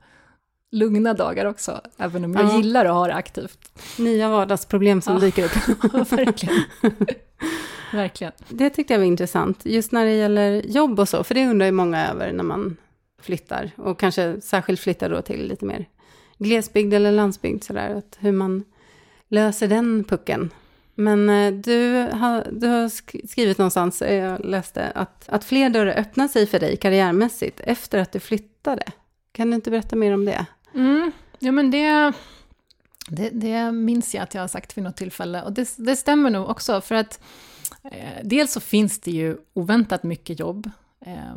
lugna 0.73 1.15
dagar 1.15 1.47
också, 1.47 1.81
även 1.97 2.25
om 2.25 2.35
jag 2.35 2.45
ja. 2.45 2.57
gillar 2.57 2.85
att 2.85 2.93
ha 2.93 3.07
det 3.07 3.15
aktivt. 3.15 3.73
Nya 3.99 4.29
vardagsproblem 4.29 5.03
som 5.03 5.15
ja. 5.15 5.21
dyker 5.21 5.45
upp. 5.45 5.53
Verkligen. 6.13 6.63
Verkligen. 7.93 8.33
Det 8.49 8.71
tyckte 8.71 8.95
jag 8.95 8.99
var 8.99 9.07
intressant, 9.07 9.61
just 9.63 9.93
när 9.93 10.05
det 10.05 10.15
gäller 10.15 10.63
jobb 10.67 11.01
och 11.01 11.09
så, 11.09 11.25
för 11.25 11.35
det 11.35 11.47
undrar 11.47 11.67
ju 11.67 11.73
många 11.73 12.09
över 12.09 12.33
när 12.33 12.45
man 12.45 12.77
flyttar, 13.23 13.71
och 13.77 14.01
kanske 14.01 14.41
särskilt 14.41 14.81
flyttar 14.81 15.11
då 15.11 15.23
till 15.23 15.49
lite 15.49 15.65
mer 15.65 15.89
glesbygd 16.39 16.95
eller 16.95 17.13
landsbygd, 17.13 17.65
sådär, 17.65 17.95
att 17.95 18.19
hur 18.21 18.33
man 18.33 18.65
löser 19.29 19.69
den 19.69 20.05
pucken. 20.05 20.51
Men 20.95 21.31
eh, 21.31 21.53
du 21.53 22.09
har, 22.13 22.47
du 22.53 22.67
har 22.67 22.89
skrivit 23.29 23.59
någonstans, 23.59 24.03
eh, 24.03 24.15
jag 24.15 24.45
läste, 24.45 24.93
att, 24.95 25.29
att 25.29 25.45
fler 25.45 25.71
dörrar 25.71 25.95
öppnar 25.99 26.29
sig 26.29 26.47
för 26.47 26.61
dig 26.61 26.77
karriärmässigt 26.77 27.61
efter 27.61 27.99
att 27.99 28.13
du 28.13 28.21
flyttade. 28.21 28.83
Kan 29.33 29.51
du 29.51 29.55
inte 29.55 29.71
berätta 29.71 29.97
mer 29.97 30.15
om 30.15 30.25
det? 30.25 30.47
Mm. 30.75 31.13
Ja, 31.39 31.53
men 31.53 31.71
det, 31.71 32.13
det, 33.09 33.31
det, 33.31 33.73
minns 33.73 34.15
jag 34.15 34.23
att 34.23 34.35
jag 34.35 34.43
har 34.43 34.49
sagt 34.49 34.77
vid 34.79 34.85
något 34.85 34.97
tillfälle. 34.97 35.43
Och 35.43 35.53
det, 35.53 35.75
det 35.77 35.97
stämmer 35.97 36.31
nog 36.31 36.49
också, 36.49 36.81
för 36.81 36.95
att 36.95 37.21
eh, 37.85 38.25
dels 38.25 38.53
så 38.53 38.61
finns 38.61 39.01
det 39.01 39.11
ju 39.11 39.37
oväntat 39.53 40.03
mycket 40.03 40.41
jobb 40.41 40.71
eh, 41.01 41.37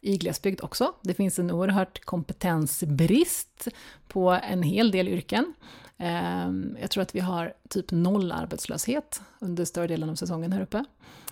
i 0.00 0.16
glesbygd 0.16 0.60
också. 0.60 0.92
Det 1.02 1.14
finns 1.14 1.38
en 1.38 1.50
oerhört 1.50 2.04
kompetensbrist 2.04 3.68
på 4.08 4.30
en 4.30 4.62
hel 4.62 4.90
del 4.90 5.08
yrken. 5.08 5.54
Eh, 5.98 6.50
jag 6.80 6.90
tror 6.90 7.02
att 7.02 7.14
vi 7.14 7.20
har 7.20 7.54
typ 7.68 7.90
noll 7.90 8.32
arbetslöshet 8.32 9.20
under 9.38 9.64
större 9.64 9.86
delen 9.86 10.10
av 10.10 10.14
säsongen 10.14 10.52
här 10.52 10.62
uppe. 10.62 10.84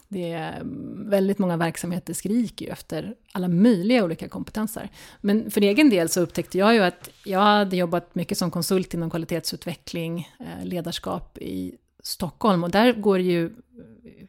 Det 0.09 0.33
är 0.33 0.61
mm, 0.61 1.11
väldigt 1.11 1.39
många 1.39 1.57
verksamheter 1.57 2.15
skriker 2.15 2.67
ju 2.67 2.73
efter 2.73 3.15
alla 3.33 3.49
möjliga 3.49 4.05
olika 4.05 4.29
kompetenser. 4.29 4.91
Men 5.21 5.51
för 5.51 5.61
egen 5.61 5.91
del 5.91 6.09
så 6.09 6.21
upptäckte 6.21 6.59
jag 6.59 6.75
ju 6.75 6.81
att 6.81 7.11
jag 7.25 7.41
hade 7.41 7.77
jobbat 7.77 8.15
mycket 8.15 8.39
som 8.39 8.51
konsult 8.51 8.95
inom 8.95 9.11
kvalitetsutveckling, 9.11 10.29
eh, 10.41 10.65
ledarskap 10.65 11.39
i 11.39 11.75
Stockholm 12.03 12.65
och 12.65 12.71
där 12.71 12.93
går 12.93 13.21
ju 13.21 13.51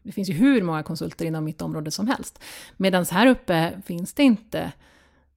det 0.04 0.12
finns 0.12 0.30
ju 0.30 0.34
hur 0.34 0.62
många 0.62 0.84
konsulter 0.84 1.26
inom 1.26 1.44
mitt 1.44 1.62
område 1.62 1.92
som 1.92 2.08
helst. 2.08 2.40
Medan 2.78 3.06
här 3.12 3.28
uppe 3.28 3.82
finns 3.86 4.14
det 4.14 4.24
inte 4.24 4.72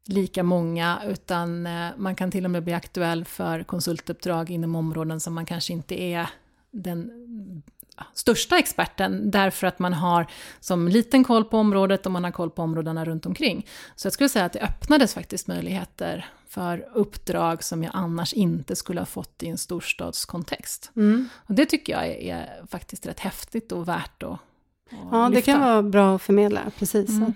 lika 0.06 0.42
många, 0.42 1.02
utan 1.06 1.66
eh, 1.66 1.88
man 1.96 2.14
kan 2.14 2.30
till 2.30 2.44
och 2.44 2.50
med 2.50 2.64
bli 2.64 2.72
aktuell 2.72 3.24
för 3.24 3.62
konsultuppdrag 3.62 4.50
inom 4.50 4.74
områden 4.74 5.20
som 5.20 5.34
man 5.34 5.46
kanske 5.46 5.72
inte 5.72 6.02
är 6.02 6.28
den 6.70 7.10
största 8.14 8.58
experten 8.58 9.30
därför 9.30 9.66
att 9.66 9.78
man 9.78 9.92
har 9.92 10.26
som 10.60 10.88
liten 10.88 11.24
koll 11.24 11.44
på 11.44 11.58
området 11.58 12.06
och 12.06 12.12
man 12.12 12.24
har 12.24 12.30
koll 12.30 12.50
på 12.50 12.62
områdena 12.62 13.04
runt 13.04 13.26
omkring. 13.26 13.66
Så 13.96 14.06
jag 14.06 14.12
skulle 14.12 14.28
säga 14.28 14.44
att 14.44 14.52
det 14.52 14.60
öppnades 14.60 15.14
faktiskt 15.14 15.46
möjligheter 15.46 16.26
för 16.48 16.88
uppdrag 16.94 17.64
som 17.64 17.82
jag 17.82 17.92
annars 17.94 18.32
inte 18.32 18.76
skulle 18.76 19.00
ha 19.00 19.06
fått 19.06 19.42
i 19.42 19.48
en 19.48 19.58
storstadskontext. 19.58 20.90
Mm. 20.96 21.28
Och 21.46 21.54
det 21.54 21.66
tycker 21.66 21.92
jag 21.92 22.06
är, 22.06 22.66
faktiskt 22.68 23.06
rätt 23.06 23.20
häftigt 23.20 23.72
och 23.72 23.88
värt 23.88 24.22
att 24.22 24.38
Ja, 25.10 25.30
det 25.34 25.42
kan 25.42 25.60
vara 25.60 25.82
bra 25.82 26.14
att 26.14 26.22
förmedla, 26.22 26.60
precis. 26.78 27.10
Mm. 27.10 27.32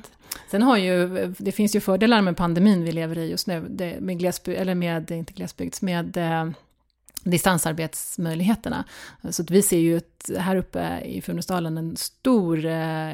Sen 0.50 0.62
har 0.62 0.76
ju, 0.76 1.26
det 1.38 1.52
finns 1.52 1.76
ju 1.76 1.80
fördelar 1.80 2.22
med 2.22 2.36
pandemin 2.36 2.84
vi 2.84 2.92
lever 2.92 3.18
i 3.18 3.30
just 3.30 3.46
nu, 3.46 3.66
det, 3.70 4.00
med 4.00 4.18
glesbygd, 4.18 4.58
eller 4.58 4.74
med, 4.74 5.10
inte 5.10 5.32
glesbygd, 5.32 5.74
med 5.80 6.16
eh, 6.16 6.48
distansarbetsmöjligheterna. 7.30 8.84
Så 9.30 9.42
att 9.42 9.50
vi 9.50 9.62
ser 9.62 9.78
ju 9.78 9.96
ett, 9.96 10.30
här 10.38 10.56
uppe 10.56 11.00
i 11.04 11.22
Funäsdalen 11.22 11.78
en 11.78 11.96
stor 11.96 12.64
eh, 12.64 13.10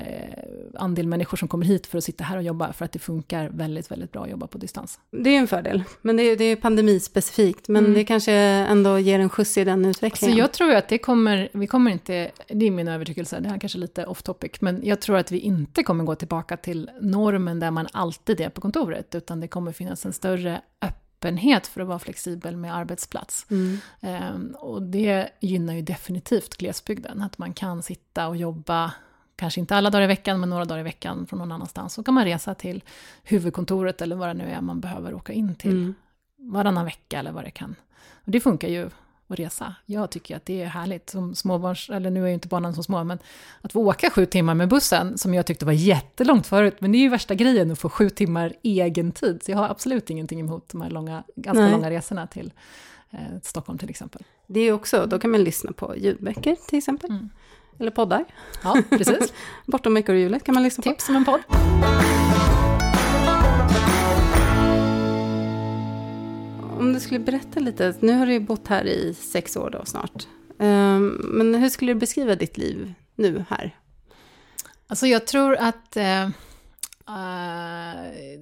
andel 0.75 1.07
människor 1.07 1.37
som 1.37 1.49
kommer 1.49 1.67
hit 1.67 1.87
för 1.87 1.99
att 1.99 2.05
sitta 2.05 2.25
här 2.25 2.37
och 2.37 2.43
jobba, 2.43 2.73
för 2.73 2.85
att 2.85 2.93
det 2.93 2.99
funkar 2.99 3.49
väldigt, 3.49 3.91
väldigt 3.91 4.13
bra 4.13 4.23
att 4.23 4.31
jobba 4.31 4.47
på 4.47 4.59
distans. 4.59 4.99
Det 5.11 5.31
är 5.31 5.39
en 5.39 5.47
fördel, 5.47 5.83
men 6.03 6.17
det 6.17 6.23
är, 6.23 6.37
det 6.37 6.45
är 6.45 6.57
pandemispecifikt, 6.57 7.69
men 7.69 7.85
mm. 7.85 7.95
det 7.95 8.05
kanske 8.05 8.33
ändå 8.33 8.99
ger 8.99 9.19
en 9.19 9.29
skjuts 9.29 9.59
i 9.59 9.65
den 9.65 9.85
utvecklingen. 9.85 10.37
Så 10.37 10.41
jag 10.41 10.53
tror 10.53 10.75
att 10.75 10.89
det 10.89 10.99
kommer, 10.99 11.49
vi 11.53 11.67
kommer 11.67 11.91
inte, 11.91 12.31
det 12.49 12.67
är 12.67 12.71
min 12.71 12.89
övertygelse, 12.89 13.41
det 13.41 13.49
här 13.49 13.59
kanske 13.59 13.79
lite 13.79 14.07
off 14.07 14.23
topic, 14.23 14.61
men 14.61 14.81
jag 14.85 15.01
tror 15.01 15.17
att 15.17 15.33
vi 15.33 15.39
inte 15.39 15.83
kommer 15.83 16.05
gå 16.05 16.15
tillbaka 16.15 16.57
till 16.57 16.91
normen 17.01 17.61
där 17.61 17.71
man 17.71 17.89
alltid 17.93 18.41
är 18.41 18.49
på 18.49 18.61
kontoret, 18.61 19.15
utan 19.15 19.41
det 19.41 19.49
kommer 19.49 19.73
finnas 19.73 20.07
en 20.07 20.13
större 20.13 20.61
öppenhet 20.81 21.02
öppenhet 21.23 21.67
för 21.67 21.81
att 21.81 21.89
vara 21.89 21.99
flexibel 21.99 22.57
med 22.57 22.75
arbetsplats. 22.75 23.47
Mm. 23.51 23.79
Um, 24.01 24.57
och 24.59 24.83
det 24.83 25.29
gynnar 25.41 25.75
ju 25.75 25.83
definitivt 25.83 26.57
glesbygden, 26.57 27.23
att 27.23 27.39
man 27.39 27.55
kan 27.55 27.83
sitta 27.83 28.29
och 28.29 28.37
jobba 28.37 28.93
kanske 29.37 29.61
inte 29.61 29.77
alla 29.77 29.91
dagar 29.91 30.05
i 30.05 30.07
veckan, 30.07 30.41
men 30.41 30.51
några 30.51 30.65
dagar 30.65 30.81
i 30.81 30.83
veckan 30.83 31.27
från 31.27 31.39
någon 31.39 31.53
annanstans. 31.53 31.95
Så 31.95 32.03
kan 32.03 32.15
man 32.15 32.25
resa 32.25 32.55
till 32.55 32.83
huvudkontoret 33.23 34.03
eller 34.03 34.17
vad 34.17 34.29
det 34.29 34.35
nu 34.35 34.51
är 34.51 34.61
man 34.61 34.81
behöver 34.81 35.15
åka 35.15 35.33
in 35.33 35.55
till. 35.55 35.71
Mm. 35.71 35.95
varannan 36.37 36.85
vecka 36.85 37.19
eller 37.19 37.33
vad 37.33 37.45
det 37.45 37.51
kan. 37.51 37.75
Och 38.25 38.31
det 38.31 38.41
funkar 38.41 38.69
ju 38.69 38.91
att 39.33 39.39
resa. 39.39 39.75
Jag 39.87 40.11
tycker 40.11 40.37
att 40.37 40.47
det 40.47 40.63
är 40.63 40.67
härligt 40.67 41.11
som 41.11 41.35
småbarns, 41.35 41.91
eller 41.91 42.11
nu 42.11 42.23
är 42.23 42.29
ju 42.29 42.35
inte 42.35 42.49
barnen 42.49 42.75
så 42.75 42.83
små, 42.83 43.05
men 43.05 43.19
att 43.61 43.73
få 43.73 43.81
åka 43.81 44.11
sju 44.11 44.27
timmar 44.27 44.55
med 44.55 44.69
bussen, 44.69 45.19
som 45.19 45.35
jag 45.35 45.47
tyckte 45.47 45.65
var 45.65 45.73
jättelångt 45.73 46.47
förut, 46.47 46.77
men 46.79 46.93
det 46.93 46.99
är 46.99 47.01
ju 47.01 47.09
värsta 47.09 47.35
grejen 47.35 47.71
att 47.71 47.79
få 47.79 47.89
sju 47.89 48.11
timmar 48.11 48.53
egen 48.63 49.13
tid. 49.13 49.43
Så 49.43 49.51
jag 49.51 49.59
har 49.59 49.69
absolut 49.69 50.11
ingenting 50.11 50.41
emot 50.41 50.69
de 50.69 50.81
här 50.81 50.91
långa, 50.91 51.23
ganska 51.37 51.63
Nej. 51.63 51.73
långa 51.73 51.91
resorna 51.91 52.27
till 52.27 52.53
eh, 53.11 53.19
Stockholm 53.43 53.79
till 53.79 53.91
exempel. 53.91 54.23
Det 54.47 54.61
är 54.61 54.73
också, 54.73 55.07
då 55.07 55.19
kan 55.19 55.31
man 55.31 55.45
lyssna 55.45 55.73
på 55.73 55.97
ljudböcker 55.97 56.57
till 56.69 56.79
exempel. 56.79 57.11
Mm. 57.11 57.29
Eller 57.79 57.91
poddar. 57.91 58.25
Ja, 58.65 58.83
precis. 58.91 59.33
Bortom 59.67 59.97
ekorrhjulet 59.97 60.45
kan 60.45 60.55
man 60.55 60.63
lyssna 60.63 60.83
på. 60.83 60.91
Tips 60.91 61.09
om 61.09 61.17
en 61.17 61.25
podd. 61.25 61.41
Om 66.83 66.93
du 66.93 67.01
skulle 67.01 67.21
berätta 67.21 67.61
lite, 67.61 67.95
nu 68.01 68.13
har 68.13 68.27
du 68.27 68.33
ju 68.33 68.41
bott 68.41 68.69
här 68.69 68.85
i 68.85 69.15
sex 69.15 69.57
år 69.57 69.71
då 69.71 69.85
snart. 69.85 70.27
Ehm, 70.59 71.21
men 71.25 71.55
hur 71.55 71.69
skulle 71.69 71.95
du 71.95 72.01
beskriva 72.01 72.35
ditt 72.35 72.57
liv 72.57 72.95
nu 73.15 73.45
här? 73.49 73.77
Alltså 74.87 75.07
jag 75.07 75.27
tror 75.27 75.57
att 75.57 75.97
eh, 75.97 76.23
eh, 76.23 76.31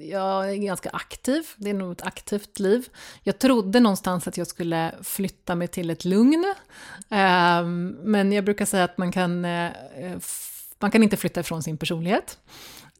jag 0.00 0.50
är 0.50 0.56
ganska 0.56 0.90
aktiv. 0.90 1.46
Det 1.56 1.70
är 1.70 1.74
nog 1.74 1.92
ett 1.92 2.02
aktivt 2.02 2.58
liv. 2.58 2.88
Jag 3.22 3.38
trodde 3.38 3.80
någonstans 3.80 4.28
att 4.28 4.36
jag 4.36 4.46
skulle 4.46 4.94
flytta 5.02 5.54
mig 5.54 5.68
till 5.68 5.90
ett 5.90 6.04
lugn. 6.04 6.54
Eh, 7.08 7.64
men 8.02 8.32
jag 8.32 8.44
brukar 8.44 8.64
säga 8.64 8.84
att 8.84 8.98
man 8.98 9.12
kan, 9.12 9.44
eh, 9.44 9.66
eh 9.66 10.18
man 10.78 10.90
kan 10.90 11.02
inte 11.02 11.16
flytta 11.16 11.40
ifrån 11.40 11.62
sin 11.62 11.78
personlighet. 11.78 12.38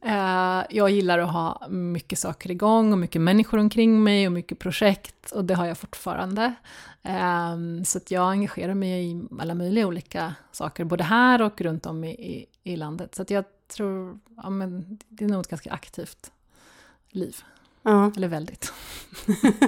Eh, 0.05 0.63
jag 0.69 0.89
gillar 0.89 1.19
att 1.19 1.31
ha 1.31 1.67
mycket 1.69 2.19
saker 2.19 2.51
igång 2.51 2.91
och 2.91 2.97
mycket 2.97 3.21
människor 3.21 3.57
omkring 3.57 4.03
mig 4.03 4.27
och 4.27 4.33
mycket 4.33 4.59
projekt 4.59 5.31
och 5.31 5.45
det 5.45 5.53
har 5.53 5.65
jag 5.65 5.77
fortfarande. 5.77 6.53
Ehm, 7.03 7.85
så 7.85 7.97
att 7.97 8.11
jag 8.11 8.31
engagerar 8.31 8.73
mig 8.73 9.11
i 9.11 9.23
alla 9.39 9.53
möjliga 9.53 9.87
olika 9.87 10.35
saker, 10.51 10.83
både 10.83 11.03
här 11.03 11.41
och 11.41 11.61
runt 11.61 11.85
om 11.85 12.03
i, 12.03 12.09
i, 12.09 12.45
i 12.63 12.75
landet. 12.75 13.15
Så 13.15 13.21
att 13.21 13.29
jag 13.29 13.45
tror, 13.67 14.19
ja 14.37 14.49
men 14.49 14.99
det 15.07 15.25
är 15.25 15.29
nog 15.29 15.41
ett 15.41 15.47
ganska 15.47 15.71
aktivt 15.71 16.31
liv, 17.09 17.37
Ja, 17.83 18.11
eller 18.17 18.27
väldigt. 18.27 18.73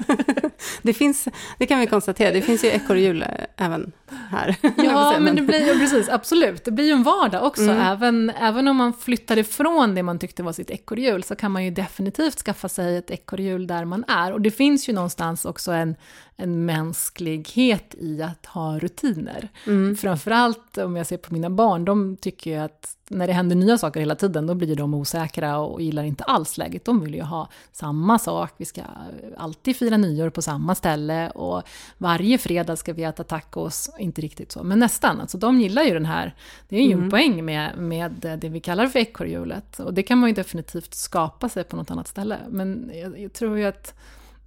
det 0.82 0.94
finns, 0.94 1.28
det 1.58 1.66
kan 1.66 1.80
vi 1.80 1.88
konstatera, 1.88 2.32
det 2.32 2.42
finns 2.42 2.64
ju 2.64 2.68
ekorrhjul 2.68 3.26
även 3.58 3.92
här. 4.30 4.56
Ja, 4.78 5.20
men 5.20 5.36
det 5.36 5.42
blir 5.42 5.74
ju 5.74 5.80
precis, 5.80 6.10
absolut. 6.10 6.66
Det 6.66 6.72
blir 6.72 6.86
ju 6.86 6.92
en 6.92 7.04
vardag 7.04 7.44
också. 7.44 7.64
Mm. 7.64 7.82
Även, 7.82 8.30
även 8.30 8.68
om 8.68 8.76
man 8.76 8.94
flyttar 8.94 9.38
ifrån 9.38 9.96
det 9.96 10.04
man 10.04 10.20
tyckte 10.20 10.44
var 10.44 10.54
sitt 10.54 10.70
ekorrhjul 10.70 11.24
så 11.24 11.36
kan 11.36 11.52
man 11.52 11.66
ju 11.66 11.72
definitivt 11.72 12.40
skaffa 12.40 12.70
sig 12.70 12.98
ett 12.98 13.12
ekorrhjul 13.12 13.68
där 13.68 13.86
man 13.86 14.04
är. 14.08 14.34
Och 14.34 14.42
det 14.42 14.52
finns 14.52 14.90
ju 14.90 14.94
någonstans 14.94 15.46
också 15.46 15.72
en, 15.72 15.96
en 16.36 16.66
mänsklighet 16.66 17.96
i 17.98 18.22
att 18.22 18.46
ha 18.46 18.80
rutiner. 18.80 19.50
Mm. 19.68 19.98
Framförallt 19.98 20.78
om 20.78 20.96
jag 20.96 21.08
ser 21.08 21.18
på 21.18 21.34
mina 21.34 21.50
barn, 21.50 21.86
de 21.86 22.18
tycker 22.18 22.52
ju 22.52 22.58
att 22.58 22.96
när 23.10 23.28
det 23.28 23.34
händer 23.34 23.56
nya 23.56 23.78
saker 23.78 24.00
hela 24.00 24.16
tiden, 24.16 24.48
då 24.48 24.56
blir 24.56 24.76
de 24.76 24.94
osäkra 24.94 25.58
och 25.58 25.82
gillar 25.82 26.04
inte 26.04 26.24
alls 26.24 26.58
läget. 26.58 26.86
De 26.86 27.02
vill 27.02 27.16
ju 27.16 27.22
ha 27.22 27.50
samma 27.72 28.20
sak, 28.20 28.54
vi 28.58 28.66
ska 28.66 28.82
alltid 29.38 29.76
fira 29.76 29.98
nyår 29.98 30.30
på 30.30 30.42
samma 30.42 30.76
ställe 30.76 31.30
och 31.30 31.64
varje 31.98 32.38
fredag 32.38 32.76
ska 32.76 32.94
vi 32.94 33.04
äta 33.04 33.24
tacos, 33.24 33.90
inte 34.00 34.22
riktigt 34.22 34.52
så, 34.52 34.64
men 34.64 34.80
nästan. 34.80 35.22
Alltså 35.22 35.38
de 35.38 35.62
gillar 35.62 35.84
ju 35.84 35.94
den 35.94 36.06
här, 36.06 36.36
det 36.70 36.76
är 36.78 36.82
ju 36.82 36.92
en 36.92 36.98
Mm. 36.98 37.10
poäng 37.10 37.46
med, 37.46 37.78
med 37.78 38.38
det 38.42 38.50
vi 38.50 38.60
kallar 38.60 38.88
för 38.88 39.00
ekorrhjulet. 39.00 39.80
Och 39.80 39.94
det 39.94 40.04
kan 40.04 40.18
man 40.18 40.30
ju 40.30 40.36
definitivt 40.36 40.94
skapa 40.94 41.50
sig 41.50 41.64
på 41.64 41.76
något 41.76 41.92
annat 41.92 42.08
ställe. 42.08 42.38
Men 42.50 42.92
jag, 42.94 43.20
jag 43.20 43.34
tror 43.34 43.58
ju 43.58 43.66
att 43.66 43.94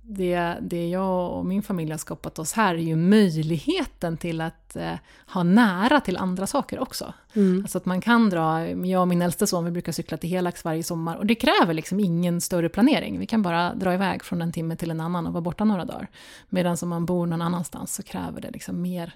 det, 0.08 0.56
det 0.60 0.88
jag 0.88 1.32
och 1.32 1.46
min 1.46 1.62
familj 1.62 1.90
har 1.90 1.98
skapat 1.98 2.38
oss 2.38 2.52
här 2.52 2.74
är 2.74 2.78
ju 2.78 2.96
möjligheten 2.96 4.16
till 4.16 4.40
att 4.40 4.76
eh, 4.76 4.92
ha 5.26 5.42
nära 5.42 6.00
till 6.00 6.16
andra 6.16 6.46
saker 6.46 6.78
också. 6.78 7.14
Mm. 7.34 7.62
Alltså 7.62 7.78
att 7.78 7.86
man 7.86 8.00
kan 8.00 8.30
dra, 8.30 8.68
jag 8.68 9.00
och 9.00 9.08
min 9.08 9.22
äldste 9.22 9.46
son, 9.46 9.64
vi 9.64 9.70
brukar 9.70 9.92
cykla 9.92 10.16
till 10.16 10.30
Helax 10.30 10.64
varje 10.64 10.82
sommar 10.82 11.16
och 11.16 11.26
det 11.26 11.34
kräver 11.34 11.74
liksom 11.74 12.00
ingen 12.00 12.40
större 12.40 12.68
planering. 12.68 13.18
Vi 13.18 13.26
kan 13.26 13.42
bara 13.42 13.74
dra 13.74 13.94
iväg 13.94 14.24
från 14.24 14.42
en 14.42 14.52
timme 14.52 14.76
till 14.76 14.90
en 14.90 15.00
annan 15.00 15.26
och 15.26 15.32
vara 15.32 15.40
borta 15.42 15.64
några 15.64 15.84
dagar. 15.84 16.08
Medan 16.48 16.76
om 16.82 16.88
man 16.88 17.06
bor 17.06 17.26
någon 17.26 17.42
annanstans 17.42 17.94
så 17.94 18.02
kräver 18.02 18.40
det 18.40 18.50
liksom 18.50 18.82
mer 18.82 19.12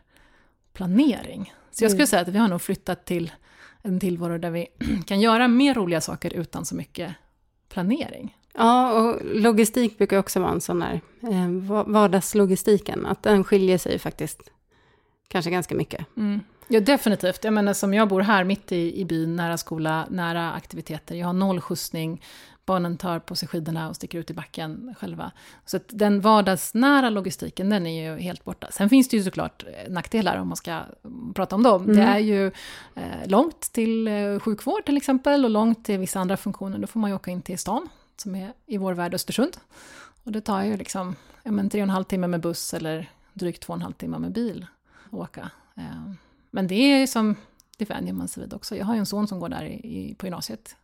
planering. 0.72 1.52
Så 1.70 1.84
jag 1.84 1.90
skulle 1.90 2.02
Mm. 2.02 2.06
säga 2.06 2.22
att 2.22 2.28
vi 2.28 2.38
har 2.38 2.48
nog 2.48 2.62
flyttat 2.62 3.04
till 3.04 3.32
en 3.82 4.00
tillvaro 4.00 4.38
där 4.38 4.50
vi 4.50 4.66
kan 5.06 5.20
göra 5.20 5.48
mer 5.48 5.74
roliga 5.74 6.00
saker 6.00 6.32
utan 6.34 6.64
så 6.64 6.74
mycket 6.74 7.14
planering. 7.68 8.36
Ja, 8.54 8.92
och 8.92 9.18
logistik 9.24 9.98
brukar 9.98 10.18
också 10.18 10.40
vara 10.40 10.50
en 10.52 10.60
sån 10.60 10.78
där, 10.80 11.00
eh, 11.22 11.48
va- 11.48 11.84
vardagslogistiken, 11.86 13.06
att 13.06 13.22
den 13.22 13.44
skiljer 13.44 13.78
sig 13.78 13.98
faktiskt 13.98 14.40
kanske 15.28 15.50
ganska 15.50 15.74
mycket. 15.74 16.06
Mm. 16.16 16.40
Ja, 16.68 16.80
definitivt. 16.80 17.44
Jag 17.44 17.52
menar, 17.52 17.72
som 17.72 17.94
jag 17.94 18.08
bor 18.08 18.20
här 18.20 18.44
mitt 18.44 18.72
i, 18.72 19.00
i 19.00 19.04
byn, 19.04 19.36
nära 19.36 19.56
skola, 19.56 20.06
nära 20.10 20.52
aktiviteter. 20.52 21.14
Jag 21.14 21.26
har 21.26 21.32
noll 21.32 21.60
skjutsning, 21.60 22.22
barnen 22.66 22.96
tar 22.96 23.18
på 23.18 23.34
sig 23.34 23.48
skidorna 23.48 23.88
och 23.88 23.96
sticker 23.96 24.18
ut 24.18 24.30
i 24.30 24.34
backen 24.34 24.94
själva. 24.98 25.32
Så 25.66 25.76
att 25.76 25.84
den 25.88 26.20
vardagsnära 26.20 27.10
logistiken, 27.10 27.70
den 27.70 27.86
är 27.86 28.10
ju 28.10 28.18
helt 28.20 28.44
borta. 28.44 28.66
Sen 28.70 28.88
finns 28.88 29.08
det 29.08 29.16
ju 29.16 29.22
såklart 29.22 29.64
eh, 29.66 29.92
nackdelar 29.92 30.36
om 30.36 30.48
man 30.48 30.56
ska 30.56 30.80
prata 31.34 31.54
om 31.56 31.62
dem. 31.62 31.82
Mm. 31.84 31.96
Det 31.96 32.02
är 32.02 32.18
ju 32.18 32.46
eh, 32.94 33.02
långt 33.26 33.60
till 33.60 34.08
eh, 34.08 34.38
sjukvård 34.38 34.84
till 34.86 34.96
exempel 34.96 35.44
och 35.44 35.50
långt 35.50 35.84
till 35.84 35.98
vissa 35.98 36.20
andra 36.20 36.36
funktioner. 36.36 36.78
Då 36.78 36.86
får 36.86 37.00
man 37.00 37.10
ju 37.10 37.16
åka 37.16 37.30
in 37.30 37.42
till 37.42 37.58
stan, 37.58 37.88
som 38.20 38.34
är 38.34 38.52
i 38.66 38.76
vår 38.76 38.92
värld 38.94 39.14
Östersund. 39.14 39.56
Och 40.24 40.32
det 40.32 40.40
tar 40.40 40.62
ju 40.62 40.76
liksom 40.76 41.16
ja, 41.42 41.50
men 41.50 41.70
tre 41.70 41.80
och 41.80 41.82
en 41.82 41.90
halv 41.90 42.04
timme 42.04 42.26
med 42.26 42.40
buss 42.40 42.74
eller 42.74 43.10
drygt 43.32 43.62
två 43.62 43.72
och 43.72 43.76
en 43.76 43.82
halv 43.82 43.92
timme 43.92 44.18
med 44.18 44.32
bil 44.32 44.66
att 45.06 45.14
åka. 45.14 45.50
Eh, 45.76 46.12
Men 46.50 46.66
det 46.66 46.74
är 46.74 47.06
som, 47.06 47.36
det 47.76 47.84
vänjer 47.90 48.12
man 48.12 48.28
sig 48.28 48.42
vid 48.42 48.54
också. 48.54 48.76
Jag 48.76 48.86
har 48.86 48.94
ju 48.94 48.98
en 49.00 49.06
son 49.06 49.28
som 49.28 49.40
går 49.40 49.48
där 49.48 49.64
i, 49.64 49.72
i, 50.10 50.14
på 50.14 50.26
gymnasiet. 50.26 50.76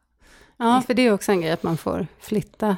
Ja, 0.57 0.83
för 0.87 0.95
det 0.95 1.03
är 1.03 1.13
också 1.13 1.33
en 1.33 1.41
grej 1.41 1.51
att 1.53 1.63
man 1.63 1.77
får 1.77 2.07
flytta 2.21 2.77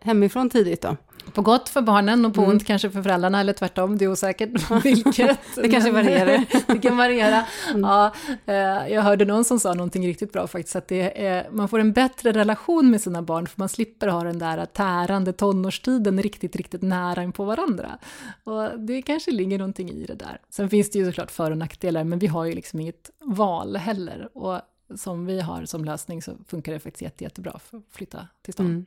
hemifrån 0.00 0.50
tidigt 0.50 0.82
då. 0.82 0.96
På 1.34 1.42
gott 1.42 1.68
för 1.68 1.82
barnen 1.82 2.24
och 2.24 2.34
på 2.34 2.40
Mm. 2.40 2.50
ont 2.52 2.66
kanske 2.66 2.90
för 2.90 3.02
föräldrarna, 3.02 3.40
eller 3.40 3.52
tvärtom, 3.52 3.98
det 3.98 4.04
är 4.04 4.08
osäkert 4.12 4.70
vilket. 4.84 5.38
Det 5.56 5.68
kanske 5.68 5.90
varierar. 5.90 6.44
det 6.72 6.78
kan 6.78 6.96
variera. 6.96 7.44
Mm. 7.70 7.80
Ja, 7.80 8.12
eh, 8.46 8.54
jag 8.94 9.02
hörde 9.02 9.24
någon 9.24 9.44
som 9.44 9.60
sa 9.60 9.74
någonting 9.74 10.06
riktigt 10.06 10.32
bra 10.32 10.46
faktiskt, 10.46 10.76
att 10.76 10.88
det 10.88 11.26
är, 11.26 11.50
man 11.50 11.68
får 11.68 11.78
en 11.78 11.92
bättre 11.92 12.32
relation 12.32 12.90
med 12.90 13.00
sina 13.00 13.22
barn, 13.22 13.46
för 13.46 13.54
man 13.60 13.68
slipper 13.68 14.08
ha 14.08 14.24
den 14.24 14.38
där 14.38 14.66
tärande 14.66 15.32
tonårstiden 15.32 16.22
riktigt, 16.22 16.56
riktigt 16.56 16.82
nära 16.82 17.22
in 17.22 17.32
på 17.32 17.44
varandra. 17.44 17.98
Och 18.44 18.80
det 18.80 19.02
kanske 19.02 19.30
ligger 19.30 19.58
någonting 19.58 19.90
i 19.90 20.04
det 20.06 20.14
där. 20.14 20.38
Sen 20.50 20.70
finns 20.70 20.90
det 20.90 20.98
ju 20.98 21.06
såklart 21.06 21.30
för 21.30 21.50
och 21.50 21.58
nackdelar, 21.58 22.04
men 22.04 22.18
vi 22.18 22.26
har 22.26 22.44
ju 22.44 22.52
liksom 22.54 22.80
inget 22.80 23.10
val 23.24 23.76
heller. 23.76 24.28
Och 24.38 24.60
som 24.96 25.26
vi 25.26 25.40
har 25.40 25.64
som 25.64 25.84
lösning 25.84 26.22
så 26.22 26.32
funkar 26.48 26.72
det 26.72 26.80
faktiskt 26.80 27.02
jätte, 27.02 27.24
jättebra 27.24 27.58
för 27.70 27.76
att 27.78 27.84
flytta 27.90 28.26
till 28.42 28.52
stan. 28.52 28.66
Mm. 28.66 28.86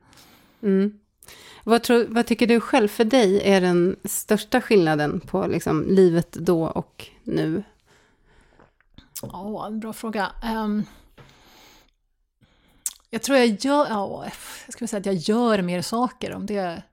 Mm. 0.63 0.99
Vad, 1.63 1.83
tror, 1.83 2.05
vad 2.09 2.25
tycker 2.25 2.47
du 2.47 2.59
själv 2.59 2.87
för 2.87 3.03
dig 3.03 3.41
är 3.43 3.61
den 3.61 3.95
största 4.03 4.61
skillnaden 4.61 5.19
på 5.19 5.47
liksom, 5.47 5.85
livet 5.87 6.31
då 6.31 6.63
och 6.63 7.07
nu? 7.23 7.63
Ja, 9.21 9.67
en 9.67 9.79
bra 9.79 9.93
fråga. 9.93 10.31
Um, 10.55 10.85
jag 13.09 13.21
tror 13.21 13.37
jag 13.37 13.47
gör, 13.47 13.85
oh, 13.85 14.25
jag 14.65 14.73
skulle 14.73 14.87
säga 14.87 14.99
att 14.99 15.05
jag 15.05 15.15
gör 15.15 15.61
mer 15.61 15.81
saker 15.81 16.33
om 16.33 16.45
det. 16.45 16.83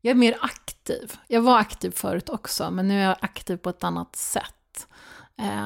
Jag 0.00 0.10
är 0.10 0.14
mer 0.14 0.38
aktiv. 0.40 1.12
Jag 1.28 1.40
var 1.40 1.58
aktiv 1.58 1.90
förut 1.90 2.28
också, 2.28 2.70
men 2.70 2.88
nu 2.88 3.00
är 3.00 3.04
jag 3.04 3.16
aktiv 3.20 3.56
på 3.56 3.70
ett 3.70 3.84
annat 3.84 4.16
sätt. 4.16 4.86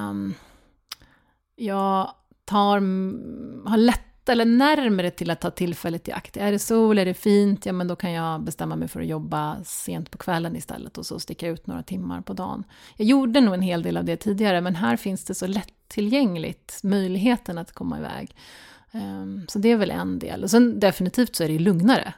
Um, 0.00 0.34
jag 1.56 2.14
tar, 2.44 2.74
har 3.68 3.76
lätt 3.76 4.09
eller 4.30 4.44
närmare 4.44 5.10
till 5.10 5.30
att 5.30 5.40
ta 5.40 5.50
tillfället 5.50 6.08
i 6.08 6.12
akt. 6.12 6.36
Är 6.36 6.52
det 6.52 6.58
sol, 6.58 6.98
är 6.98 7.04
det 7.04 7.14
fint, 7.14 7.66
ja 7.66 7.72
men 7.72 7.88
då 7.88 7.96
kan 7.96 8.12
jag 8.12 8.42
bestämma 8.42 8.76
mig 8.76 8.88
för 8.88 9.00
att 9.00 9.06
jobba 9.06 9.64
sent 9.64 10.10
på 10.10 10.18
kvällen 10.18 10.56
istället 10.56 10.98
och 10.98 11.06
så 11.06 11.20
sticka 11.20 11.48
ut 11.48 11.66
några 11.66 11.82
timmar 11.82 12.20
på 12.20 12.32
dagen. 12.32 12.64
Jag 12.96 13.06
gjorde 13.06 13.40
nog 13.40 13.54
en 13.54 13.62
hel 13.62 13.82
del 13.82 13.96
av 13.96 14.04
det 14.04 14.16
tidigare, 14.16 14.60
men 14.60 14.74
här 14.74 14.96
finns 14.96 15.24
det 15.24 15.34
så 15.34 15.46
lättillgängligt, 15.46 16.80
möjligheten 16.82 17.58
att 17.58 17.72
komma 17.72 17.98
iväg. 17.98 18.36
Ehm, 18.92 19.46
så 19.48 19.58
det 19.58 19.68
är 19.68 19.76
väl 19.76 19.90
en 19.90 20.18
del. 20.18 20.42
Och 20.42 20.50
sen 20.50 20.80
definitivt 20.80 21.36
så 21.36 21.44
är 21.44 21.48
det 21.48 21.52
ju 21.52 21.58
lugnare. 21.58 22.14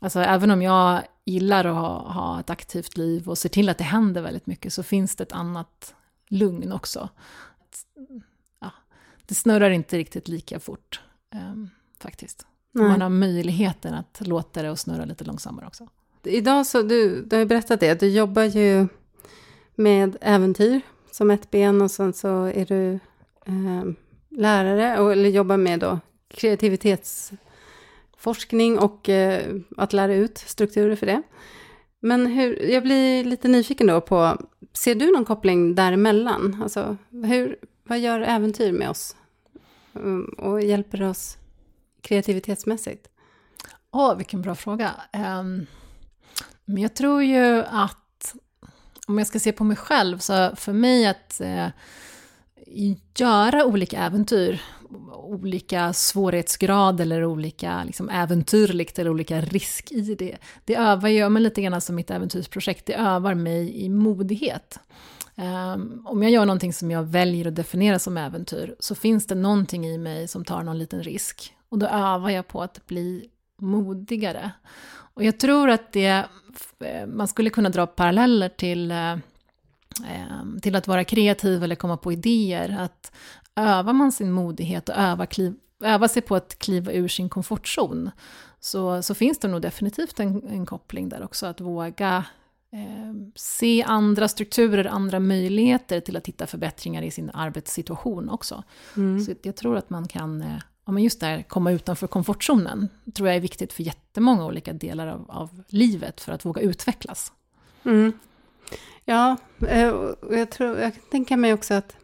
Alltså 0.00 0.20
även 0.20 0.50
om 0.50 0.62
jag 0.62 1.02
gillar 1.24 1.64
att 1.64 1.74
ha, 1.74 2.12
ha 2.12 2.40
ett 2.40 2.50
aktivt 2.50 2.96
liv 2.96 3.28
och 3.28 3.38
ser 3.38 3.48
till 3.48 3.68
att 3.68 3.78
det 3.78 3.84
händer 3.84 4.22
väldigt 4.22 4.46
mycket 4.46 4.72
så 4.72 4.82
finns 4.82 5.16
det 5.16 5.22
ett 5.22 5.32
annat 5.32 5.94
lugn 6.28 6.72
också. 6.72 7.08
Ja, 8.60 8.70
det 9.26 9.34
snurrar 9.34 9.70
inte 9.70 9.98
riktigt 9.98 10.28
lika 10.28 10.60
fort 10.60 11.00
ehm, 11.34 11.68
faktiskt. 11.98 12.46
Nej. 12.72 12.88
Man 12.88 13.00
har 13.00 13.08
möjligheten 13.08 13.94
att 13.94 14.22
låta 14.26 14.62
det 14.62 14.70
och 14.70 14.78
snurra 14.78 15.04
lite 15.04 15.24
långsammare 15.24 15.66
också. 15.66 15.88
Idag 16.22 16.66
så, 16.66 16.82
du, 16.82 17.22
du 17.22 17.36
har 17.36 17.40
ju 17.40 17.46
berättat 17.46 17.80
det, 17.80 18.00
du 18.00 18.08
jobbar 18.08 18.42
ju 18.42 18.86
med 19.74 20.16
äventyr 20.20 20.80
som 21.10 21.30
ett 21.30 21.50
ben 21.50 21.82
och 21.82 21.90
sen 21.90 22.12
så 22.12 22.44
är 22.44 22.66
du 22.66 22.92
eh, 23.46 23.84
lärare, 24.30 25.00
och, 25.00 25.12
eller 25.12 25.28
jobbar 25.28 25.56
med 25.56 25.80
då 25.80 26.00
kreativitetsforskning 26.28 28.78
och 28.78 29.08
eh, 29.08 29.56
att 29.76 29.92
lära 29.92 30.14
ut 30.14 30.38
strukturer 30.38 30.96
för 30.96 31.06
det. 31.06 31.22
Men 32.00 32.26
hur, 32.26 32.62
jag 32.62 32.82
blir 32.82 33.24
lite 33.24 33.48
nyfiken 33.48 33.86
då 33.86 34.00
på, 34.00 34.38
ser 34.72 34.94
du 34.94 35.12
någon 35.12 35.24
koppling 35.24 35.74
däremellan? 35.74 36.62
Alltså, 36.62 36.96
hur, 37.10 37.56
vad 37.82 37.98
gör 37.98 38.20
äventyr 38.20 38.72
med 38.72 38.90
oss? 38.90 39.16
Mm, 39.96 40.24
och 40.24 40.62
hjälper 40.62 41.02
oss 41.02 41.36
kreativitetsmässigt? 42.00 43.08
Åh, 43.90 44.12
oh, 44.12 44.16
vilken 44.16 44.42
bra 44.42 44.54
fråga. 44.54 44.94
Um, 45.12 45.66
men 46.64 46.82
jag 46.82 46.94
tror 46.94 47.22
ju 47.22 47.62
att, 47.62 48.34
om 49.06 49.18
jag 49.18 49.26
ska 49.26 49.38
se 49.38 49.52
på 49.52 49.64
mig 49.64 49.76
själv, 49.76 50.18
så 50.18 50.56
för 50.56 50.72
mig 50.72 51.06
att 51.06 51.40
uh, 51.44 51.68
göra 53.16 53.64
olika 53.64 53.98
äventyr, 53.98 54.62
olika 55.12 55.92
svårighetsgrad 55.92 57.00
eller 57.00 57.24
olika 57.24 57.84
liksom, 57.84 58.08
äventyrligt 58.08 58.98
eller 58.98 59.10
olika 59.10 59.40
risk 59.40 59.92
i 59.92 60.14
det. 60.14 60.36
Det 60.64 60.74
övar 60.74 61.08
ju, 61.08 61.28
men 61.28 61.42
lite 61.42 61.62
grann 61.62 61.80
som 61.80 61.96
mitt 61.96 62.10
äventyrsprojekt, 62.10 62.86
det 62.86 62.94
övar 62.94 63.34
mig 63.34 63.84
i 63.84 63.88
modighet. 63.88 64.78
Um, 65.36 66.02
om 66.04 66.22
jag 66.22 66.32
gör 66.32 66.46
någonting 66.46 66.72
som 66.72 66.90
jag 66.90 67.02
väljer 67.02 67.48
att 67.48 67.54
definiera 67.54 67.98
som 67.98 68.16
äventyr 68.16 68.76
så 68.78 68.94
finns 68.94 69.26
det 69.26 69.34
någonting 69.34 69.86
i 69.86 69.98
mig 69.98 70.28
som 70.28 70.44
tar 70.44 70.62
någon 70.62 70.78
liten 70.78 71.02
risk. 71.02 71.54
Och 71.68 71.78
då 71.78 71.86
övar 71.86 72.30
jag 72.30 72.48
på 72.48 72.62
att 72.62 72.86
bli 72.86 73.28
modigare. 73.60 74.50
Och 75.14 75.24
jag 75.24 75.40
tror 75.40 75.70
att 75.70 75.92
det, 75.92 76.24
eh, 76.80 77.06
man 77.06 77.28
skulle 77.28 77.50
kunna 77.50 77.68
dra 77.68 77.86
paralleller 77.86 78.48
till 78.48 78.90
eh, 78.90 79.12
ehm, 80.06 80.60
till 80.62 80.76
att 80.76 80.88
vara 80.88 81.04
kreativ 81.04 81.64
eller 81.64 81.74
komma 81.74 81.96
på 81.96 82.12
idéer. 82.12 82.76
Att 82.80 83.12
övar 83.56 83.92
man 83.92 84.12
sin 84.12 84.32
modighet 84.32 84.88
och 84.88 84.94
övar, 84.98 85.26
kliv, 85.26 85.54
övar 85.84 86.08
sig 86.08 86.22
på 86.22 86.36
att 86.36 86.58
kliva 86.58 86.92
ur 86.92 87.08
sin 87.08 87.28
komfortzon 87.28 88.10
så, 88.60 89.02
så 89.02 89.14
finns 89.14 89.38
det 89.38 89.48
nog 89.48 89.62
definitivt 89.62 90.20
en, 90.20 90.48
en 90.48 90.66
koppling 90.66 91.08
där 91.08 91.24
också. 91.24 91.46
Att 91.46 91.60
våga 91.60 92.24
se 93.34 93.82
andra 93.82 94.28
strukturer, 94.28 94.84
andra 94.84 95.20
möjligheter 95.20 96.00
till 96.00 96.16
att 96.16 96.26
hitta 96.26 96.46
förbättringar 96.46 97.02
i 97.02 97.10
sin 97.10 97.30
arbetssituation 97.30 98.28
också. 98.28 98.62
Mm. 98.96 99.20
Så 99.20 99.34
jag 99.42 99.56
tror 99.56 99.76
att 99.76 99.90
man 99.90 100.08
kan, 100.08 100.42
eh, 100.42 100.58
ja, 100.84 100.92
men 100.92 101.02
just 101.02 101.20
där, 101.20 101.42
komma 101.42 101.72
utanför 101.72 102.06
komfortzonen, 102.06 102.88
tror 103.14 103.28
jag 103.28 103.36
är 103.36 103.40
viktigt 103.40 103.72
för 103.72 103.82
jättemånga 103.82 104.46
olika 104.46 104.72
delar 104.72 105.06
av, 105.06 105.30
av 105.30 105.62
livet 105.68 106.20
för 106.20 106.32
att 106.32 106.44
våga 106.44 106.62
utvecklas. 106.62 107.32
Mm. 107.84 108.12
Ja, 109.04 109.36
eh, 109.68 109.88
och 109.88 110.36
jag, 110.36 110.50
tror, 110.50 110.78
jag 110.78 110.94
kan 110.94 111.02
tänka 111.10 111.36
mig 111.36 111.52
också 111.52 111.74
att 111.74 111.96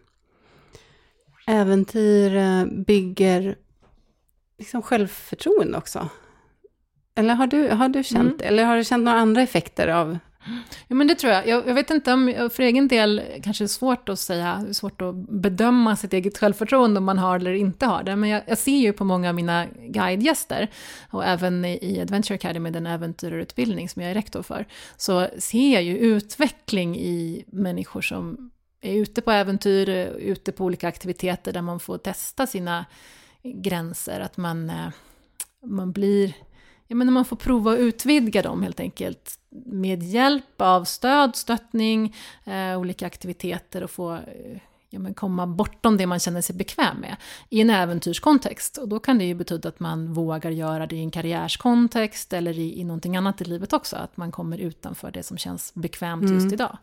äventyr 1.46 2.36
eh, 2.36 2.64
bygger 2.64 3.56
liksom 4.58 4.82
självförtroende 4.82 5.78
också. 5.78 6.08
Eller 7.14 7.34
har 7.34 7.46
du, 7.46 7.68
har 7.68 7.88
du 7.88 8.04
känt 8.04 8.40
mm. 8.40 8.48
eller 8.48 8.64
har 8.64 8.76
du 8.76 8.84
känt 8.84 9.04
några 9.04 9.18
andra 9.18 9.42
effekter 9.42 9.88
av 9.88 10.18
Ja, 10.88 10.94
men 10.96 11.06
det 11.06 11.14
tror 11.14 11.32
jag. 11.32 11.48
jag. 11.48 11.68
jag. 11.68 11.74
vet 11.74 11.90
inte 11.90 12.12
om, 12.12 12.50
för 12.52 12.62
egen 12.62 12.88
del 12.88 13.22
kanske 13.42 13.64
det 13.64 13.66
är 13.66 13.68
svårt 13.68 14.08
att 14.08 14.18
säga, 14.18 14.66
svårt 14.72 15.02
att 15.02 15.14
bedöma 15.14 15.96
sitt 15.96 16.12
eget 16.12 16.38
självförtroende 16.38 16.98
om 16.98 17.04
man 17.04 17.18
har 17.18 17.36
eller 17.36 17.52
inte 17.52 17.86
har 17.86 18.02
det. 18.02 18.16
Men 18.16 18.30
jag, 18.30 18.42
jag 18.46 18.58
ser 18.58 18.78
ju 18.78 18.92
på 18.92 19.04
många 19.04 19.28
av 19.28 19.34
mina 19.34 19.66
guidegäster, 19.66 20.70
och 21.10 21.24
även 21.24 21.64
i 21.64 21.98
Adventure 22.02 22.34
Academy, 22.34 22.70
den 22.70 22.86
äventyrarutbildning 22.86 23.88
som 23.88 24.02
jag 24.02 24.10
är 24.10 24.14
rektor 24.14 24.42
för, 24.42 24.66
så 24.96 25.28
ser 25.38 25.72
jag 25.72 25.82
ju 25.82 25.98
utveckling 25.98 26.96
i 26.98 27.44
människor 27.46 28.00
som 28.02 28.50
är 28.80 28.94
ute 28.94 29.20
på 29.20 29.30
äventyr, 29.30 29.88
ute 30.18 30.52
på 30.52 30.64
olika 30.64 30.88
aktiviteter 30.88 31.52
där 31.52 31.62
man 31.62 31.80
får 31.80 31.98
testa 31.98 32.46
sina 32.46 32.84
gränser, 33.42 34.20
att 34.20 34.36
man, 34.36 34.70
eh, 34.70 34.88
man 35.64 35.92
blir 35.92 36.34
ja, 36.90 36.96
men 36.96 37.12
man 37.12 37.24
får 37.24 37.36
prova 37.36 37.72
att 37.72 37.78
utvidga 37.78 38.42
dem 38.42 38.62
helt 38.62 38.80
enkelt 38.80 39.38
med 39.64 40.02
hjälp 40.02 40.60
av 40.60 40.84
stöd, 40.84 41.36
stöttning, 41.36 42.16
eh, 42.44 42.78
olika 42.78 43.06
aktiviteter 43.06 43.82
och 43.82 43.90
få 43.90 44.14
eh, 44.14 44.60
ja, 44.90 44.98
men 44.98 45.14
komma 45.14 45.46
bortom 45.46 45.96
det 45.96 46.06
man 46.06 46.18
känner 46.18 46.40
sig 46.40 46.56
bekväm 46.56 46.96
med 46.96 47.16
i 47.48 47.60
en 47.60 47.70
äventyrskontext. 47.70 48.76
Och 48.76 48.88
då 48.88 48.98
kan 48.98 49.18
det 49.18 49.24
ju 49.24 49.34
betyda 49.34 49.68
att 49.68 49.80
man 49.80 50.12
vågar 50.12 50.50
göra 50.50 50.86
det 50.86 50.96
i 50.96 51.00
en 51.00 51.10
karriärskontext 51.10 52.32
eller 52.32 52.58
i, 52.58 52.80
i 52.80 52.84
någonting 52.84 53.16
annat 53.16 53.40
i 53.40 53.44
livet 53.44 53.72
också, 53.72 53.96
att 53.96 54.16
man 54.16 54.32
kommer 54.32 54.58
utanför 54.58 55.10
det 55.10 55.22
som 55.22 55.38
känns 55.38 55.74
bekvämt 55.74 56.22
mm. 56.22 56.34
just 56.34 56.52
idag. 56.52 56.78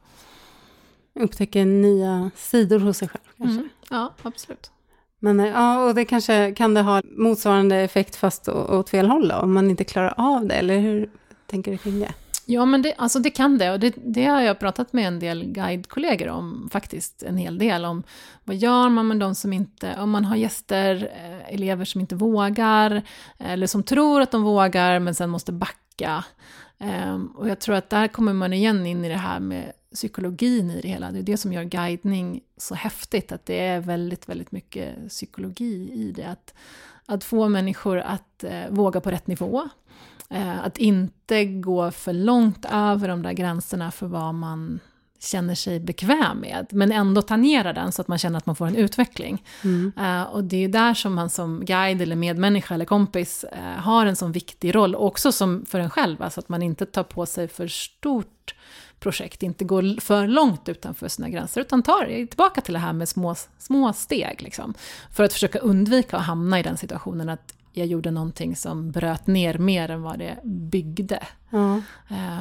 Upptäcker 1.14 1.66
nya 1.66 2.32
sidor 2.36 2.80
hos 2.80 2.98
sig 2.98 3.08
själv 3.08 3.24
kanske? 3.38 3.60
Mm. 3.60 3.70
Ja, 3.90 4.14
absolut. 4.22 4.72
Men 5.20 5.40
eh, 5.40 5.48
ja, 5.48 5.84
och 5.84 5.96
det 5.96 6.06
kanske 6.06 6.52
kan 6.52 6.74
det 6.74 6.82
ha 6.82 7.02
motsvarande 7.18 7.76
effekt 7.76 8.16
fast 8.16 8.50
åt 8.50 8.90
fel 8.90 9.08
håll 9.08 9.28
då, 9.28 9.36
om 9.36 9.54
man 9.54 9.70
inte 9.70 9.84
klarar 9.84 10.14
av 10.18 10.46
det, 10.46 10.56
eller 10.56 10.80
hur 10.80 11.10
tänker 11.48 11.72
du 11.72 11.78
kring 11.78 12.00
det? 12.00 12.14
Ja, 12.50 12.66
men 12.66 12.82
det, 12.82 12.94
alltså 12.98 13.20
det 13.20 13.30
kan 13.30 13.58
det. 13.58 13.72
Och 13.72 13.80
det, 13.80 13.94
det 13.96 14.26
har 14.26 14.42
jag 14.42 14.60
pratat 14.60 14.94
med 14.94 15.08
en 15.08 15.20
del 15.20 15.44
guidekollegor 15.44 16.28
om, 16.28 16.70
faktiskt 16.72 17.24
en 17.24 17.38
hel 17.38 17.58
del. 17.58 17.86
Om 17.86 18.04
vad 18.44 18.56
gör 18.56 18.90
man 18.90 19.08
med 19.08 19.18
de 19.18 19.36
som 19.36 19.54
inte, 19.54 19.96
om 20.00 20.10
man 20.10 20.26
har 20.26 20.36
gäster, 20.36 21.12
eh, 21.16 21.54
elever 21.54 21.86
som 21.86 22.02
inte 22.02 22.16
vågar, 22.16 23.02
eller 23.38 23.68
som 23.68 23.84
tror 23.84 24.22
att 24.22 24.32
de 24.32 24.44
vågar 24.44 25.00
men 25.00 25.16
sen 25.16 25.30
måste 25.30 25.52
backa. 25.52 26.24
Ehm, 26.80 27.28
och 27.28 27.50
jag 27.50 27.60
tror 27.60 27.76
att 27.76 27.90
där 27.90 28.08
kommer 28.08 28.34
man 28.34 28.54
igen 28.54 28.86
in 28.86 29.06
i 29.06 29.10
det 29.10 29.18
här 29.18 29.40
med 29.40 29.72
psykologin 29.94 30.72
i 30.72 30.82
det 30.82 30.88
hela. 30.88 31.12
Det 31.12 31.20
är 31.20 31.24
det 31.24 31.38
som 31.38 31.54
gör 31.54 31.64
guidning 31.64 32.42
så 32.58 32.76
häftigt, 32.76 33.32
att 33.32 33.46
det 33.46 33.60
är 33.60 33.80
väldigt, 33.80 34.30
väldigt 34.30 34.52
mycket 34.52 35.10
psykologi 35.10 35.92
i 35.94 36.12
det. 36.16 36.24
Att, 36.24 36.54
att 37.06 37.24
få 37.24 37.50
människor 37.50 37.98
att 37.98 38.44
eh, 38.44 38.70
våga 38.70 39.02
på 39.02 39.12
rätt 39.12 39.28
nivå, 39.28 39.70
eh, 40.30 40.66
att 40.66 40.78
inte 40.78 41.46
gå 41.46 41.92
för 41.92 42.14
långt 42.14 42.66
över 42.72 43.08
de 43.08 43.22
där 43.22 43.34
gränserna 43.34 43.92
för 43.92 44.08
vad 44.08 44.36
man 44.36 44.80
känner 45.20 45.56
sig 45.56 45.80
bekväm 45.80 46.40
med, 46.40 46.68
men 46.72 46.92
ändå 46.92 47.22
tangera 47.22 47.74
den 47.74 47.92
så 47.92 48.02
att 48.02 48.08
man 48.08 48.18
känner 48.18 48.38
att 48.38 48.46
man 48.46 48.56
får 48.56 48.68
en 48.68 48.76
utveckling. 48.76 49.44
Mm. 49.64 49.92
Uh, 50.00 50.24
och 50.24 50.44
det 50.44 50.64
är 50.64 50.68
där 50.68 50.94
som 50.94 51.14
man 51.14 51.30
som 51.30 51.66
guide 51.66 52.02
eller 52.02 52.16
medmänniska 52.16 52.74
eller 52.74 52.86
kompis 52.86 53.46
uh, 53.54 53.60
har 53.60 54.06
en 54.06 54.16
sån 54.16 54.32
viktig 54.32 54.76
roll, 54.76 54.96
också 54.96 55.32
som 55.32 55.66
för 55.66 55.80
en 55.80 55.90
själv, 55.90 56.22
alltså 56.22 56.40
att 56.40 56.50
man 56.50 56.62
inte 56.62 56.86
tar 56.86 57.04
på 57.04 57.26
sig 57.26 57.48
för 57.48 57.68
stort 57.68 58.56
projekt 59.00 59.44
inte 59.44 59.64
går 59.66 60.02
för 60.02 60.28
långt 60.28 60.70
utanför 60.70 61.08
sina 61.08 61.30
gränser, 61.30 61.62
utan 61.62 61.84
tar 61.84 62.26
tillbaka 62.28 62.62
till 62.62 62.74
det 62.74 62.80
här 62.80 62.94
med 62.94 63.10
små, 63.10 63.36
små 63.58 63.94
steg, 63.94 64.42
liksom, 64.42 64.74
för 65.12 65.24
att 65.24 65.34
försöka 65.34 65.60
undvika 65.60 66.18
att 66.18 66.24
hamna 66.24 66.60
i 66.60 66.64
den 66.64 66.78
situationen 66.78 67.30
att 67.30 67.54
jag 67.74 67.88
gjorde 67.88 68.12
någonting 68.12 68.56
som 68.56 68.92
bröt 68.92 69.28
ner 69.28 69.58
mer 69.58 69.92
än 69.92 70.02
vad 70.02 70.20
det 70.20 70.38
byggde. 70.44 71.24
Mm. 71.52 71.82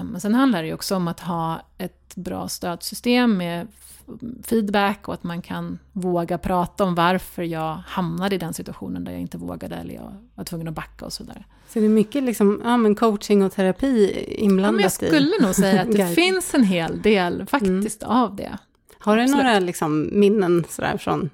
Men 0.05 0.21
sen 0.21 0.35
handlar 0.35 0.63
det 0.63 0.69
ju 0.69 0.75
också 0.75 0.97
om 0.97 1.09
att 1.09 1.21
ha 1.21 1.63
ett 1.79 2.17
bra 2.17 2.49
stödsystem 2.49 3.37
med 3.37 3.67
feedback 4.45 5.09
och 5.09 5.15
att 5.15 5.25
man 5.25 5.43
kan 5.43 5.79
våga 5.93 6.39
prata 6.39 6.85
om 6.85 6.95
varför 6.95 7.43
jag 7.43 7.75
hamnade 7.87 8.35
i 8.35 8.39
den 8.39 8.55
situationen 8.55 9.05
där 9.05 9.13
jag 9.13 9.21
inte 9.21 9.39
vågade 9.39 9.77
eller 9.77 9.95
jag 9.95 10.17
var 10.35 10.45
tvungen 10.45 10.69
att 10.69 10.75
backa 10.75 11.05
och 11.05 11.13
så 11.13 11.25
vidare. 11.25 11.45
Så 11.69 11.79
det 11.79 11.85
är 11.85 11.89
mycket 11.89 12.23
liksom, 12.23 12.61
ja, 12.65 12.77
men 12.77 12.95
coaching 12.95 13.43
och 13.43 13.53
terapi 13.53 14.25
inblandat 14.29 14.81
ja, 14.81 14.85
jag 14.85 14.93
skulle 14.93 15.37
i. 15.37 15.43
nog 15.43 15.55
säga 15.55 15.83
att 15.83 15.93
det 15.97 16.07
finns 16.07 16.55
en 16.55 16.65
hel 16.65 17.03
del 17.03 17.47
faktiskt 17.47 18.03
mm. 18.03 18.17
av 18.17 18.37
det. 18.37 18.59
Har 18.99 19.17
du 19.17 19.23
Absolut. 19.23 19.45
några 19.45 19.59
liksom, 19.59 20.09
minnen 20.13 20.65
sådär 20.69 20.97
från 20.97 21.31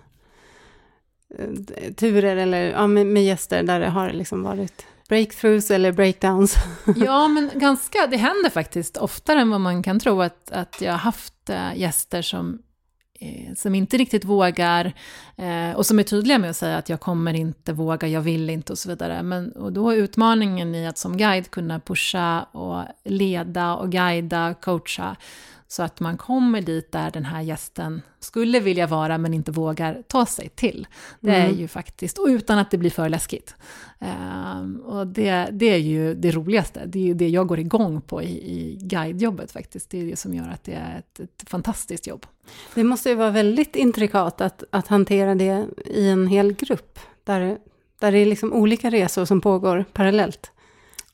eh, 1.38 1.92
turer 1.92 2.36
eller 2.36 2.70
ja, 2.70 2.86
med, 2.86 3.06
med 3.06 3.24
gäster 3.24 3.62
där 3.62 3.80
det 3.80 3.88
har 3.88 4.12
liksom 4.12 4.42
varit 4.42 4.86
breakthroughs 5.12 5.70
eller 5.70 5.92
breakdowns? 5.92 6.56
ja, 6.96 7.28
men 7.28 7.50
ganska, 7.54 8.06
det 8.06 8.16
händer 8.16 8.50
faktiskt 8.50 8.96
oftare 8.96 9.40
än 9.40 9.50
vad 9.50 9.60
man 9.60 9.82
kan 9.82 10.00
tro 10.00 10.22
att, 10.22 10.52
att 10.52 10.80
jag 10.80 10.92
har 10.92 10.98
haft 10.98 11.50
eh, 11.50 11.76
gäster 11.76 12.22
som 12.22 12.58
eh, 13.20 13.54
som 13.54 13.74
inte 13.74 13.96
riktigt 13.96 14.24
vågar 14.24 14.92
eh, 15.36 15.76
och 15.76 15.86
som 15.86 15.98
är 15.98 16.02
tydliga 16.02 16.38
med 16.38 16.50
att 16.50 16.56
säga 16.56 16.76
att 16.76 16.88
jag 16.88 17.00
kommer 17.00 17.34
inte 17.34 17.72
våga, 17.72 18.08
jag 18.08 18.20
vill 18.20 18.50
inte 18.50 18.72
och 18.72 18.78
så 18.78 18.88
vidare. 18.88 19.22
Men, 19.22 19.52
och 19.52 19.72
då 19.72 19.90
är 19.90 19.96
utmaningen 19.96 20.74
i 20.74 20.86
att 20.86 20.98
som 20.98 21.16
guide 21.16 21.50
kunna 21.50 21.80
pusha 21.80 22.42
och 22.42 22.84
leda 23.04 23.74
och 23.74 23.92
guida, 23.92 24.54
coacha 24.54 25.16
så 25.72 25.82
att 25.82 26.00
man 26.00 26.16
kommer 26.16 26.60
dit 26.60 26.92
där 26.92 27.10
den 27.10 27.24
här 27.24 27.40
gästen 27.40 28.02
skulle 28.20 28.60
vilja 28.60 28.86
vara 28.86 29.18
men 29.18 29.34
inte 29.34 29.52
vågar 29.52 30.02
ta 30.06 30.26
sig 30.26 30.48
till. 30.48 30.86
Det 31.20 31.30
är 31.30 31.44
mm. 31.44 31.58
ju 31.58 31.68
faktiskt, 31.68 32.18
och 32.18 32.26
utan 32.26 32.58
att 32.58 32.70
det 32.70 32.78
blir 32.78 32.90
för 32.90 33.08
läskigt. 33.08 33.54
Um, 33.98 34.76
och 34.76 35.06
det, 35.06 35.48
det 35.52 35.66
är 35.66 35.78
ju 35.78 36.14
det 36.14 36.30
roligaste, 36.30 36.82
det 36.86 36.98
är 36.98 37.02
ju 37.02 37.14
det 37.14 37.28
jag 37.28 37.46
går 37.46 37.58
igång 37.58 38.00
på 38.00 38.22
i, 38.22 38.26
i 38.28 38.78
guidejobbet 38.80 39.52
faktiskt. 39.52 39.90
Det 39.90 40.00
är 40.00 40.06
det 40.06 40.16
som 40.16 40.34
gör 40.34 40.48
att 40.48 40.64
det 40.64 40.74
är 40.74 40.98
ett, 40.98 41.20
ett 41.20 41.48
fantastiskt 41.48 42.06
jobb. 42.06 42.26
Det 42.74 42.84
måste 42.84 43.08
ju 43.08 43.14
vara 43.14 43.30
väldigt 43.30 43.76
intrikat 43.76 44.40
att, 44.40 44.64
att 44.70 44.88
hantera 44.88 45.34
det 45.34 45.66
i 45.84 46.08
en 46.08 46.26
hel 46.26 46.52
grupp, 46.52 46.98
där, 47.24 47.58
där 47.98 48.12
det 48.12 48.18
är 48.18 48.26
liksom 48.26 48.52
olika 48.52 48.90
resor 48.90 49.24
som 49.24 49.40
pågår 49.40 49.84
parallellt. 49.92 50.52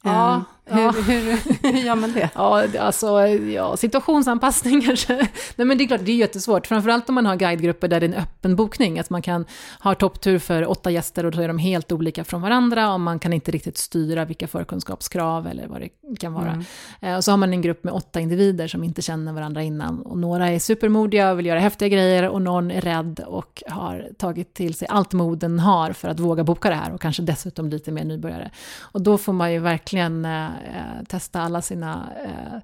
Ja, 0.02 0.44
Hur, 0.70 0.82
Ja. 0.82 0.90
hur, 0.90 1.72
hur 1.72 1.78
gör 1.78 1.94
man 1.94 2.12
det? 2.12 2.30
Ja, 2.34 2.64
alltså, 2.80 3.26
ja, 3.28 3.76
situationsanpassning 3.76 4.80
kanske. 4.86 5.14
Nej 5.56 5.66
men 5.66 5.78
det 5.78 5.84
är 5.84 5.88
klart, 5.88 6.00
det 6.04 6.12
är 6.12 6.16
jättesvårt. 6.16 6.66
Framförallt 6.66 7.08
om 7.08 7.14
man 7.14 7.26
har 7.26 7.36
guidegrupper 7.36 7.88
där 7.88 8.00
det 8.00 8.06
är 8.06 8.08
en 8.10 8.14
öppen 8.14 8.56
bokning. 8.56 8.98
Att 8.98 9.10
man 9.10 9.22
kan 9.22 9.44
ha 9.80 9.94
topptur 9.94 10.38
för 10.38 10.70
åtta 10.70 10.90
gäster 10.90 11.24
och 11.26 11.32
då 11.32 11.40
är 11.42 11.48
de 11.48 11.58
helt 11.58 11.92
olika 11.92 12.24
från 12.24 12.42
varandra. 12.42 12.92
Och 12.92 13.00
man 13.00 13.18
kan 13.18 13.32
inte 13.32 13.50
riktigt 13.50 13.78
styra 13.78 14.24
vilka 14.24 14.46
förkunskapskrav 14.48 15.46
eller 15.46 15.66
vad 15.66 15.80
det 15.80 15.88
kan 16.20 16.32
vara. 16.32 16.50
Mm. 16.50 16.64
Eh, 17.00 17.16
Och 17.16 17.24
så 17.24 17.32
har 17.32 17.36
man 17.36 17.52
en 17.52 17.62
grupp 17.62 17.84
med 17.84 17.94
åtta 17.94 18.20
individer 18.20 18.68
som 18.68 18.84
inte 18.84 19.02
känner 19.02 19.32
varandra 19.32 19.62
innan. 19.62 20.02
Och 20.02 20.18
några 20.18 20.48
är 20.48 20.58
supermodiga 20.58 21.30
och 21.30 21.38
vill 21.38 21.46
göra 21.46 21.60
häftiga 21.60 21.88
grejer 21.88 22.28
och 22.28 22.42
någon 22.42 22.70
är 22.70 22.80
rädd 22.80 23.20
och 23.26 23.62
har 23.68 24.08
tagit 24.18 24.54
till 24.54 24.74
sig 24.74 24.88
allt 24.88 25.12
moden 25.12 25.58
har 25.58 25.92
för 25.92 26.08
att 26.08 26.20
våga 26.20 26.44
boka 26.44 26.68
det 26.68 26.74
här 26.74 26.92
och 26.94 27.00
kanske 27.00 27.22
dessutom 27.22 27.68
lite 27.68 27.90
mer 27.92 28.04
nybörjare. 28.04 28.50
Och 28.80 29.02
då 29.02 29.18
får 29.18 29.32
man 29.32 29.52
ju 29.52 29.58
verkligen 29.58 30.24
eh, 30.64 30.76
eh, 30.98 31.04
testa 31.08 31.40
alla 31.40 31.62
sina 31.62 32.08
eh, 32.24 32.54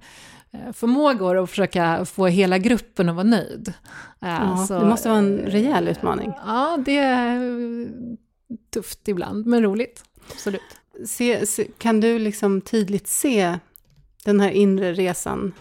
eh, 0.61 0.73
förmågor 0.73 1.35
och 1.37 1.51
försöka 1.51 2.05
få 2.05 2.27
hela 2.27 2.59
gruppen 2.59 3.09
att 3.09 3.15
vara 3.15 3.25
nöjd. 3.27 3.69
Eh, 4.21 4.29
Ja, 4.29 4.65
så- 4.69 4.79
det 4.79 4.87
måste 4.87 5.09
vara 5.09 5.19
en 5.19 5.39
rejäl 5.39 5.89
utmaning. 5.89 6.33
Ja, 6.47 6.79
det 6.85 6.97
är 6.99 7.39
tufft 8.75 9.09
ibland, 9.09 9.47
men 9.47 9.63
roligt. 9.63 10.05
Absolut. 10.31 10.61
Se, 11.07 11.47
se, 11.47 11.65
kan 11.79 12.01
du 12.01 12.19
liksom 12.19 12.61
tydligt 12.61 13.09
se 13.09 13.59
den 14.25 14.41
här 14.41 14.51
inre 14.51 14.93
resan? 14.93 15.53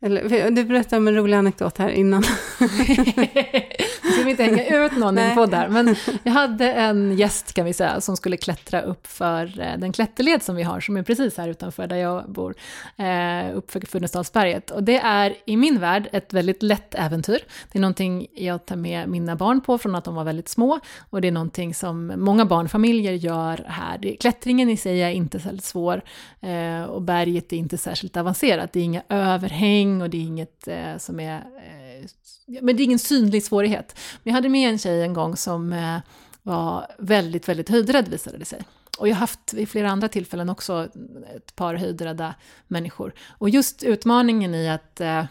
Eller, 0.00 0.50
du 0.50 0.64
berättade 0.64 0.96
om 0.96 1.08
en 1.08 1.14
rolig 1.16 1.36
anekdot 1.36 1.78
här 1.78 1.88
innan. 1.88 2.22
Vi 4.26 4.30
inte 4.30 4.44
hänga 4.44 4.84
ut 4.84 4.96
någon 4.96 5.18
i 5.18 5.20
en 5.20 5.26
Nej. 5.26 5.36
podd 5.36 5.54
här, 5.54 5.68
men 5.68 5.96
jag 6.22 6.32
hade 6.32 6.72
en 6.72 7.16
gäst 7.16 7.52
kan 7.52 7.64
vi 7.64 7.72
säga 7.72 8.00
som 8.00 8.16
skulle 8.16 8.36
klättra 8.36 8.80
upp 8.80 9.06
för 9.06 9.60
eh, 9.60 9.78
den 9.78 9.92
klätterled 9.92 10.42
som 10.42 10.56
vi 10.56 10.62
har, 10.62 10.80
som 10.80 10.96
är 10.96 11.02
precis 11.02 11.36
här 11.36 11.48
utanför 11.48 11.86
där 11.86 11.96
jag 11.96 12.30
bor, 12.30 12.54
eh, 12.96 13.56
upp 13.56 13.70
för 13.70 13.80
Funäsdalsberget. 13.80 14.70
Och 14.70 14.82
det 14.82 14.98
är 14.98 15.34
i 15.46 15.56
min 15.56 15.80
värld 15.80 16.08
ett 16.12 16.32
väldigt 16.32 16.62
lätt 16.62 16.94
äventyr. 16.94 17.38
Det 17.72 17.78
är 17.78 17.80
någonting 17.80 18.26
jag 18.34 18.66
tar 18.66 18.76
med 18.76 19.08
mina 19.08 19.36
barn 19.36 19.60
på 19.60 19.78
från 19.78 19.94
att 19.94 20.04
de 20.04 20.14
var 20.14 20.24
väldigt 20.24 20.48
små 20.48 20.80
och 21.10 21.20
det 21.20 21.28
är 21.28 21.32
någonting 21.32 21.74
som 21.74 22.12
många 22.16 22.44
barnfamiljer 22.44 23.12
gör 23.12 23.64
här. 23.68 24.16
Klättringen 24.20 24.70
i 24.70 24.76
sig 24.76 25.02
är 25.02 25.10
inte 25.10 25.40
särskilt 25.40 25.64
svår 25.64 26.02
eh, 26.40 26.84
och 26.84 27.02
berget 27.02 27.52
är 27.52 27.56
inte 27.56 27.78
särskilt 27.78 28.16
avancerat. 28.16 28.72
Det 28.72 28.80
är 28.80 28.84
inga 28.84 29.02
överhäng 29.08 30.02
och 30.02 30.10
det 30.10 30.16
är 30.16 30.22
inget 30.22 30.68
eh, 30.68 30.96
som 30.98 31.20
är 31.20 31.42
men 32.46 32.76
det 32.76 32.82
är 32.82 32.84
ingen 32.84 32.98
synlig 32.98 33.44
svårighet. 33.44 33.98
Men 34.22 34.30
jag 34.30 34.34
hade 34.34 34.48
med 34.48 34.70
en 34.70 34.78
tjej 34.78 35.02
en 35.02 35.14
gång 35.14 35.36
som 35.36 35.72
eh, 35.72 35.98
var 36.42 36.86
väldigt, 36.98 37.48
väldigt 37.48 37.68
höjdrädd 37.68 38.08
visade 38.08 38.38
det 38.38 38.44
sig. 38.44 38.62
Och 38.98 39.08
jag 39.08 39.14
har 39.14 39.20
haft 39.20 39.52
vid 39.52 39.68
flera 39.68 39.90
andra 39.90 40.08
tillfällen 40.08 40.48
också 40.48 40.88
ett 41.36 41.56
par 41.56 41.74
höjdrädda 41.74 42.34
människor. 42.68 43.12
Och 43.28 43.50
just 43.50 43.82
utmaningen 43.82 44.54
i 44.54 44.68
att 44.68 45.00
eh, 45.00 45.24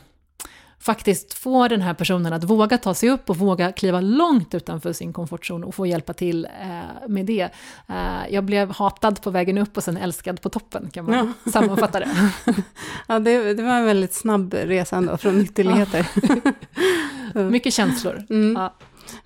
faktiskt 0.86 1.33
få 1.33 1.67
den 1.67 1.81
här 1.81 1.93
personen 1.93 2.33
att 2.33 2.43
våga 2.43 2.77
ta 2.77 2.93
sig 2.93 3.09
upp 3.09 3.29
och 3.29 3.38
våga 3.38 3.71
kliva 3.71 4.01
långt 4.01 4.53
utanför 4.53 4.93
sin 4.93 5.13
komfortzon 5.13 5.63
och 5.63 5.75
få 5.75 5.86
hjälpa 5.86 6.13
till 6.13 6.45
eh, 6.61 7.07
med 7.07 7.25
det. 7.25 7.49
Eh, 7.88 8.29
jag 8.29 8.43
blev 8.43 8.71
hatad 8.71 9.21
på 9.21 9.29
vägen 9.29 9.57
upp 9.57 9.77
och 9.77 9.83
sen 9.83 9.97
älskad 9.97 10.41
på 10.41 10.49
toppen 10.49 10.89
kan 10.89 11.05
man 11.05 11.33
sammanfatta 11.53 11.99
det. 11.99 12.31
Ja, 13.07 13.19
det, 13.19 13.53
det 13.53 13.63
var 13.63 13.71
en 13.73 13.86
väldigt 13.86 14.13
snabb 14.13 14.53
resa 14.53 14.95
ändå, 14.97 15.17
från 15.17 15.41
ytterligheter. 15.41 16.07
Mycket 17.49 17.73
känslor. 17.73 18.25
Mm. 18.29 18.55
Ja. 18.55 18.73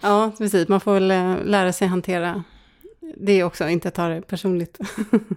Ja, 0.02 0.32
precis. 0.38 0.68
Man 0.68 0.80
får 0.80 0.94
väl 0.94 1.12
eh, 1.12 1.36
lära 1.46 1.74
sig 1.74 1.88
hantera 1.88 2.44
det 3.18 3.44
också, 3.44 3.70
inte 3.70 3.92
ta 3.92 4.08
det 4.08 4.22
personligt. 4.22 4.78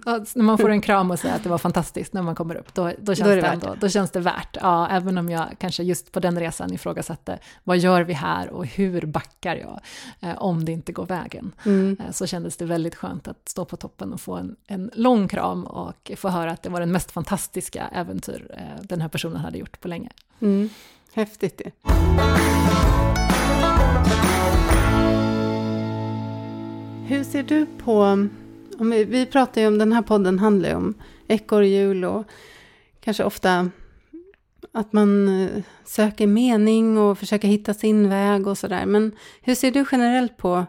Ja, 0.07 0.25
när 0.35 0.43
man 0.43 0.59
får 0.59 0.71
en 0.71 0.81
kram 0.81 1.11
och 1.11 1.19
säger 1.19 1.35
att 1.35 1.43
det 1.43 1.49
var 1.49 1.59
fantastiskt 1.59 2.13
när 2.13 2.23
man 2.23 2.35
kommer 2.35 2.55
upp, 2.55 2.75
då, 2.75 2.93
då, 2.99 3.15
känns, 3.15 3.31
är 3.31 3.37
det 3.37 3.43
ändå, 3.43 3.77
då 3.81 3.89
känns 3.89 4.11
det 4.11 4.21
värt. 4.21 4.57
Ja, 4.61 4.89
även 4.89 5.19
om 5.19 5.31
jag 5.31 5.47
kanske 5.59 5.83
just 5.83 6.13
på 6.13 6.21
den 6.21 6.41
resan 6.41 6.73
ifrågasatte, 6.73 7.39
vad 7.65 7.79
gör 7.79 8.03
vi 8.03 8.13
här 8.13 8.51
och 8.51 8.67
hur 8.67 9.07
backar 9.07 9.57
jag 9.57 9.81
eh, 10.21 10.43
om 10.43 10.65
det 10.65 10.73
inte 10.73 10.93
går 10.93 11.07
vägen? 11.07 11.53
Mm. 11.65 11.97
Eh, 12.01 12.13
så 12.13 12.27
kändes 12.27 12.57
det 12.57 12.65
väldigt 12.65 12.95
skönt 12.95 13.29
att 13.29 13.49
stå 13.49 13.65
på 13.65 13.77
toppen 13.77 14.13
och 14.13 14.21
få 14.21 14.35
en, 14.35 14.57
en 14.67 14.91
lång 14.95 15.29
kram 15.29 15.65
och 15.65 16.13
få 16.17 16.29
höra 16.29 16.51
att 16.51 16.63
det 16.63 16.69
var 16.69 16.81
den 16.81 16.93
mest 16.93 17.11
fantastiska 17.11 17.89
äventyr 17.93 18.47
eh, 18.57 18.83
den 18.83 19.01
här 19.01 19.09
personen 19.09 19.37
hade 19.37 19.59
gjort 19.59 19.81
på 19.81 19.89
länge. 19.89 20.11
Mm. 20.41 20.69
Häftigt 21.15 21.59
det. 21.59 21.71
Hur 27.13 27.25
ser 27.25 27.43
du 27.43 27.67
på, 27.67 28.03
om 28.79 28.91
vi, 28.91 29.05
vi 29.05 29.27
pratar 29.27 29.61
ju 29.61 29.67
om, 29.67 29.79
den 29.79 29.93
här 29.93 30.03
podden 30.03 30.39
handlar 30.39 30.69
ju 30.69 30.75
om 30.75 30.95
ekorrhjul 31.29 32.05
och 32.05 32.25
kanske 33.01 33.25
ofta 33.25 33.71
att 34.73 34.93
man 34.93 35.29
eh, 35.29 35.63
söker 35.85 36.27
mening 36.27 36.99
och 36.99 37.19
försöker 37.19 37.49
hitta 37.49 37.75
sin 37.75 38.09
väg 38.09 38.47
och 38.47 38.59
sådär. 38.59 38.87
Men 38.87 39.13
hur 39.41 39.55
ser 39.55 39.71
du 39.71 39.85
generellt 39.93 40.37
på 40.37 40.67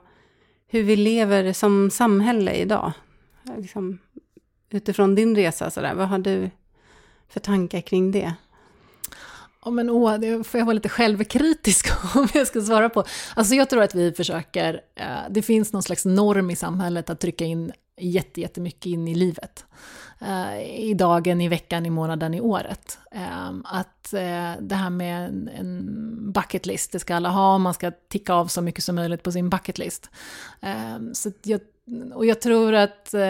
hur 0.67 0.83
vi 0.83 0.95
lever 0.95 1.53
som 1.53 1.89
samhälle 1.89 2.53
idag? 2.53 2.91
Liksom, 3.57 3.99
utifrån 4.69 5.15
din 5.15 5.35
resa 5.35 5.71
sådär, 5.71 5.93
vad 5.95 6.07
har 6.07 6.19
du 6.19 6.49
för 7.29 7.39
tankar 7.39 7.81
kring 7.81 8.11
det? 8.11 8.33
Ja, 9.65 9.71
men 9.71 9.89
åh, 9.89 10.17
det 10.19 10.43
får 10.43 10.57
jag 10.57 10.65
vara 10.65 10.73
lite 10.73 10.89
självkritisk 10.89 11.87
om 12.15 12.27
jag 12.33 12.47
ska 12.47 12.61
svara 12.61 12.89
på. 12.89 13.03
Alltså 13.35 13.55
jag 13.55 13.69
tror 13.69 13.83
att 13.83 13.95
vi 13.95 14.11
försöker, 14.11 14.81
eh, 14.95 15.05
det 15.29 15.41
finns 15.41 15.73
någon 15.73 15.83
slags 15.83 16.05
norm 16.05 16.49
i 16.49 16.55
samhället 16.55 17.09
att 17.09 17.19
trycka 17.19 17.45
in 17.45 17.71
jätte, 17.97 18.41
jättemycket 18.41 18.85
in 18.85 19.07
i 19.07 19.15
livet. 19.15 19.65
Eh, 20.21 20.61
I 20.79 20.93
dagen, 20.93 21.41
i 21.41 21.47
veckan, 21.47 21.85
i 21.85 21.89
månaden, 21.89 22.33
i 22.33 22.41
året. 22.41 22.97
Eh, 23.11 23.49
att 23.63 24.13
eh, 24.13 24.51
det 24.59 24.75
här 24.75 24.89
med 24.89 25.25
en, 25.25 25.49
en 25.59 26.31
bucket 26.31 26.65
list, 26.65 26.91
det 26.91 26.99
ska 26.99 27.15
alla 27.15 27.29
ha, 27.29 27.57
man 27.57 27.73
ska 27.73 27.91
ticka 27.91 28.33
av 28.33 28.47
så 28.47 28.61
mycket 28.61 28.83
som 28.83 28.95
möjligt 28.95 29.23
på 29.23 29.31
sin 29.31 29.49
bucket 29.49 29.77
list. 29.77 30.09
Eh, 30.61 30.97
så 31.13 31.31
jag, 31.43 31.61
och 32.13 32.25
jag 32.25 32.41
tror 32.41 32.73
att, 32.73 33.13
eh, 33.13 33.21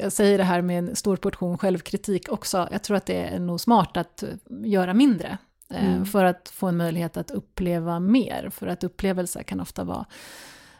jag 0.00 0.12
säger 0.12 0.38
det 0.38 0.44
här 0.44 0.62
med 0.62 0.78
en 0.78 0.96
stor 0.96 1.16
portion 1.16 1.58
självkritik 1.58 2.32
också, 2.32 2.68
jag 2.72 2.82
tror 2.82 2.96
att 2.96 3.06
det 3.06 3.22
är 3.22 3.38
nog 3.38 3.60
smart 3.60 3.96
att 3.96 4.24
göra 4.64 4.94
mindre. 4.94 5.38
eh, 5.70 5.86
Mm. 5.92 6.06
För 6.06 6.24
att 6.24 6.48
få 6.48 6.66
en 6.66 6.76
möjlighet 6.76 7.16
att 7.16 7.30
uppleva 7.30 8.00
mer. 8.00 8.50
För 8.50 8.66
att 8.66 8.84
upplevelser 8.84 9.42
kan 9.42 9.60
ofta 9.60 9.84
vara 9.84 10.06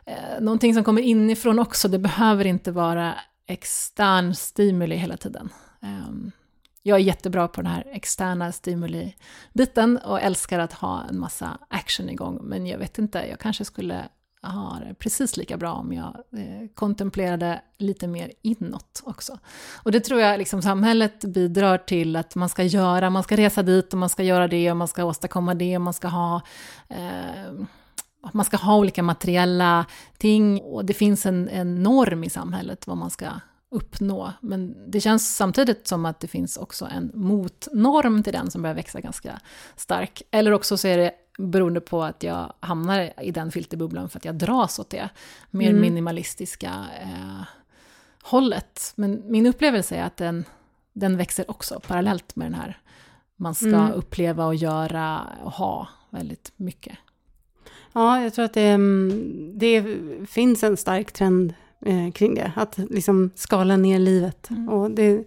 eh, 0.07 0.41
någonting 0.41 0.75
som 0.75 0.85
kommer 0.85 1.03
inifrån 1.03 1.59
också. 1.59 1.89
Det 1.89 1.99
behöver 1.99 2.47
inte 2.47 2.73
vara 2.73 3.15
extern 3.47 4.35
stimuli 4.35 4.97
hela 4.97 5.17
tiden. 5.17 5.49
Ehm, 5.83 6.31
jag 6.83 6.97
är 7.01 7.03
jättebra 7.03 7.49
på 7.49 7.63
den 7.63 7.71
här 7.71 7.85
externa 7.93 8.53
stimuli-biten 8.53 9.99
och 9.99 10.21
älskar 10.21 10.59
att 10.59 10.73
ha 10.73 11.05
en 11.11 11.19
massa 11.19 11.59
action 11.69 12.09
igång. 12.11 12.39
Men 12.43 12.67
jag 12.67 12.79
vet 12.79 12.99
inte, 12.99 13.27
jag 13.31 13.39
kanske 13.39 13.65
skulle 13.65 14.09
har 14.51 14.95
precis 14.99 15.37
lika 15.37 15.57
bra 15.57 15.73
om 15.73 15.93
jag 15.93 16.17
eh, 16.37 16.69
kontemplerade 16.75 17.61
lite 17.79 18.07
mer 18.07 18.33
inåt 18.43 19.03
också. 19.05 19.39
Och 19.75 19.93
det 19.93 20.01
tror 20.01 20.21
jag 20.21 20.39
liksom 20.39 20.63
samhället 20.63 21.25
bidrar 21.25 21.79
till 21.79 22.17
att 22.17 22.35
man 22.35 22.49
ska 22.49 22.63
göra, 22.63 23.11
man 23.11 23.23
ska 23.23 23.37
resa 23.37 23.63
dit 23.63 23.93
och 23.93 23.99
man 23.99 24.09
ska 24.09 24.23
göra 24.23 24.49
det 24.49 24.71
och 24.71 24.77
man 24.77 24.89
ska 24.89 25.05
åstadkomma 25.05 25.55
det 25.55 25.77
och 25.77 25.83
man 25.83 25.95
ska 25.95 26.09
ha 26.09 26.43
eh, 26.89 27.53
man 28.33 28.45
ska 28.45 28.57
ha 28.57 28.77
olika 28.77 29.03
materiella 29.03 29.87
ting 30.19 30.61
och 30.61 30.85
det 30.85 30.95
finns 30.95 31.27
en, 31.27 31.49
en 31.49 31.83
norm 31.83 32.25
i 32.25 32.31
samhället 32.31 32.87
vad 32.87 32.97
man 32.97 33.11
ska 33.11 33.27
uppnå. 33.73 34.33
Men 34.41 34.91
det 34.91 35.01
känns 35.01 35.37
samtidigt 35.37 35.87
som 35.87 36.07
att 36.07 36.21
det 36.21 36.29
finns 36.29 36.57
också 36.57 36.85
en 36.87 37.11
motnorm 37.15 38.23
till 38.23 38.33
den 38.33 38.51
som 38.51 38.63
börjar 38.63 38.75
växa 38.75 39.01
ganska 39.01 39.41
stark. 39.77 40.23
Eller 40.31 40.53
också 40.53 40.77
så 40.77 40.89
är 40.89 40.99
det 40.99 41.13
beroende 41.39 41.81
på 41.81 42.03
att 42.03 42.23
jag 42.23 42.53
hamnar 42.61 43.13
i 43.23 43.31
den 43.31 43.51
filterbubblan 43.53 44.09
för 44.09 44.19
att 44.19 44.25
jag 44.25 44.35
dras 44.35 44.79
åt 44.79 44.91
det 44.91 45.09
mer 45.51 45.71
Mm. 45.71 45.81
minimalistiska 45.81 46.73
eh, 47.03 47.43
hållet. 48.23 48.93
Men 48.97 49.23
min 49.27 49.47
upplevelse 49.47 49.97
är 49.97 50.05
att 50.05 50.17
den, 50.17 50.45
den 50.93 51.17
växer 51.17 51.51
också 51.51 51.81
parallellt 51.87 52.37
med 52.37 52.47
den 52.47 52.55
här 52.55 52.79
man 53.37 53.55
ska 53.55 53.67
Mm. 53.67 53.93
uppleva 53.93 54.47
och 54.47 54.55
göra 54.55 55.21
och 55.43 55.53
ha 55.53 55.89
väldigt 56.11 56.53
mycket. 56.57 56.99
Ja, 57.93 58.23
jag 58.23 58.35
tror 58.35 58.45
att 58.45 58.55
det, 58.55 58.69
mm, 58.69 59.53
det 59.59 59.85
finns 60.29 60.63
en 60.63 60.77
stark 60.77 61.13
trend 61.13 61.55
eh, 61.87 62.13
kring 62.13 62.35
det. 62.35 62.53
Att 62.57 62.79
liksom 62.79 63.31
skala 63.35 63.77
ner 63.77 63.99
livet. 63.99 64.51
Mm. 64.51 64.69
Och 64.69 64.91
det, 64.91 65.25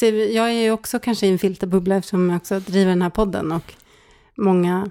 vi, 0.00 0.36
jag 0.36 0.48
är 0.48 0.52
ju 0.62 0.70
också 0.70 0.98
kanske 0.98 1.26
i 1.26 1.30
en 1.32 1.38
filterbubbla 1.38 1.96
eftersom 1.96 2.30
jag 2.30 2.36
också 2.36 2.60
driver 2.60 2.90
den 2.90 3.02
här 3.02 3.10
podden. 3.10 3.52
Och 3.52 3.74
många 4.34 4.90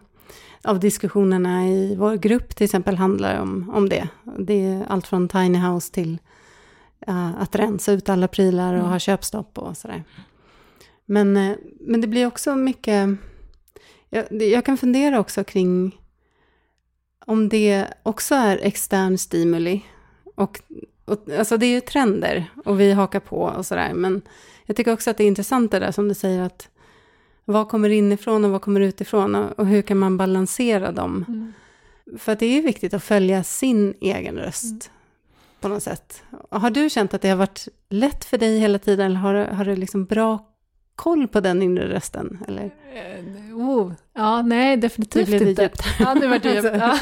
av 0.64 0.80
diskussionerna 0.80 1.68
i 1.68 1.96
vår 1.96 2.16
grupp 2.16 2.56
till 2.56 2.66
exempel 2.66 2.96
handlar 2.98 3.42
om, 3.42 3.70
om 3.74 3.90
det. 3.90 4.08
Det 4.40 4.66
är 4.66 4.86
allt 4.90 5.08
från 5.08 5.28
tiny 5.28 5.58
house 5.60 5.94
till 5.94 6.18
eh, 7.08 7.42
att 7.42 7.56
rensa 7.56 7.92
ut 7.92 8.10
alla 8.10 8.28
prylar 8.28 8.74
och 8.74 8.80
Mm. 8.80 8.92
ha 8.92 9.00
köpstopp 9.00 9.58
och 9.58 9.78
sådär. 9.78 10.04
Men, 11.06 11.38
eh, 11.38 11.56
men 11.80 12.02
det 12.02 12.08
blir 12.08 12.26
också 12.26 12.56
mycket... 12.56 13.10
Jag, 14.10 14.26
det- 14.32 14.50
jag 14.50 14.66
kan 14.66 14.78
fundera 14.78 15.20
också 15.20 15.44
kring 15.44 16.02
om 17.26 17.50
det 17.50 17.88
också 18.04 18.36
är 18.36 18.58
extern 18.58 19.18
stimuli 19.18 19.82
och 20.36 20.62
och, 21.08 21.30
alltså 21.38 21.58
det 21.58 21.66
är 21.66 21.70
ju 21.72 21.82
trender 21.82 22.46
och 22.66 22.80
vi 22.80 22.94
hakar 22.94 23.20
på 23.20 23.42
och 23.42 23.66
sådär. 23.66 23.94
Men 23.94 24.22
jag 24.66 24.76
tycker 24.76 24.94
också 24.94 25.10
att 25.10 25.18
det 25.18 25.24
är 25.24 25.28
intressant 25.28 25.72
det 25.72 25.80
där 25.80 25.92
som 25.92 26.08
du 26.08 26.14
säger 26.14 26.42
att 26.42 26.70
vad 27.46 27.70
kommer 27.70 27.90
inifrån 27.90 28.46
och 28.46 28.52
vad 28.52 28.62
kommer 28.62 28.82
utifrån 28.82 29.36
och, 29.36 29.60
och 29.60 29.66
hur 29.66 29.82
kan 29.82 29.98
man 29.98 30.18
balansera 30.18 30.92
dem? 30.92 31.26
Mm. 31.28 31.54
För 32.18 32.32
att 32.32 32.40
det 32.40 32.46
är 32.46 32.54
ju 32.54 32.62
viktigt 32.62 32.94
att 32.94 33.04
följa 33.04 33.44
sin 33.44 33.94
egen 34.02 34.36
röst 34.36 34.64
Mm. 34.64 34.80
på 35.60 35.68
något 35.68 35.84
sätt. 35.84 36.24
Har 36.50 36.70
du 36.70 36.90
känt 36.90 37.14
att 37.14 37.22
det 37.22 37.30
har 37.30 37.38
varit 37.38 37.68
lätt 37.90 38.26
för 38.26 38.38
dig 38.38 38.60
hela 38.60 38.80
tiden 38.80 39.06
eller 39.06 39.20
har, 39.20 39.34
har 39.34 39.66
du 39.66 39.76
liksom 39.76 40.06
bra 40.06 40.46
koll 40.98 41.28
på 41.28 41.40
den 41.40 41.62
inre 41.62 41.88
rösten? 41.90 42.44
Eller? 42.48 42.64
Eh, 42.64 43.48
Oh, 43.58 43.94
ja, 44.14 44.42
nej, 44.42 44.78
definitivt 44.78 45.28
Nu 45.28 45.38
blev 45.38 45.44
det 45.46 45.50
inte. 45.50 45.62
djupt. 45.62 45.82
Ja, 46.00 46.14
nu 46.14 46.28
vart 46.28 46.44
det 46.44 46.54
djupt. 46.54 46.68
Ja, 46.74 46.98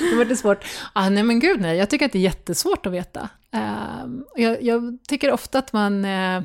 nu 0.00 0.16
vart 0.18 0.28
det 0.28 0.36
svårt. 0.36 0.64
Ah, 0.92 1.08
nej, 1.08 1.22
men 1.22 1.40
gud 1.40 1.60
nej, 1.60 1.76
jag 1.78 1.90
tycker 1.90 2.06
att 2.06 2.12
det 2.12 2.18
är 2.18 2.22
jättesvårt 2.22 2.86
att 2.86 2.92
veta. 2.92 3.28
Ehm, 3.50 4.24
jag, 4.36 4.62
jag 4.62 4.98
tycker 5.08 5.32
ofta 5.32 5.58
att 5.58 5.72
man, 5.72 6.04
eh, 6.04 6.42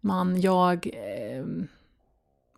man 0.00 0.40
jag, 0.40 0.86
eh, 0.86 1.44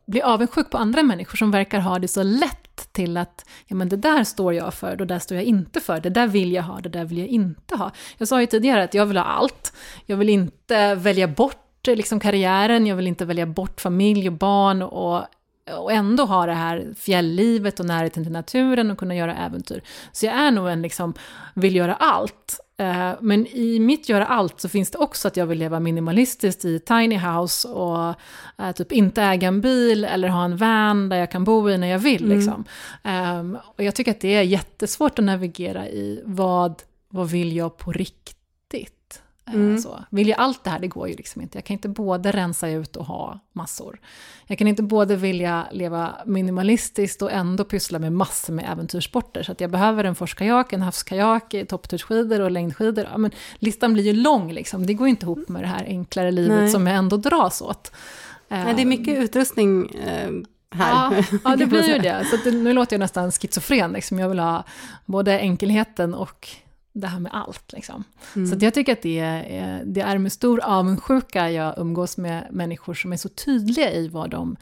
blir 0.07 0.22
avundsjuk 0.22 0.70
på 0.70 0.78
andra 0.78 1.03
människor 1.03 1.36
som 1.36 1.51
verkar 1.51 1.80
ha 1.80 1.99
det 1.99 2.09
så 2.09 2.22
lätt 2.22 2.93
till 2.93 3.16
att 3.16 3.45
ja, 3.66 3.76
men 3.76 3.88
det 3.88 3.97
där 3.97 4.24
står 4.24 4.55
jag 4.55 4.74
för, 4.74 5.01
och 5.01 5.07
där 5.07 5.18
står 5.18 5.36
jag 5.36 5.45
inte 5.45 5.80
för, 5.80 6.01
det 6.01 6.11
där 6.11 6.26
vill 6.26 6.53
jag 6.53 6.62
ha, 6.62 6.80
det 6.80 6.88
där 6.88 7.05
vill 7.05 7.18
jag 7.18 7.28
inte 7.28 7.76
ha. 7.76 7.90
Jag 8.18 8.28
sa 8.28 8.40
ju 8.40 8.47
tidigare 8.47 8.82
att 8.82 8.95
jag 8.95 9.07
vill 9.07 9.16
ha 9.16 9.24
allt. 9.24 9.72
Jag 10.07 10.16
vill 10.16 10.28
inte 10.28 10.95
välja 10.95 11.28
bort 11.28 11.61
liksom, 11.87 12.20
karriären, 12.20 12.87
jag 12.87 12.97
vill 12.97 13.07
inte 13.07 13.24
välja 13.24 13.47
bort 13.47 13.80
familj 13.80 14.28
och 14.28 14.35
barn 14.35 14.83
och 14.83 15.24
och 15.70 15.93
ändå 15.93 16.24
ha 16.24 16.47
det 16.47 16.53
här 16.53 16.95
fjälllivet 16.99 17.80
och 17.80 17.87
närheten 17.87 18.24
till 18.24 18.33
naturen 18.33 18.91
och 18.91 18.99
kunna 18.99 19.14
göra 19.14 19.37
äventyr. 19.37 19.83
Så 20.12 20.26
jag 20.26 20.35
är 20.35 20.51
nog 20.51 20.68
en 20.68 20.83
liksom, 20.83 21.14
vill 21.55 21.76
göra 21.76 21.95
allt. 21.95 22.61
Eh, 22.76 23.12
Men 23.20 23.47
i 23.47 23.78
mitt 23.78 24.09
göra 24.09 24.26
allt 24.26 24.61
så 24.61 24.68
finns 24.68 24.91
det 24.91 24.99
också 24.99 25.28
att 25.28 25.37
jag 25.37 25.47
vill 25.47 25.59
leva 25.59 25.80
minimalistiskt 25.80 26.64
i 26.64 26.78
tiny 26.78 27.16
house 27.16 27.68
och 27.68 28.14
eh, 28.59 28.72
typ 28.72 28.93
inte 28.93 29.22
äga 29.22 29.49
en 29.49 29.61
bil 29.61 30.05
eller 30.05 30.28
ha 30.28 30.45
en 30.45 30.57
van 30.57 31.09
där 31.09 31.16
jag 31.16 31.30
kan 31.30 31.45
bo 31.45 31.70
i 31.70 31.78
när 31.78 31.89
jag 31.89 31.99
vill. 31.99 32.24
Mm. 32.24 32.37
Liksom. 32.37 32.64
Ehm, 33.03 33.59
och 33.76 33.85
jag 33.85 33.95
tycker 33.95 34.11
att 34.11 34.20
det 34.20 34.35
är 34.35 34.43
jättesvårt 34.43 35.18
att 35.18 35.24
navigera 35.24 35.89
i 35.89 36.22
vad, 36.24 36.83
vad 37.09 37.30
vill 37.30 37.57
jag 37.57 37.76
på 37.76 37.93
riktigt. 37.93 39.01
Eh, 39.49 39.55
Mm. 39.55 39.78
Så. 39.78 40.05
Vill 40.11 40.28
jag 40.28 40.38
allt 40.38 40.64
det 40.64 40.70
här, 40.70 40.78
det 40.78 40.88
går 40.88 41.09
ju 41.09 41.14
liksom 41.14 41.43
inte. 41.43 41.59
Jag 41.59 41.64
kan 41.64 41.74
inte 41.74 41.88
både 41.88 42.32
rensa 42.32 42.68
ut 42.68 42.97
och 42.97 43.05
ha 43.05 43.40
massor. 43.53 44.01
Jag 44.47 44.59
kan 44.59 44.66
inte 44.68 44.82
både 44.82 45.16
vilja 45.16 45.66
leva 45.72 46.14
minimalistiskt 46.26 47.22
och 47.22 47.32
ändå 47.32 47.64
pyssla 47.64 47.99
med 47.99 48.12
massor 48.12 48.53
med 48.53 48.70
äventyrssporter. 48.72 49.43
Så 49.43 49.53
att 49.53 49.61
jag 49.61 49.70
behöver 49.70 50.05
en 50.05 50.14
forskajak, 50.14 50.72
en 50.72 50.82
havskajak, 50.82 51.55
topptursskidor 51.68 52.40
och 52.40 52.51
längdskidor. 52.51 53.07
Ja, 53.11 53.18
men 53.18 53.30
listan 53.59 53.93
blir 53.93 54.05
ju 54.05 54.12
lång 54.12 54.53
liksom. 54.53 54.86
Det 54.86 54.95
går 54.95 55.07
ju 55.07 55.11
inte 55.11 55.26
ihop 55.26 55.49
med 55.49 55.62
det 55.62 55.68
här 55.68 55.84
enklare 55.84 56.30
livet 56.30 56.59
Nej. 56.59 56.70
som 56.70 56.86
jag 56.86 56.97
ändå 56.97 57.16
dras 57.16 57.62
åt. 57.62 57.93
Nej, 58.49 58.74
det 58.74 58.82
är 58.82 58.86
mycket 58.86 59.18
utrustning 59.18 59.90
eh, 59.95 60.30
här. 60.70 61.16
Ja, 61.16 61.38
ja 61.45 61.57
det 61.57 61.66
blir 61.66 61.88
ju 61.88 61.99
det. 62.03 62.26
Så 62.30 62.36
det, 62.45 62.57
nu 62.57 62.72
låter 62.72 62.95
jag 62.95 63.01
nästan 63.01 63.32
schizofren. 63.32 63.93
Liksom. 63.93 64.18
Jag 64.18 64.28
vill 64.28 64.38
ha 64.38 64.64
både 65.07 65.38
enkelheten 65.38 66.14
och 66.14 66.49
det 66.93 67.07
här 67.07 67.20
med 67.20 67.32
allt. 67.34 67.72
Liksom. 67.72 68.05
Mm. 68.36 68.47
Så 68.47 68.64
jag 68.64 68.74
tycker 68.74 68.93
att 68.93 69.03
det 69.03 69.18
är, 69.18 69.82
det 69.84 70.01
är 70.01 70.18
med 70.18 70.32
stor 70.32 70.61
avundsjuka 70.64 71.51
jag 71.51 71.78
umgås 71.78 72.16
med 72.16 72.49
människor 72.51 72.95
som 72.95 73.12
är 73.12 73.16
så 73.16 73.28
tydliga 73.28 73.93
i 73.93 74.09
vad 74.09 74.30
de 74.30 74.57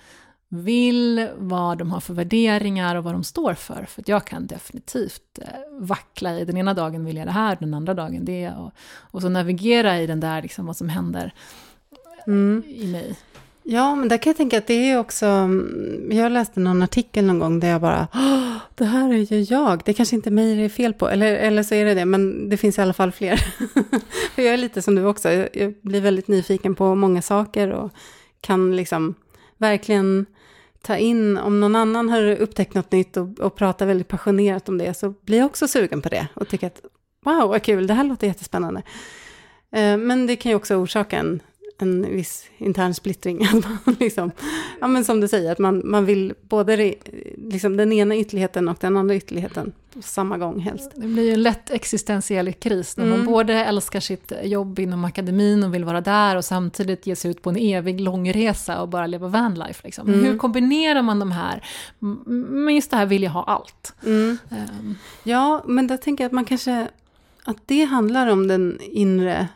vill, 0.48 1.28
vad 1.36 1.78
de 1.78 1.90
har 1.90 2.00
för 2.00 2.14
värderingar 2.14 2.96
och 2.96 3.04
vad 3.04 3.14
de 3.14 3.24
står 3.24 3.54
för. 3.54 3.84
För 3.84 4.02
att 4.02 4.08
jag 4.08 4.24
kan 4.24 4.46
definitivt 4.46 5.38
eh, 5.38 5.46
vackla 5.80 6.38
i 6.38 6.44
den 6.44 6.56
ena 6.56 6.74
dagen 6.74 7.04
vill 7.04 7.16
jag 7.16 7.26
det 7.26 7.32
här, 7.32 7.56
den 7.60 7.74
andra 7.74 7.94
dagen 7.94 8.24
det. 8.24 8.50
Och, 8.50 8.72
och 8.98 9.22
så 9.22 9.28
navigera 9.28 10.00
i 10.00 10.06
den 10.06 10.20
där, 10.20 10.42
liksom, 10.42 10.66
vad 10.66 10.76
som 10.76 10.88
händer 10.88 11.34
Mm. 12.26 12.62
i 12.66 12.86
mig. 12.86 13.16
Ja, 13.62 13.94
men 13.94 14.08
där 14.08 14.16
kan 14.16 14.30
jag 14.30 14.36
tänka 14.36 14.58
att 14.58 14.66
det 14.66 14.90
är 14.90 14.98
också, 14.98 15.26
mm, 15.26 16.08
jag 16.12 16.32
läste 16.32 16.60
någon 16.60 16.82
artikel 16.82 17.24
någon 17.24 17.38
gång 17.38 17.60
där 17.60 17.68
jag 17.68 17.80
bara, 17.80 18.08
det 18.74 18.84
här 18.84 19.12
är 19.12 19.32
ju 19.32 19.40
jag, 19.40 19.82
det 19.84 19.92
kanske 19.92 20.16
inte 20.16 20.28
är 20.28 20.32
mig 20.32 20.56
det 20.56 20.62
är 20.62 20.68
fel 20.68 20.94
på, 20.94 21.08
eller, 21.08 21.34
eller 21.34 21.62
så 21.62 21.74
är 21.74 21.84
det 21.84 21.94
det, 21.94 22.04
men 22.04 22.48
det 22.48 22.56
finns 22.56 22.78
i 22.78 22.82
alla 22.82 22.92
fall 22.92 23.12
fler. 23.12 23.36
För 24.34 24.42
jag 24.42 24.54
är 24.54 24.56
lite 24.56 24.82
som 24.82 24.94
du 24.94 25.04
också, 25.04 25.30
jag, 25.30 25.48
jag 25.52 25.74
blir 25.82 26.00
väldigt 26.00 26.28
nyfiken 26.28 26.74
på 26.74 26.94
många 26.94 27.22
saker 27.22 27.70
och 27.70 27.90
kan 28.40 28.76
liksom 28.76 29.14
verkligen 29.58 30.26
ta 30.82 30.96
in, 30.96 31.38
om 31.38 31.60
någon 31.60 31.76
annan 31.76 32.08
har 32.08 32.22
upptäckt 32.36 32.74
något 32.74 32.92
nytt 32.92 33.16
och, 33.16 33.40
och 33.40 33.56
pratar 33.56 33.86
väldigt 33.86 34.08
passionerat 34.08 34.68
om 34.68 34.78
det, 34.78 34.94
så 34.94 35.14
blir 35.22 35.38
jag 35.38 35.46
också 35.46 35.68
sugen 35.68 36.02
på 36.02 36.08
det 36.08 36.26
och 36.34 36.48
tycker 36.48 36.66
att 36.66 36.80
wow, 37.24 37.48
vad 37.48 37.62
kul, 37.62 37.86
det 37.86 37.94
här 37.94 38.04
låter 38.04 38.26
jättespännande. 38.26 38.82
Eh, 39.72 39.96
men 39.96 40.26
det 40.26 40.36
kan 40.36 40.50
ju 40.50 40.56
också 40.56 40.74
orsaka 40.74 41.18
en, 41.18 41.40
en 41.82 42.02
viss 42.16 42.44
intern 42.58 42.94
splittring. 42.94 43.44
Att 43.52 43.64
man 43.86 43.96
liksom, 44.00 44.30
ja, 44.80 44.86
men 44.86 45.04
som 45.04 45.20
du 45.20 45.28
säger, 45.28 45.52
att 45.52 45.58
man, 45.58 45.82
man 45.84 46.04
vill 46.06 46.34
både 46.48 46.94
liksom 47.36 47.76
den 47.76 47.92
ena 47.92 48.16
ytterligheten 48.16 48.68
och 48.68 48.76
den 48.80 48.96
andra 48.96 49.14
ytterligheten 49.14 49.72
på 49.94 50.02
samma 50.02 50.38
gång 50.38 50.60
helst. 50.60 50.90
Det 50.94 51.06
blir 51.06 51.22
ju 51.22 51.32
en 51.32 51.42
lätt 51.42 51.70
existentiell 51.70 52.52
kris 52.52 52.96
när 52.96 53.04
man 53.04 53.14
Mm. 53.20 53.26
både 53.32 53.54
älskar 53.54 54.00
sitt 54.00 54.32
jobb 54.42 54.78
inom 54.78 55.04
akademin 55.04 55.64
och 55.64 55.74
vill 55.74 55.84
vara 55.84 56.00
där 56.00 56.36
och 56.36 56.44
samtidigt 56.44 57.06
ge 57.06 57.16
sig 57.16 57.30
ut 57.30 57.42
på 57.42 57.50
en 57.50 57.56
evig 57.56 58.00
långresa 58.00 58.82
och 58.82 58.88
bara 58.88 59.06
leva 59.06 59.28
vanlife. 59.28 59.80
Liksom. 59.84 60.08
Mm. 60.08 60.24
Hur 60.24 60.38
kombinerar 60.38 61.02
man 61.02 61.18
de 61.18 61.32
här? 61.32 61.64
Men 62.48 62.74
just 62.74 62.90
det 62.90 62.96
här 62.96 63.06
vill 63.06 63.22
jag 63.22 63.30
ha 63.30 63.42
allt. 63.44 63.94
Mm. 64.06 64.38
Ehm, 64.50 64.94
Ja, 65.22 65.64
men 65.66 65.86
där 65.86 65.96
tänker 65.96 66.24
jag 66.24 66.26
att 66.28 66.32
man 66.32 66.44
kanske, 66.44 66.88
att 67.44 67.56
det 67.66 67.84
handlar 67.84 68.26
om 68.26 68.48
den 68.48 68.78
inre 68.80 69.48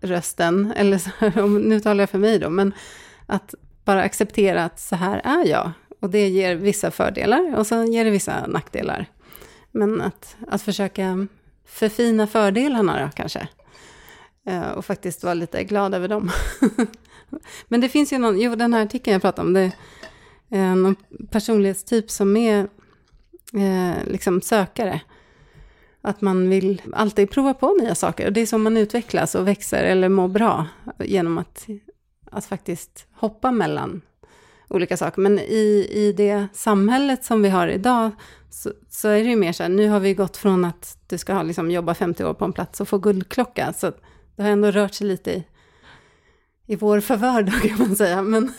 rösten, 0.00 0.72
eller 0.76 0.98
så 0.98 1.10
här, 1.18 1.38
om, 1.42 1.58
nu 1.58 1.80
talar 1.80 2.02
jag 2.02 2.10
för 2.10 2.18
mig 2.18 2.38
då, 2.38 2.50
men 2.50 2.74
att 3.26 3.54
bara 3.84 4.02
acceptera 4.02 4.64
att 4.64 4.80
så 4.80 4.96
här 4.96 5.20
är 5.24 5.46
jag. 5.48 5.72
Och 6.00 6.10
det 6.10 6.28
ger 6.28 6.54
vissa 6.54 6.90
fördelar 6.90 7.56
och 7.56 7.66
så 7.66 7.84
ger 7.84 8.04
det 8.04 8.10
vissa 8.10 8.46
nackdelar. 8.46 9.06
Men 9.70 10.00
att, 10.00 10.36
att 10.48 10.62
försöka 10.62 11.26
förfina 11.66 12.26
fördelarna 12.26 13.02
då 13.04 13.10
kanske. 13.14 13.48
Eh, 14.46 14.70
Och 14.70 14.84
faktiskt 14.84 15.24
vara 15.24 15.34
lite 15.34 15.64
glad 15.64 15.94
över 15.94 16.08
dem. 16.08 16.30
Men 17.68 17.80
det 17.80 17.88
finns 17.88 18.12
ju 18.12 18.18
någon, 18.18 18.40
jo 18.40 18.54
den 18.54 18.74
här 18.74 18.82
artikeln 18.82 19.12
jag 19.12 19.22
pratade 19.22 19.48
om, 19.48 19.52
det 19.54 19.72
är 20.50 20.74
någon 20.74 20.96
personlighetstyp 21.30 22.10
som 22.10 22.36
är 22.36 22.68
eh, 23.54 24.04
liksom 24.06 24.40
sökare. 24.40 25.00
Att 26.06 26.20
man 26.20 26.48
vill 26.48 26.82
alltid 26.92 27.30
prova 27.30 27.54
på 27.54 27.76
nya 27.80 27.94
saker. 27.94 28.26
Och 28.26 28.32
det 28.32 28.40
är 28.40 28.46
så 28.46 28.58
man 28.58 28.76
utvecklas 28.76 29.34
och 29.34 29.48
växer 29.48 29.84
eller 29.84 30.08
mår 30.08 30.28
bra. 30.28 30.66
Genom 30.98 31.38
att, 31.38 31.66
att 32.30 32.44
faktiskt 32.44 33.06
hoppa 33.12 33.50
mellan 33.50 34.00
olika 34.68 34.96
saker. 34.96 35.22
Men 35.22 35.38
i, 35.38 35.88
i 35.90 36.12
det 36.16 36.46
samhället 36.52 37.24
som 37.24 37.42
vi 37.42 37.48
har 37.48 37.68
idag 37.68 38.10
så, 38.50 38.72
så 38.90 39.08
är 39.08 39.24
det 39.24 39.30
ju 39.30 39.36
mer 39.36 39.52
så 39.52 39.62
här, 39.62 39.70
nu 39.70 39.88
har 39.88 40.00
vi 40.00 40.14
gått 40.14 40.36
från 40.36 40.64
att 40.64 40.98
du 41.06 41.18
ska 41.18 41.34
ha, 41.34 41.42
liksom, 41.42 41.70
jobba 41.70 41.94
50 41.94 42.24
år 42.24 42.34
på 42.34 42.44
en 42.44 42.52
plats 42.52 42.80
och 42.80 42.88
få 42.88 42.98
guldklocka. 42.98 43.72
Så 43.72 43.92
det 44.36 44.42
har 44.42 44.50
ändå 44.50 44.70
rört 44.70 44.94
sig 44.94 45.06
lite 45.06 45.30
i, 45.32 45.44
i 46.66 46.76
vår 46.76 47.00
favör 47.00 47.42
då 47.42 47.52
kan 47.52 47.78
man 47.78 47.96
säga. 47.96 48.22
Men, 48.22 48.52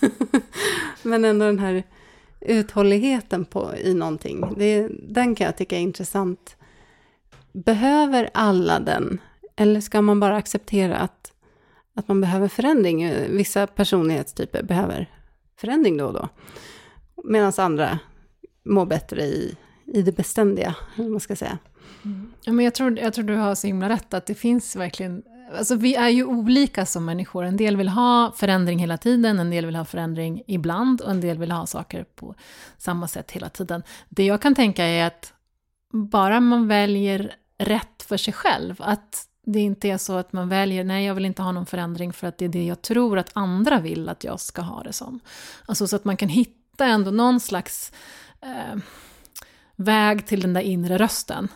men 1.03 1.25
ändå 1.25 1.45
den 1.45 1.59
här 1.59 1.83
uthålligheten 2.41 3.45
på, 3.45 3.73
i 3.77 3.93
någonting. 3.93 4.53
Det, 4.57 4.89
den 5.09 5.35
kan 5.35 5.45
jag 5.45 5.57
tycka 5.57 5.77
är 5.77 5.81
intressant. 5.81 6.56
Behöver 7.53 8.29
alla 8.33 8.79
den? 8.79 9.21
Eller 9.55 9.81
ska 9.81 10.01
man 10.01 10.19
bara 10.19 10.35
acceptera 10.35 10.97
att, 10.97 11.31
att 11.95 12.07
man 12.07 12.21
behöver 12.21 12.47
förändring? 12.47 13.11
Vissa 13.29 13.67
personlighetstyper 13.67 14.63
behöver 14.63 15.09
förändring 15.59 15.97
då 15.97 16.05
och 16.05 16.13
då. 16.13 16.29
Medan 17.23 17.53
andra 17.57 17.99
mår 18.65 18.85
bättre 18.85 19.23
i, 19.23 19.57
i 19.85 20.01
det 20.01 20.11
beständiga, 20.11 20.75
eller 20.95 21.03
vad 21.03 21.11
man 21.11 21.19
ska 21.19 21.35
säga. 21.35 21.57
Mm. 22.05 22.33
Ja, 22.41 22.51
men 22.51 22.65
jag, 22.65 22.73
tror, 22.73 22.99
jag 22.99 23.13
tror 23.13 23.25
du 23.25 23.35
har 23.35 23.55
så 23.55 23.67
himla 23.67 23.89
rätt 23.89 24.13
att 24.13 24.25
det 24.25 24.35
finns 24.35 24.75
verkligen... 24.75 25.23
Alltså 25.57 25.75
vi 25.75 25.95
är 25.95 26.09
ju 26.09 26.25
olika 26.25 26.85
som 26.85 27.05
människor. 27.05 27.43
En 27.43 27.57
del 27.57 27.77
vill 27.77 27.89
ha 27.89 28.33
förändring 28.35 28.79
hela 28.79 28.97
tiden, 28.97 29.39
en 29.39 29.49
del 29.49 29.65
vill 29.65 29.75
ha 29.75 29.85
förändring 29.85 30.41
ibland 30.47 31.01
och 31.01 31.11
en 31.11 31.21
del 31.21 31.37
vill 31.37 31.51
ha 31.51 31.65
saker 31.65 32.05
på 32.15 32.35
samma 32.77 33.07
sätt 33.07 33.31
hela 33.31 33.49
tiden. 33.49 33.83
Det 34.09 34.25
jag 34.25 34.41
kan 34.41 34.55
tänka 34.55 34.85
är 34.85 35.07
att 35.07 35.33
bara 35.93 36.39
man 36.39 36.67
väljer 36.67 37.35
rätt 37.57 38.03
för 38.03 38.17
sig 38.17 38.33
själv, 38.33 38.75
att 38.79 39.27
det 39.45 39.59
inte 39.59 39.89
är 39.89 39.97
så 39.97 40.17
att 40.17 40.33
man 40.33 40.49
väljer, 40.49 40.83
nej 40.83 41.05
jag 41.05 41.15
vill 41.15 41.25
inte 41.25 41.41
ha 41.41 41.51
någon 41.51 41.65
förändring 41.65 42.13
för 42.13 42.27
att 42.27 42.37
det 42.37 42.45
är 42.45 42.49
det 42.49 42.63
jag 42.63 42.81
tror 42.81 43.17
att 43.17 43.29
andra 43.33 43.79
vill 43.79 44.09
att 44.09 44.23
jag 44.23 44.39
ska 44.39 44.61
ha 44.61 44.83
det 44.83 44.93
som. 44.93 45.19
Alltså 45.65 45.87
så 45.87 45.95
att 45.95 46.05
man 46.05 46.17
kan 46.17 46.29
hitta 46.29 46.85
ändå 46.85 47.11
någon 47.11 47.39
slags 47.39 47.91
eh, 48.41 48.79
väg 49.75 50.25
till 50.25 50.41
den 50.41 50.53
där 50.53 50.61
inre 50.61 50.97
rösten. 50.97 51.47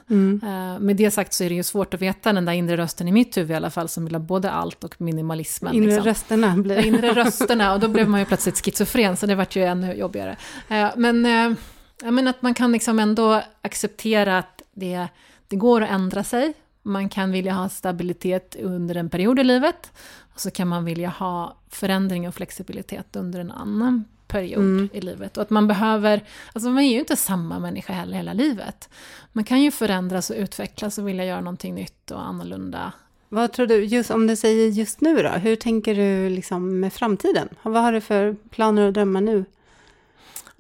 Eh, 0.44 0.80
med 0.80 0.96
det 0.96 1.12
sagt 1.12 1.34
så 1.34 1.44
är 1.44 1.50
det 1.50 1.56
ju 1.56 1.64
svårt 1.64 1.94
att 1.94 2.02
veta 2.02 2.34
den 2.34 2.46
där 2.46 2.54
inre 2.54 2.78
rösten 2.78 3.08
i 3.08 3.12
mitt 3.12 3.38
huvud 3.38 3.52
i 3.52 3.56
alla 3.56 3.70
fall, 3.70 3.90
som 3.90 4.06
vill 4.06 4.16
ha 4.16 4.20
både 4.20 4.52
allt 4.52 4.84
och 4.84 5.02
minimalismen. 5.02 5.74
Inre 5.74 5.88
liksom. 5.88 6.06
rösterna 6.06 6.58
blir... 6.58 6.86
inre 6.86 7.14
rösterna, 7.14 7.74
och 7.74 7.80
då 7.80 7.88
blev 7.88 8.10
man 8.10 8.20
ju 8.20 8.26
plötsligt 8.26 8.66
schizofren, 8.66 9.18
så 9.18 9.26
det 9.26 9.36
vart 9.36 9.56
ju 9.56 9.64
ännu 9.64 9.94
jobbigare. 9.94 10.38
Eh, 10.68 10.90
Men, 10.96 11.26
eh, 11.26 11.58
ja, 12.02 12.12
men 12.12 12.28
att 12.28 12.42
man 12.42 12.54
kan 12.54 12.72
liksom 12.72 13.00
ändå 13.00 13.42
acceptera 13.62 14.38
att 14.38 14.62
det, 14.74 15.08
det 15.48 15.56
går 15.56 15.82
att 15.82 15.90
ändra 15.90 16.24
sig, 16.24 16.54
Man 16.84 17.10
kan 17.10 17.32
vilja 17.32 17.54
ha 17.54 17.70
stabilitet 17.70 18.56
under 18.56 18.96
en 18.96 19.10
period 19.10 19.40
i 19.40 19.44
livet. 19.44 19.92
Och 20.34 20.40
så 20.42 20.52
kan 20.52 20.68
man 20.68 20.86
vilja 20.86 21.10
ha 21.10 21.56
förändring 21.70 22.28
och 22.28 22.36
flexibilitet 22.36 23.16
under 23.16 23.40
en 23.40 23.52
annan 23.52 24.06
period 24.28 24.64
mm. 24.64 24.90
i 24.94 25.02
livet. 25.02 25.38
Och 25.38 25.44
att 25.44 25.50
man 25.50 25.68
behöver, 25.68 26.24
alltså 26.54 26.70
man 26.70 26.84
är 26.84 26.92
ju 26.92 27.00
inte 27.00 27.16
samma 27.16 27.60
människa 27.60 27.94
heller 27.94 28.18
hela 28.18 28.34
livet. 28.34 28.90
Man 29.32 29.44
kan 29.44 29.62
ju 29.62 29.72
förändras 29.72 30.30
och 30.30 30.36
utvecklas 30.36 30.98
och 30.98 31.08
vilja 31.08 31.26
göra 31.26 31.42
någonting 31.42 31.76
nytt 31.76 32.12
och 32.12 32.26
annorlunda. 32.26 32.94
Vad 33.30 33.54
tror 33.54 33.68
du, 33.68 33.84
just 33.84 34.12
om 34.12 34.28
du 34.28 34.36
säger 34.36 34.68
just 34.68 35.02
nu 35.02 35.24
då, 35.24 35.30
hur 35.30 35.56
tänker 35.56 35.96
du 35.96 36.30
liksom 36.30 36.80
med 36.80 36.94
framtiden? 36.94 37.50
Vad 37.64 37.84
har 37.84 37.94
du 37.94 38.02
för 38.02 38.36
planer 38.50 38.86
och 38.86 38.94
drömmar 38.94 39.22
nu? 39.22 39.46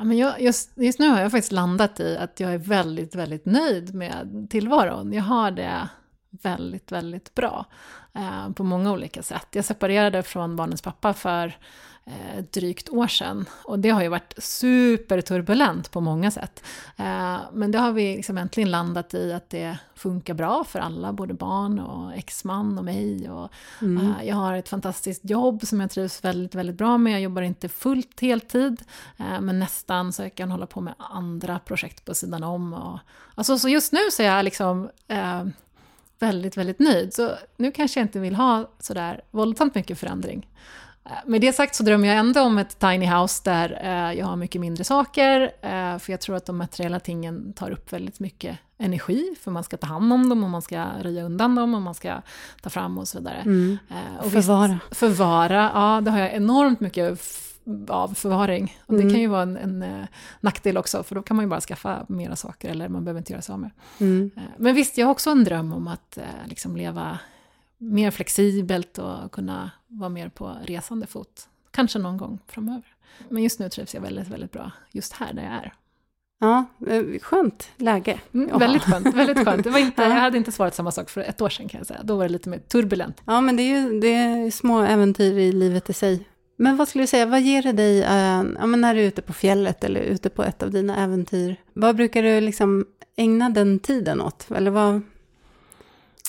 Ja, 0.02 0.06
men 0.06 0.18
jag, 0.18 0.42
just, 0.42 0.72
just 0.76 1.00
nu 1.00 1.10
har 1.10 1.22
jag 1.22 1.32
faktiskt 1.32 1.52
landat 1.52 2.00
i 2.00 2.18
att 2.18 2.40
jag 2.40 2.54
är 2.54 2.58
väldigt, 2.58 3.16
väldigt 3.16 3.46
nöjd 3.46 3.96
med 3.96 4.48
tillvaron. 4.50 5.14
Jag 5.14 5.24
har 5.24 5.52
det 5.52 5.90
väldigt, 6.44 6.92
väldigt 6.92 7.36
bra 7.36 7.66
eh, 8.14 8.50
på 8.54 8.64
många 8.64 8.92
olika 8.92 9.24
sätt. 9.24 9.48
Jag 9.52 9.66
separerade 9.66 10.24
från 10.24 10.56
barnens 10.56 10.82
pappa 10.82 11.14
för 11.14 11.58
eh, 12.06 12.44
drygt 12.52 12.90
år 12.90 13.08
sedan. 13.08 13.46
Och 13.64 13.80
det 13.80 13.90
har 13.90 14.02
ju 14.02 14.08
varit 14.08 14.34
superturbulent 14.38 15.92
på 15.92 16.02
många 16.02 16.32
sätt. 16.32 16.64
Eh, 16.98 17.38
men 17.54 17.72
det 17.72 17.78
har 17.78 17.92
vi 17.92 18.16
liksom 18.16 18.38
äntligen 18.38 18.72
landat 18.72 19.14
i 19.14 19.34
att 19.34 19.50
det 19.50 19.78
funkar 19.96 20.34
bra 20.34 20.64
för 20.64 20.80
alla, 20.80 21.14
både 21.14 21.34
barn 21.34 21.80
och 21.80 22.14
exman 22.14 22.78
och 22.78 22.86
mig. 22.86 23.30
Och, 23.30 23.50
mm. 23.82 23.98
eh, 23.98 24.28
jag 24.28 24.36
har 24.36 24.54
ett 24.54 24.70
fantastiskt 24.70 25.30
jobb 25.30 25.68
som 25.68 25.80
jag 25.82 25.92
trivs 25.92 26.24
väldigt, 26.24 26.56
väldigt 26.56 26.78
bra 26.78 26.98
med. 26.98 27.14
Jag 27.14 27.22
jobbar 27.22 27.42
inte 27.42 27.70
fullt 27.70 28.22
heltid, 28.22 28.82
eh, 29.18 29.42
men 29.42 29.60
nästan 29.60 30.14
så 30.14 30.22
jag 30.22 30.36
kan 30.36 30.52
hålla 30.52 30.66
på 30.66 30.82
med 30.82 30.94
andra 30.98 31.60
projekt 31.60 32.06
på 32.06 32.14
sidan 32.14 32.44
om. 32.44 32.74
Och, 32.74 33.00
alltså, 33.36 33.60
så 33.60 33.70
just 33.70 33.94
nu 33.94 34.00
så 34.12 34.24
är 34.24 34.28
jag 34.28 34.46
liksom 34.46 34.90
väldigt, 36.20 36.58
väldigt 36.58 36.80
nöjd. 36.80 37.14
Så 37.14 37.32
nu 37.58 37.72
kanske 37.72 38.00
jag 38.00 38.06
inte 38.06 38.20
vill 38.20 38.36
ha 38.36 38.70
sådär 38.80 39.22
våldsamt 39.32 39.76
mycket 39.76 40.00
förändring. 40.00 40.48
Eh, 41.06 41.12
med 41.26 41.42
det 41.42 41.54
sagt 41.54 41.76
så 41.76 41.84
drömmer 41.84 42.08
jag 42.08 42.18
ändå 42.18 42.42
om 42.42 42.58
ett 42.58 42.80
tiny 42.80 43.06
house 43.06 43.42
där 43.46 43.80
eh, 43.84 44.20
jag 44.20 44.26
har 44.26 44.36
mycket 44.36 44.62
mindre 44.62 44.84
saker, 44.84 45.42
eh, 45.62 45.98
för 45.98 46.12
jag 46.12 46.22
tror 46.22 46.36
att 46.36 46.46
de 46.46 46.58
materiella 46.58 47.00
tingen 47.00 47.54
tar 47.54 47.72
upp 47.72 47.94
väldigt 47.94 48.20
mycket 48.20 48.58
energi, 48.78 49.36
för 49.40 49.52
man 49.52 49.64
ska 49.64 49.78
ta 49.78 49.88
hand 49.88 50.14
om 50.14 50.30
dem 50.30 50.44
och 50.44 50.50
man 50.50 50.62
ska 50.62 50.86
röja 51.02 51.24
undan 51.24 51.56
dem 51.56 51.76
och 51.76 51.82
man 51.82 51.94
ska 51.94 52.22
ta 52.62 52.70
fram 52.70 52.98
och 52.98 53.08
så 53.08 53.18
vidare. 53.18 53.42
Mm. 53.46 53.78
Och 54.20 54.32
förvara. 54.32 54.80
Visst, 54.90 55.00
förvara, 55.00 55.72
ja 55.74 56.02
det 56.02 56.12
har 56.12 56.20
jag 56.20 56.34
enormt 56.34 56.80
mycket 56.80 57.22
av 57.88 58.14
förvaring. 58.14 58.78
Och 58.86 58.94
det 58.94 59.02
mm. 59.02 59.14
kan 59.14 59.22
ju 59.22 59.28
vara 59.28 59.42
en, 59.42 59.58
en 59.58 60.08
nackdel 60.40 60.78
också, 60.78 61.04
för 61.04 61.16
då 61.16 61.22
kan 61.22 61.36
man 61.36 61.46
ju 61.46 61.50
bara 61.50 61.62
skaffa 61.62 62.06
mera 62.10 62.36
saker, 62.36 62.70
eller 62.70 62.90
man 62.90 63.04
behöver 63.04 63.18
inte 63.18 63.34
göra 63.34 63.42
sig 63.42 63.54
av 63.54 63.60
med. 63.60 63.72
Mm. 64.00 64.32
Men 64.58 64.76
visst, 64.76 64.98
jag 64.98 65.06
har 65.06 65.12
också 65.12 65.30
en 65.30 65.44
dröm 65.44 65.74
om 65.74 65.88
att 65.88 66.18
liksom 66.46 66.76
leva 66.76 67.20
mer 67.78 68.12
flexibelt 68.12 68.98
och 68.98 69.32
kunna 69.32 69.72
vara 69.92 70.10
mer 70.10 70.30
på 70.30 70.58
resande 70.64 71.08
fot. 71.08 71.50
Kanske 71.72 72.00
någon 72.00 72.18
gång 72.18 72.40
framöver. 72.48 72.96
Men 73.30 73.44
just 73.44 73.60
nu 73.60 73.70
trivs 73.70 73.94
jag 73.94 74.02
väldigt, 74.02 74.28
väldigt 74.28 74.52
bra 74.52 74.72
just 74.92 75.14
här 75.14 75.34
där 75.34 75.44
jag 75.44 75.52
är. 75.52 75.74
Ja, 76.40 76.66
eh, 76.88 77.20
skönt 77.22 77.70
läge. 77.78 78.20
Mm, 78.34 78.60
väldigt 78.60 78.84
skönt, 78.84 79.16
väldigt 79.16 79.46
skönt. 79.46 79.64
Det 79.64 79.70
var 79.70 79.80
inte, 79.80 80.02
jag 80.04 80.10
hade 80.10 80.38
inte 80.38 80.52
svarat 80.52 80.76
samma 80.76 80.92
sak 80.92 81.10
för 81.10 81.22
ett 81.22 81.42
år 81.42 81.50
sedan 81.50 81.70
kan 81.70 81.78
jag 81.78 81.88
säga. 81.88 82.00
Då 82.04 82.16
var 82.16 82.24
det 82.24 82.30
lite 82.30 82.50
mer 82.50 82.60
turbulent. 82.60 83.22
Ja, 83.26 83.42
men 83.42 83.56
det 83.56 83.64
är 83.64 83.82
ju 83.82 84.00
det 84.00 84.08
är 84.08 84.52
små 84.52 84.82
äventyr 84.82 85.38
i 85.38 85.52
livet 85.52 85.90
i 85.90 85.94
sig. 85.94 86.28
Men 86.58 86.78
vad 86.78 86.88
skulle 86.88 87.04
du 87.04 87.08
säga, 87.08 87.26
vad 87.26 87.42
ger 87.42 87.64
det 87.64 87.72
dig 87.72 88.04
äh, 88.04 88.44
ja, 88.60 88.66
men 88.66 88.82
när 88.82 88.96
du 88.96 89.02
är 89.02 89.06
ute 89.06 89.22
på 89.22 89.34
fjället 89.34 89.84
eller 89.84 90.02
ute 90.02 90.30
på 90.30 90.44
ett 90.44 90.64
av 90.64 90.72
dina 90.72 91.04
äventyr? 91.04 91.56
Vad 91.74 91.96
brukar 91.96 92.24
du 92.24 92.42
liksom 92.42 92.86
ägna 93.16 93.50
den 93.50 93.80
tiden 93.80 94.22
åt? 94.22 94.52
Eller 94.52 94.72
vad, 94.72 95.02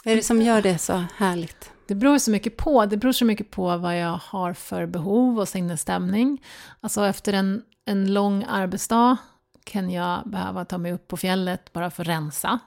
vad 0.04 0.12
är 0.12 0.16
det 0.16 0.22
som 0.22 0.42
gör 0.42 0.62
det 0.62 0.78
så 0.78 1.04
härligt? 1.16 1.71
Det 1.92 1.96
beror 1.96 2.18
så 2.18 2.30
mycket 2.30 2.56
på. 2.56 2.86
Det 2.86 2.96
beror 2.96 3.12
så 3.12 3.24
mycket 3.24 3.50
på 3.50 3.76
vad 3.76 3.98
jag 3.98 4.20
har 4.22 4.52
för 4.52 4.86
behov 4.86 5.38
och 5.38 5.48
sinnesstämning. 5.48 6.42
Alltså 6.80 7.06
efter 7.06 7.32
en, 7.32 7.62
en 7.84 8.12
lång 8.12 8.44
arbetsdag 8.48 9.16
kan 9.64 9.90
jag 9.90 10.22
behöva 10.24 10.64
ta 10.64 10.78
mig 10.78 10.92
upp 10.92 11.08
på 11.08 11.16
fjället 11.16 11.72
bara 11.72 11.90
för 11.90 12.02
att 12.02 12.08
rensa. 12.08 12.58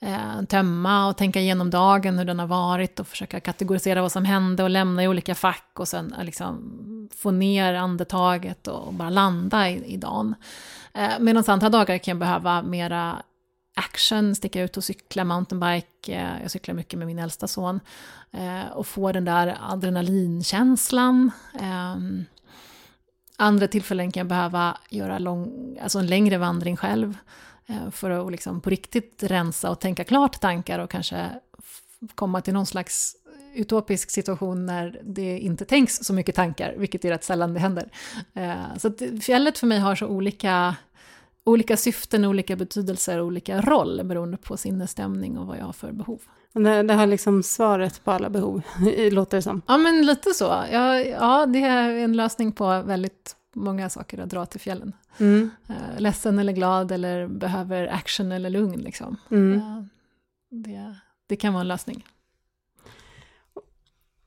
Eh, 0.00 0.42
tömma 0.48 1.08
och 1.08 1.16
tänka 1.16 1.40
igenom 1.40 1.70
dagen, 1.70 2.18
hur 2.18 2.24
den 2.24 2.38
har 2.38 2.46
varit 2.46 3.00
och 3.00 3.06
försöka 3.06 3.40
kategorisera 3.40 4.02
vad 4.02 4.12
som 4.12 4.24
hände 4.24 4.62
och 4.62 4.70
lämna 4.70 5.04
i 5.04 5.08
olika 5.08 5.34
fack 5.34 5.70
och 5.78 5.88
sen 5.88 6.12
eh, 6.18 6.24
liksom 6.24 7.08
få 7.16 7.30
ner 7.30 7.74
andetaget 7.74 8.68
och 8.68 8.94
bara 8.94 9.10
landa 9.10 9.70
i, 9.70 9.84
i 9.84 9.96
dagen. 9.96 10.34
Eh, 10.94 11.18
Medan 11.20 11.44
andra 11.46 11.68
dagar 11.68 11.98
kan 11.98 12.12
jag 12.12 12.18
behöva 12.18 12.62
mera 12.62 13.22
action, 13.76 14.34
sticka 14.34 14.62
ut 14.62 14.76
och 14.76 14.84
cykla 14.84 15.24
mountainbike. 15.24 16.14
Eh, 16.14 16.42
jag 16.42 16.50
cyklar 16.50 16.74
mycket 16.74 16.98
med 16.98 17.06
min 17.06 17.18
äldsta 17.18 17.48
son. 17.48 17.80
Eh, 18.32 18.72
och 18.72 18.86
få 18.86 19.12
den 19.12 19.24
där 19.24 19.56
adrenalinkänslan. 19.60 21.30
Ehm, 21.60 22.24
andra 23.36 23.68
tillfällen 23.68 24.12
kan 24.12 24.20
jag 24.20 24.26
behöva 24.26 24.78
göra 24.90 25.18
lång, 25.18 25.76
alltså 25.82 25.98
en 25.98 26.06
längre 26.06 26.38
vandring 26.38 26.76
själv. 26.76 27.18
Eh, 27.66 27.90
för 27.90 28.10
att 28.10 28.32
liksom 28.32 28.60
på 28.60 28.70
riktigt 28.70 29.22
rensa 29.22 29.70
och 29.70 29.80
tänka 29.80 30.04
klart 30.04 30.40
tankar 30.40 30.78
och 30.78 30.90
kanske 30.90 31.30
komma 32.14 32.40
till 32.40 32.54
någon 32.54 32.66
slags 32.66 33.16
utopisk 33.54 34.10
situation 34.10 34.66
när 34.66 35.00
det 35.04 35.38
inte 35.38 35.64
tänks 35.64 35.96
så 35.96 36.12
mycket 36.12 36.34
tankar, 36.34 36.74
vilket 36.76 37.04
är 37.04 37.10
rätt 37.10 37.24
sällan 37.24 37.54
det 37.54 37.60
händer. 37.60 37.90
Så 38.78 38.92
fjället 39.20 39.58
för 39.58 39.66
mig 39.66 39.78
har 39.78 39.94
så 39.94 40.06
olika 40.06 40.76
olika 41.46 41.76
syften, 41.76 42.24
olika 42.24 42.56
betydelser, 42.56 43.20
olika 43.20 43.60
roll 43.60 44.04
beroende 44.04 44.36
på 44.36 44.56
sinnesstämning 44.56 45.38
och 45.38 45.46
vad 45.46 45.58
jag 45.58 45.64
har 45.64 45.72
för 45.72 45.92
behov. 45.92 46.22
Det, 46.52 46.82
det 46.82 46.94
har 46.94 47.06
liksom 47.06 47.42
svaret 47.42 48.04
på 48.04 48.10
alla 48.10 48.30
behov, 48.30 48.62
låter 49.10 49.36
det 49.38 49.42
som. 49.42 49.62
Ja, 49.66 49.78
men 49.78 50.06
lite 50.06 50.30
så. 50.34 50.44
Ja, 50.72 51.00
ja, 51.00 51.46
det 51.46 51.58
är 51.58 51.90
en 51.90 52.12
lösning 52.12 52.52
på 52.52 52.82
väldigt 52.82 53.36
många 53.54 53.90
saker 53.90 54.18
att 54.18 54.30
dra 54.30 54.46
till 54.46 54.60
fjällen. 54.60 54.92
Mm. 55.18 55.50
Uh, 55.70 56.00
ledsen 56.00 56.38
eller 56.38 56.52
glad 56.52 56.92
eller 56.92 57.26
behöver 57.26 57.86
action 57.86 58.32
eller 58.32 58.50
lugn. 58.50 58.80
Liksom. 58.80 59.16
Mm. 59.30 59.52
Uh, 59.52 59.82
det, 60.50 60.96
det 61.26 61.36
kan 61.36 61.52
vara 61.52 61.60
en 61.60 61.68
lösning. 61.68 62.04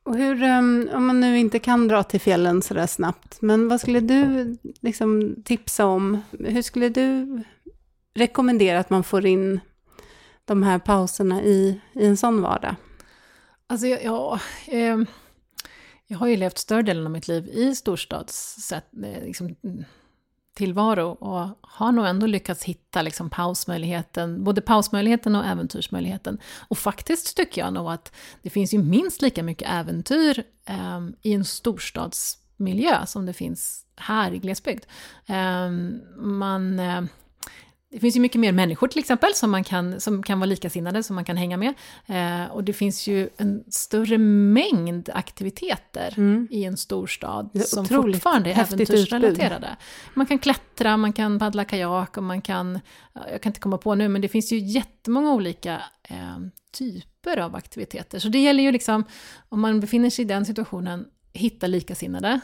Och 0.10 0.16
hur, 0.16 0.44
ehm, 0.44 0.90
om 0.94 1.06
man 1.06 1.20
nu 1.20 1.38
inte 1.38 1.60
kan 1.60 1.88
dra 1.88 2.04
till 2.04 2.22
fjällen 2.22 2.62
så 2.62 2.74
där 2.74 2.88
snabbt, 2.88 3.42
men 3.42 3.68
vad 3.68 3.82
skulle 3.82 4.00
du 4.00 4.58
liksom 4.82 5.36
tipsa 5.46 5.86
om? 5.86 6.22
Hur 6.40 6.62
skulle 6.62 6.90
du 6.90 7.44
rekommendera 8.16 8.80
att 8.80 8.90
man 8.90 9.04
får 9.04 9.26
in 9.26 9.60
de 10.46 10.64
här 10.64 10.80
pauserna 10.80 11.42
i, 11.42 11.82
i 11.94 12.06
en 12.06 12.18
sån 12.18 12.42
vardag? 12.42 12.76
Alltså, 13.68 13.88
ja, 13.88 14.40
eh, 14.68 14.98
jag 16.08 16.18
har 16.18 16.28
ju 16.28 16.38
levt 16.38 16.58
större 16.58 16.82
delen 16.82 17.06
av 17.06 17.12
mitt 17.12 17.28
liv 17.28 17.48
i 17.48 17.76
storstads, 17.76 18.72
eh, 18.72 19.24
liksom, 19.24 19.56
tillvaro 20.60 21.08
och 21.10 21.60
har 21.62 21.92
nog 21.92 22.06
ändå 22.06 22.26
lyckats 22.28 22.64
hitta 22.64 23.02
liksom 23.02 23.30
pausmöjligheten, 23.30 24.44
både 24.44 24.62
pausmöjligheten 24.62 25.36
och 25.36 25.46
äventyrsmöjligheten. 25.46 26.40
Och 26.68 26.78
faktiskt 26.78 27.38
tycker 27.38 27.62
jag 27.62 27.74
nog 27.74 27.92
att 27.92 28.16
det 28.42 28.50
finns 28.50 28.74
ju 28.74 28.78
minst 28.78 29.22
lika 29.22 29.44
mycket 29.44 29.70
äventyr 29.70 30.44
eh, 30.66 31.00
i 31.22 31.34
en 31.34 31.46
storstadsmiljö 31.46 33.06
som 33.06 33.26
det 33.26 33.34
finns 33.34 33.86
här 33.96 34.32
i 34.32 34.40
glesbygd. 34.40 34.86
Eh, 35.26 35.70
man... 36.18 36.80
Eh, 36.80 37.02
det 37.92 38.00
finns 38.00 38.16
ju 38.16 38.20
mycket 38.20 38.42
mer 38.42 38.52
människor 38.52 38.88
till 38.88 39.00
exempel 39.00 39.34
som, 39.34 39.52
man 39.52 39.64
kan, 39.64 40.00
som 40.00 40.24
kan 40.24 40.40
vara 40.40 40.46
likasinnade, 40.46 41.04
som 41.04 41.16
man 41.16 41.26
kan 41.26 41.38
hänga 41.38 41.58
med. 41.58 41.74
Eh, 42.06 42.52
och 42.52 42.64
det 42.64 42.74
finns 42.74 43.08
ju 43.08 43.30
en 43.38 43.64
större 43.68 44.18
mängd 44.18 45.10
aktiviteter 45.14 46.14
mm. 46.18 46.48
i 46.52 46.64
en 46.64 46.78
storstad 46.78 47.62
som 47.66 47.86
fortfarande 47.86 48.52
är 48.52 48.60
äventyrsrelaterade. 48.62 49.78
Man 50.14 50.26
kan 50.26 50.40
klättra, 50.40 50.98
man 50.98 51.14
kan 51.14 51.40
paddla 51.40 51.66
kajak 51.66 52.18
och 52.18 52.24
man 52.24 52.42
kan, 52.42 52.80
jag 53.32 53.42
kan 53.42 53.50
inte 53.50 53.60
komma 53.60 53.78
på 53.78 53.96
nu, 53.96 54.10
men 54.10 54.22
det 54.22 54.28
finns 54.28 54.52
ju 54.52 54.58
jättemånga 54.58 55.34
olika 55.34 55.82
eh, 56.04 56.38
typer 56.72 57.38
av 57.38 57.56
aktiviteter. 57.56 58.20
Så 58.20 58.30
det 58.30 58.40
gäller 58.40 58.64
ju 58.64 58.72
liksom, 58.72 59.04
om 59.50 59.62
man 59.62 59.80
befinner 59.80 60.10
sig 60.10 60.26
i 60.26 60.28
den 60.28 60.46
situationen, 60.46 61.06
hitta 61.34 61.68
likasinnade 61.68 62.40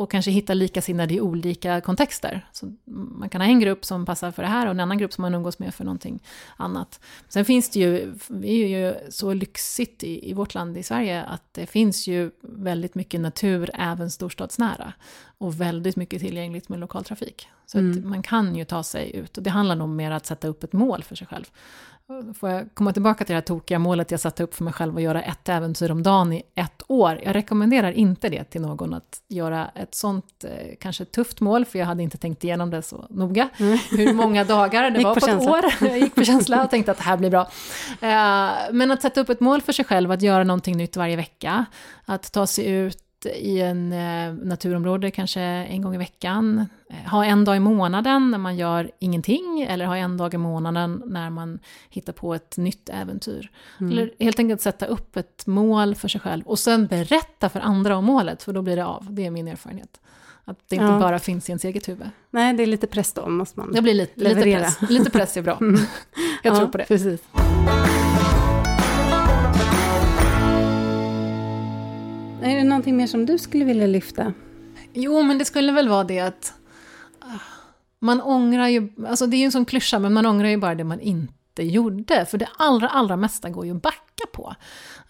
och 0.00 0.10
kanske 0.10 0.30
hitta 0.30 0.54
likasinnade 0.54 1.14
i 1.14 1.20
olika 1.20 1.80
kontexter. 1.80 2.46
Så 2.52 2.72
man 2.84 3.28
kan 3.28 3.40
ha 3.40 3.48
en 3.48 3.60
grupp 3.60 3.84
som 3.84 4.06
passar 4.06 4.30
för 4.30 4.42
det 4.42 4.48
här 4.48 4.66
och 4.66 4.70
en 4.70 4.80
annan 4.80 4.98
grupp 4.98 5.12
som 5.12 5.22
man 5.22 5.34
umgås 5.34 5.58
med 5.58 5.74
för 5.74 5.84
någonting 5.84 6.22
annat. 6.56 7.00
Sen 7.28 7.44
finns 7.44 7.70
det 7.70 7.80
ju, 7.80 8.14
vi 8.28 8.62
är 8.62 8.68
ju 8.68 9.10
så 9.10 9.32
lyxigt 9.32 10.04
i, 10.04 10.30
i 10.30 10.32
vårt 10.32 10.54
land 10.54 10.78
i 10.78 10.82
Sverige 10.82 11.22
att 11.22 11.54
det 11.54 11.66
finns 11.66 12.06
ju 12.06 12.30
väldigt 12.42 12.94
mycket 12.94 13.20
natur 13.20 13.70
även 13.74 14.10
storstadsnära 14.10 14.92
och 15.40 15.60
väldigt 15.60 15.96
mycket 15.96 16.20
tillgängligt 16.20 16.68
med 16.68 16.78
lokaltrafik. 16.80 17.48
Så 17.66 17.78
Mm. 17.78 18.08
man 18.10 18.22
kan 18.22 18.56
ju 18.56 18.64
ta 18.64 18.82
sig 18.82 19.16
ut. 19.16 19.36
Och 19.36 19.42
det 19.42 19.50
handlar 19.50 19.76
nog 19.76 19.88
mer 19.88 20.10
om 20.10 20.16
att 20.16 20.26
sätta 20.26 20.48
upp 20.48 20.64
ett 20.64 20.72
mål 20.72 21.02
för 21.02 21.16
sig 21.16 21.26
själv. 21.26 21.44
Får 22.38 22.50
jag 22.50 22.68
komma 22.74 22.92
tillbaka 22.92 23.24
till 23.24 23.32
det 23.32 23.36
här 23.36 23.40
tokiga 23.40 23.78
målet 23.78 24.10
jag 24.10 24.20
satte 24.20 24.42
upp 24.42 24.54
för 24.54 24.64
mig 24.64 24.72
själv 24.72 24.96
att 24.96 25.02
göra 25.02 25.22
ett 25.22 25.48
äventyr 25.48 25.90
om 25.90 26.02
dagen 26.02 26.32
i 26.32 26.42
ett 26.54 26.82
år. 26.88 27.20
Jag 27.24 27.34
rekommenderar 27.34 27.92
inte 27.92 28.28
det 28.28 28.44
till 28.44 28.60
någon 28.60 28.94
att 28.94 29.20
göra 29.28 29.68
ett 29.74 29.94
sånt 29.94 30.44
eh, 30.44 30.50
kanske 30.80 31.04
tufft 31.04 31.40
mål, 31.40 31.64
för 31.64 31.78
jag 31.78 31.86
hade 31.86 32.02
inte 32.02 32.18
tänkt 32.18 32.44
igenom 32.44 32.70
det 32.70 32.82
så 32.82 33.06
noga. 33.10 33.48
Hur 33.90 34.12
många 34.12 34.44
dagar 34.44 34.90
det 34.90 35.04
var 35.04 35.14
på 35.14 35.20
på, 35.20 35.26
ett 35.26 35.48
år. 35.48 35.64
Jag 35.88 35.98
gick 35.98 36.14
på 36.14 36.24
känsla 36.24 36.64
och 36.64 36.70
tänkte 36.70 36.92
att 36.92 36.98
det 36.98 37.04
här 37.04 37.16
blir 37.16 37.30
bra. 37.30 37.40
Eh, 38.00 38.50
men 38.72 38.90
att 38.90 39.02
sätta 39.02 39.20
upp 39.20 39.28
ett 39.28 39.40
mål 39.40 39.60
för 39.60 39.72
sig 39.72 39.84
själv, 39.84 40.10
att 40.12 40.22
göra 40.22 40.44
någonting 40.44 40.76
nytt 40.76 40.96
varje 40.96 41.16
vecka, 41.16 41.64
att 42.04 42.32
ta 42.32 42.46
sig 42.46 42.66
ut 42.66 42.98
i 43.26 43.60
en 43.60 43.92
eh, 43.92 44.34
naturområde 44.34 45.10
kanske 45.10 45.40
en 45.40 45.82
gång 45.82 45.94
i 45.94 45.98
veckan, 45.98 46.66
eh, 46.90 47.10
ha 47.10 47.24
en 47.24 47.44
dag 47.44 47.56
i 47.56 47.60
månaden 47.60 48.30
när 48.30 48.38
man 48.38 48.56
gör 48.56 48.90
ingenting, 48.98 49.66
eller 49.68 49.86
ha 49.86 49.96
en 49.96 50.16
dag 50.16 50.34
i 50.34 50.38
månaden 50.38 51.02
när 51.06 51.30
man 51.30 51.58
hittar 51.90 52.12
på 52.12 52.34
ett 52.34 52.56
nytt 52.56 52.88
äventyr. 52.88 53.50
Mm. 53.80 53.92
Eller 53.92 54.10
helt 54.18 54.38
enkelt 54.38 54.60
sätta 54.60 54.86
upp 54.86 55.16
ett 55.16 55.46
mål 55.46 55.94
för 55.94 56.08
sig 56.08 56.20
själv 56.20 56.44
och 56.46 56.58
sen 56.58 56.86
berätta 56.86 57.48
för 57.48 57.60
andra 57.60 57.96
om 57.96 58.04
målet, 58.04 58.42
för 58.42 58.52
då 58.52 58.62
blir 58.62 58.76
det 58.76 58.84
av. 58.84 59.06
Det 59.10 59.26
är 59.26 59.30
min 59.30 59.48
erfarenhet. 59.48 60.00
Att 60.44 60.58
det 60.68 60.76
inte 60.76 60.86
Ja. 60.86 60.98
bara 60.98 61.18
finns 61.18 61.48
i 61.48 61.52
ens 61.52 61.64
eget 61.64 61.88
huvud. 61.88 62.10
Nej, 62.30 62.54
det 62.54 62.62
är 62.62 62.66
lite 62.66 62.86
press 62.86 63.12
då, 63.12 63.28
måste 63.28 63.58
man. 63.60 63.72
Det 63.72 63.82
blir 63.82 63.94
lite, 63.94 64.20
lite 64.20 64.42
press. 64.42 64.78
Lite 64.90 65.10
press 65.10 65.36
är 65.36 65.42
bra. 65.42 65.58
Jag 66.42 66.52
Ja, 66.54 66.56
tror 66.58 66.68
på 66.68 66.78
det. 66.78 66.84
Precis. 66.84 67.20
Är 72.42 72.56
det 72.56 72.64
någonting 72.64 72.96
mer 72.96 73.06
som 73.06 73.26
du 73.26 73.38
skulle 73.38 73.64
vilja 73.64 73.86
lyfta? 73.86 74.32
Jo, 74.92 75.22
men 75.22 75.38
det 75.38 75.44
skulle 75.44 75.72
väl 75.72 75.88
vara 75.88 76.04
det 76.04 76.20
att 76.20 76.52
ah, 77.20 77.40
man 77.98 78.20
ångrar 78.20 78.68
ju, 78.68 78.88
alltså 79.08 79.26
det 79.26 79.36
är 79.36 79.38
ju 79.38 79.44
en 79.44 79.52
sån 79.52 79.64
klyscha, 79.64 79.98
men 79.98 80.12
man 80.12 80.26
ångrar 80.26 80.48
ju 80.48 80.56
bara 80.56 80.74
det 80.74 80.84
man 80.84 81.00
inte 81.00 81.62
gjorde. 81.62 82.26
För 82.26 82.38
det 82.38 82.48
allra, 82.58 82.88
allra 82.88 83.16
mesta 83.16 83.50
går 83.50 83.66
ju 83.66 83.76
att 83.76 83.82
backa 83.82 84.26
på. 84.32 84.54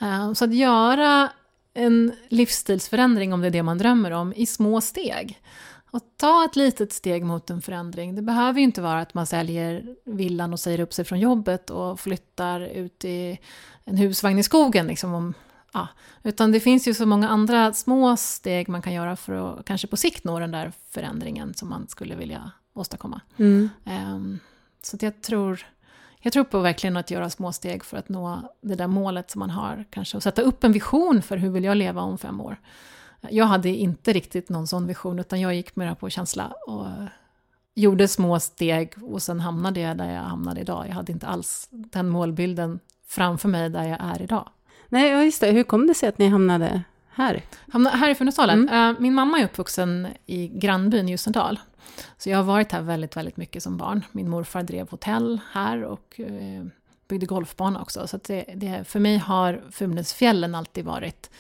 Eh, 0.01 0.33
så 0.33 0.45
att 0.45 0.55
göra 0.55 1.33
en 1.75 2.13
livsstilsförändring, 2.29 3.33
om 3.33 3.41
det 3.41 3.47
är 3.47 3.51
det 3.51 3.63
man 3.63 3.79
drömmer 3.79 4.11
om, 4.11 4.33
i 4.37 4.47
små 4.47 4.81
steg. 4.81 5.43
Och 5.91 6.01
ta 6.17 6.45
ett 6.45 6.57
litet 6.57 6.93
steg 6.93 7.25
mot 7.25 7.51
en 7.51 7.63
förändring. 7.63 8.15
Det 8.15 8.23
behöver 8.23 8.59
ju 8.59 8.65
inte 8.65 8.83
vara 8.83 9.01
att 9.01 9.15
man 9.15 9.27
säljer 9.27 9.97
villan 10.05 10.53
och 10.53 10.61
säger 10.61 10.81
upp 10.81 10.93
sig 10.93 11.05
från 11.05 11.21
jobbet 11.21 11.71
och 11.71 12.01
flyttar 12.01 12.61
ut 12.61 13.05
i 13.05 13.39
en 13.85 13.97
husvagn 13.97 14.39
i 14.39 14.43
skogen. 14.43 14.87
Liksom 14.87 15.15
om, 15.15 15.35
ja. 15.73 15.89
Utan 16.23 16.53
det 16.53 16.61
finns 16.61 16.89
ju 16.89 16.95
så 16.95 17.07
många 17.07 17.29
andra 17.29 17.73
små 17.73 18.17
steg 18.17 18.69
man 18.69 18.83
kan 18.83 18.93
göra 18.93 19.17
för 19.17 19.33
att 19.33 19.65
kanske 19.65 19.87
på 19.87 19.97
sikt 19.97 20.25
nå 20.25 20.39
den 20.39 20.51
där 20.51 20.73
förändringen 20.91 21.55
som 21.55 21.69
man 21.69 21.89
skulle 21.89 22.17
vilja 22.17 22.51
åstadkomma. 22.75 23.21
Mm. 23.37 23.69
Ehm, 23.85 24.39
så 24.83 24.97
jag 25.01 25.23
tror, 25.23 25.67
jag 26.21 26.33
tror 26.33 26.45
på 26.45 26.61
verkligen 26.61 26.97
att 26.97 27.11
göra 27.11 27.31
små 27.31 27.53
steg 27.53 27.85
för 27.85 27.97
att 27.97 28.09
nå 28.09 28.53
det 28.61 28.75
där 28.75 28.87
målet 28.87 29.31
som 29.31 29.39
man 29.39 29.51
har. 29.51 29.85
Kanske 29.91 30.17
och 30.17 30.23
sätta 30.23 30.43
upp 30.43 30.65
en 30.65 30.73
vision 30.73 31.23
för 31.23 31.37
hur 31.37 31.51
vill 31.51 31.65
jag 31.65 31.77
leva 31.77 32.03
om 32.03 32.19
fem 32.19 32.41
år. 32.41 32.61
Jag 33.31 33.45
hade 33.45 33.69
inte 33.69 34.13
riktigt 34.13 34.49
någon 34.49 34.67
sån 34.67 34.87
vision 34.87 35.19
utan 35.19 35.41
jag 35.41 35.55
gick 35.55 35.77
mera 35.77 35.95
på 35.95 36.11
känsla 36.11 36.53
och 36.67 36.87
gjorde 37.75 38.09
små 38.09 38.41
steg 38.41 38.95
och 39.03 39.23
sen 39.23 39.41
hamnade 39.41 39.81
jag 39.81 39.97
där 39.97 40.13
jag 40.13 40.23
hamnade 40.23 40.61
idag. 40.61 40.89
Jag 40.89 40.95
hade 40.95 41.13
inte 41.13 41.27
alls 41.27 41.69
den 41.71 42.09
målbilden 42.09 42.81
framför 43.07 43.49
mig 43.49 43.71
där 43.71 43.85
jag 43.85 43.99
är 44.01 44.23
idag. 44.23 44.49
Nej, 44.93 45.11
ja, 45.11 45.25
just 45.25 45.41
det. 45.41 45.51
Hur 45.51 45.63
kom 45.63 45.87
det 45.87 45.95
sig 45.95 46.09
att 46.09 46.19
ni 46.19 46.29
hamnade 46.29 46.83
här? 47.11 47.43
Hamna, 47.73 47.91
här 47.91 48.11
i 48.11 48.15
Funäsdalen. 48.15 48.69
Eh, 48.69 48.93
Min 48.99 49.15
mamma 49.15 49.41
är 49.41 49.45
uppvuxen 49.45 50.09
i 50.27 50.49
grannbyn 50.49 51.09
Ljusendal. 51.09 51.61
Så 52.19 52.31
jag 52.31 52.37
har 52.37 52.45
varit 52.45 52.73
här 52.73 52.81
väldigt, 52.81 53.17
väldigt 53.17 53.37
mycket 53.37 53.63
som 53.63 53.77
barn. 53.77 54.05
Min 54.13 54.29
morfar 54.31 54.63
drev 54.63 54.91
hotell 54.91 55.41
här 55.53 55.83
och 55.85 56.21
eh, 56.21 56.65
byggde 57.09 57.27
golfbana 57.27 57.83
också. 57.83 58.07
Så 58.07 58.21
det, 58.27 58.45
det, 58.55 58.85
för 58.89 58.99
mig 58.99 59.17
har 59.19 59.63
Funäsfjällen 59.71 60.55
alltid 60.55 60.85
varit 60.85 61.31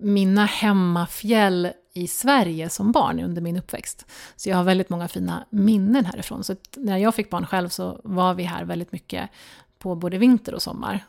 mina 0.00 0.44
hemmafjäll 0.44 1.72
i 1.92 2.06
Sverige 2.06 2.68
som 2.68 2.92
barn 2.92 3.20
under 3.20 3.42
min 3.42 3.56
uppväxt. 3.56 4.06
Så 4.36 4.48
jag 4.48 4.56
har 4.56 4.64
väldigt 4.64 4.90
många 4.90 5.08
fina 5.08 5.44
minnen 5.50 6.04
härifrån. 6.04 6.44
Så 6.44 6.56
när 6.76 6.96
jag 6.98 7.14
fick 7.14 7.30
barn 7.30 7.46
själv 7.46 7.68
så 7.68 8.00
var 8.04 8.34
vi 8.34 8.42
här 8.42 8.64
väldigt 8.64 8.92
mycket 8.92 9.30
på 9.78 9.94
både 9.94 10.18
vinter 10.18 10.54
och 10.54 10.62
sommar. 10.62 11.04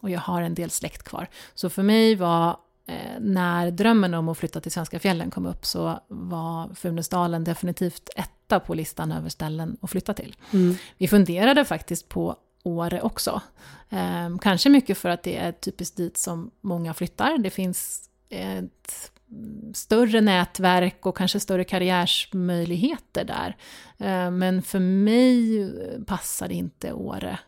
Och 0.00 0.10
jag 0.10 0.20
har 0.20 0.42
en 0.42 0.54
del 0.54 0.70
släkt 0.70 1.02
kvar. 1.02 1.28
Så 1.54 1.70
för 1.70 1.82
mig 1.82 2.14
var 2.14 2.56
eh, 2.86 3.20
när 3.20 3.70
drömmen 3.70 4.14
om 4.14 4.28
att 4.28 4.38
flytta 4.38 4.60
till 4.60 4.72
svenska 4.72 4.98
fjällen 4.98 5.30
kom 5.30 5.46
upp 5.46 5.66
så 5.66 6.00
var 6.08 6.74
Funäsdalen 6.74 7.44
definitivt 7.44 8.10
etta 8.16 8.60
på 8.60 8.74
listan 8.74 9.12
över 9.12 9.28
ställen 9.28 9.76
att 9.80 9.90
flytta 9.90 10.14
till. 10.14 10.36
Mm. 10.52 10.74
Vi 10.98 11.08
funderade 11.08 11.64
faktiskt 11.64 12.08
på 12.08 12.36
Åre 12.62 13.00
också. 13.00 13.40
Ehm, 13.90 14.38
kanske 14.38 14.68
mycket 14.68 14.98
för 14.98 15.08
att 15.08 15.22
det 15.22 15.36
är 15.36 15.52
typiskt 15.52 15.96
dit 15.96 16.16
som 16.16 16.50
många 16.60 16.94
flyttar. 16.94 17.38
Det 17.38 17.50
finns 17.50 18.10
ett 18.28 19.12
större 19.74 20.20
nätverk 20.20 21.06
och 21.06 21.16
kanske 21.16 21.40
större 21.40 21.64
karriärsmöjligheter 21.64 23.24
där. 23.24 23.56
Ehm, 23.98 24.38
men 24.38 24.62
för 24.62 24.78
mig 24.78 25.72
passade 26.06 26.54
inte 26.54 26.92
Åre. 26.92 27.38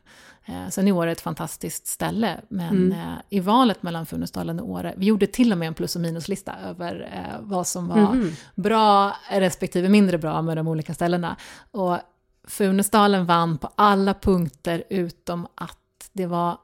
Eh, 0.44 0.68
Sen 0.68 0.88
är 0.88 0.92
Åre 0.92 1.12
ett 1.12 1.20
fantastiskt 1.20 1.86
ställe, 1.86 2.40
men 2.48 2.68
Mm. 2.68 2.92
eh, 2.92 3.14
i 3.28 3.40
valet 3.40 3.82
mellan 3.82 4.06
Funäsdalen 4.06 4.60
och 4.60 4.70
Åre, 4.70 4.94
vi 4.96 5.06
gjorde 5.06 5.26
till 5.26 5.52
och 5.52 5.58
med 5.58 5.68
en 5.68 5.74
plus 5.74 5.94
och 5.96 6.02
minuslista 6.02 6.54
över 6.64 7.08
eh, 7.12 7.40
vad 7.40 7.66
som 7.66 7.88
var 7.88 7.96
Mhm. 8.14 8.32
bra 8.54 9.16
respektive 9.30 9.88
mindre 9.88 10.18
bra 10.18 10.42
med 10.42 10.56
de 10.56 10.68
olika 10.68 10.94
ställena. 10.94 11.36
Och 11.70 11.98
Funäsdalen 12.44 13.26
vann 13.26 13.58
på 13.58 13.70
alla 13.76 14.14
punkter 14.14 14.84
utom 14.90 15.46
att 15.54 15.78
det 16.12 16.26
var 16.26 16.58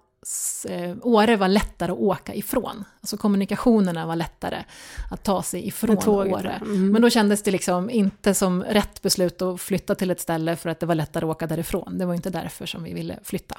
Åre 1.02 1.36
var 1.36 1.48
lättare 1.48 1.92
att 1.92 1.98
åka 1.98 2.34
ifrån. 2.34 2.84
Alltså 3.00 3.16
kommunikationerna 3.16 4.06
var 4.06 4.16
lättare 4.16 4.64
att 5.10 5.22
ta 5.22 5.42
sig 5.42 5.66
ifrån 5.66 5.98
Åre. 6.08 6.52
mm. 6.62 6.92
Men 6.92 7.02
då 7.02 7.10
kändes 7.10 7.42
det 7.42 7.50
liksom 7.50 7.90
inte 7.90 8.34
som 8.34 8.62
rätt 8.62 9.02
beslut 9.02 9.42
att 9.42 9.60
flytta 9.60 9.94
till 9.94 10.10
ett 10.10 10.20
ställe 10.20 10.56
för 10.56 10.70
att 10.70 10.80
det 10.80 10.86
var 10.86 10.94
lättare 10.94 11.24
att 11.24 11.30
åka 11.30 11.46
därifrån. 11.46 11.98
Det 11.98 12.06
var 12.06 12.14
inte 12.14 12.30
därför 12.30 12.66
som 12.66 12.82
vi 12.82 12.92
ville 12.94 13.18
flytta. 13.22 13.56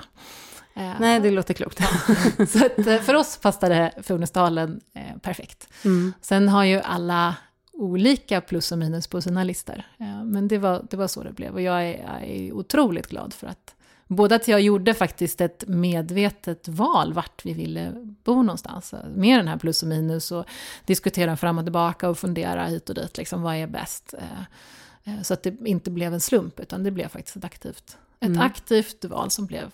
Eh, 0.76 0.92
Nej, 1.00 1.20
det 1.20 1.32
låter 1.32 1.54
klokt. 1.54 1.80
Så 2.50 2.66
att 2.66 2.88
eh, 2.88 2.98
för 3.00 3.14
oss 3.14 3.38
passade 3.38 3.92
Funäsdalen 4.04 4.82
eh, 4.96 5.18
perfekt. 5.22 5.68
Mm. 5.86 6.14
Sen 6.22 6.50
har 6.50 6.64
ju 6.64 6.80
alla 6.80 7.36
olika 7.74 8.42
plus 8.42 8.72
och 8.72 8.78
minus 8.78 9.08
på 9.08 9.22
sina 9.22 9.44
listor. 9.44 9.84
Eh, 10.00 10.24
Men 10.24 10.48
det 10.48 10.58
var, 10.58 10.86
det 10.90 10.98
var 10.98 11.08
så 11.08 11.24
det 11.24 11.32
blev 11.32 11.54
och 11.54 11.62
jag 11.62 11.84
är, 11.84 12.04
jag 12.04 12.30
är 12.30 12.54
otroligt 12.54 13.08
glad 13.08 13.34
för 13.34 13.48
att 13.48 13.76
Både 14.12 14.36
att 14.36 14.48
jag 14.48 14.62
gjorde 14.62 14.94
faktiskt 14.94 15.42
ett 15.42 15.64
medvetet 15.68 16.68
val 16.68 17.14
vart 17.14 17.46
vi 17.46 17.54
ville 17.54 17.92
bo 18.24 18.42
någonstans. 18.42 18.94
Med 19.16 19.40
den 19.40 19.48
här 19.48 19.58
plus 19.58 19.82
och 19.84 19.90
minus 19.90 20.32
och 20.32 20.46
diskutera 20.86 21.38
fram 21.38 21.58
och 21.58 21.66
tillbaka 21.66 22.10
och 22.10 22.18
fundera 22.18 22.66
hit 22.66 22.90
och 22.90 22.96
dit. 22.96 23.18
Liksom, 23.18 23.42
vad 23.42 23.56
är 23.56 23.68
bäst? 23.68 24.14
Eh, 24.18 25.14
eh, 25.14 25.22
Så 25.22 25.34
att 25.34 25.44
det 25.44 25.58
inte 25.66 25.92
blev 25.92 26.14
en 26.14 26.22
slump 26.22 26.60
utan 26.60 26.84
det 26.84 26.92
blev 26.92 27.08
faktiskt 27.08 27.36
ett 27.38 27.44
aktivt, 27.46 27.98
ett 28.20 28.28
Mm. 28.30 28.42
aktivt 28.42 29.06
val 29.06 29.30
som 29.32 29.46
blev 29.46 29.72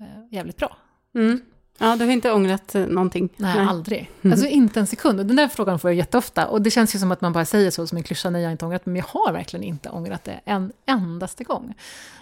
eh, 0.00 0.06
jävligt 0.30 0.56
bra. 0.56 0.76
Mm. 1.14 1.40
Ja, 1.82 1.96
du 1.96 2.04
har 2.04 2.12
inte 2.12 2.32
ångrat 2.32 2.74
eh, 2.74 2.86
någonting? 2.86 3.28
Nej, 3.36 3.58
aldrig. 3.58 4.10
Alltså 4.24 4.46
inte 4.46 4.80
en 4.80 4.86
sekund. 4.86 5.20
Och 5.20 5.26
Den 5.26 5.36
där 5.36 5.48
frågan 5.48 5.78
får 5.78 5.90
jag 5.90 5.96
jätteofta. 5.96 6.46
Och 6.46 6.62
det 6.62 6.70
känns 6.70 6.94
ju 6.94 6.98
som 6.98 7.12
att 7.12 7.20
man 7.20 7.32
bara 7.32 7.44
säger 7.44 7.70
så 7.70 7.86
som 7.86 7.96
en 7.98 8.04
klyscha, 8.04 8.30
nej 8.30 8.42
jag 8.42 8.48
har 8.48 8.52
inte 8.52 8.64
ångrat, 8.66 8.86
men 8.86 8.96
jag 8.96 9.04
har 9.04 9.32
verkligen 9.32 9.64
inte 9.64 9.88
ångrat 9.90 10.24
det 10.24 10.40
en 10.44 10.72
endaste 10.86 11.44
gång. 11.44 11.74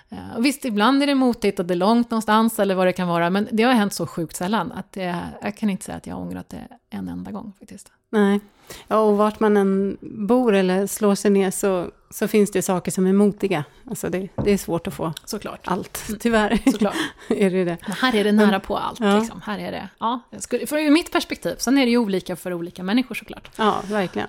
Eh, 0.08 0.36
Och 0.36 0.44
visst, 0.44 0.64
ibland 0.64 1.02
är 1.02 1.06
det 1.06 1.14
motigt 1.14 1.58
och 1.58 1.64
det 1.66 1.74
är 1.74 1.76
långt 1.76 2.10
någonstans 2.10 2.58
eller 2.58 2.74
vad 2.74 2.86
det 2.86 2.92
kan 2.92 3.08
vara, 3.08 3.30
men 3.30 3.48
det 3.52 3.62
har 3.62 3.72
hänt 3.72 3.92
så 3.92 4.06
sjukt 4.06 4.36
sällan 4.36 4.72
att 4.72 4.92
det, 4.92 5.18
jag 5.42 5.56
kan 5.56 5.70
inte 5.70 5.84
säga 5.84 5.96
att 5.96 6.06
jag 6.06 6.14
har 6.14 6.22
ångrat 6.22 6.48
det 6.48 6.68
en 6.90 7.08
enda 7.08 7.30
gång 7.30 7.52
faktiskt. 7.58 7.92
Nej. 8.10 8.40
Ja, 8.88 8.96
och 8.98 9.16
vart 9.16 9.40
man 9.40 9.56
än 9.56 9.96
bor 10.00 10.54
eller 10.54 10.86
slår 10.86 11.14
sig 11.14 11.30
ner 11.30 11.50
så, 11.50 11.90
så 12.10 12.28
finns 12.28 12.50
det 12.50 12.62
saker 12.62 12.90
som 12.90 13.06
är 13.06 13.12
motiga. 13.12 13.64
Alltså 13.90 14.08
det, 14.10 14.28
det 14.44 14.52
är 14.52 14.58
svårt 14.58 14.86
att 14.86 14.94
få 14.94 15.12
Såklart. 15.24 15.60
allt, 15.64 16.06
tyvärr. 16.20 16.58
Såklart. 16.70 16.94
är 17.28 17.50
det 17.50 17.64
det. 17.64 17.76
Men 17.86 17.92
här 17.92 18.14
är 18.14 18.24
det 18.24 18.32
nära 18.32 18.60
på 18.60 18.76
allt. 18.78 19.00
Ja. 19.00 19.18
Liksom. 19.18 19.40
Här 19.44 19.58
är 19.58 19.72
det, 19.72 19.88
ja, 19.98 20.20
skulle, 20.38 20.66
för 20.66 20.76
ur 20.78 20.90
mitt 20.90 21.12
perspektiv, 21.12 21.54
sen 21.58 21.78
är 21.78 21.84
det 21.84 21.90
ju 21.90 21.98
olika 21.98 22.36
för 22.36 22.52
olika 22.54 22.82
människor 22.82 23.14
såklart. 23.14 23.50
Ja, 23.56 23.82
verkligen. 23.90 24.28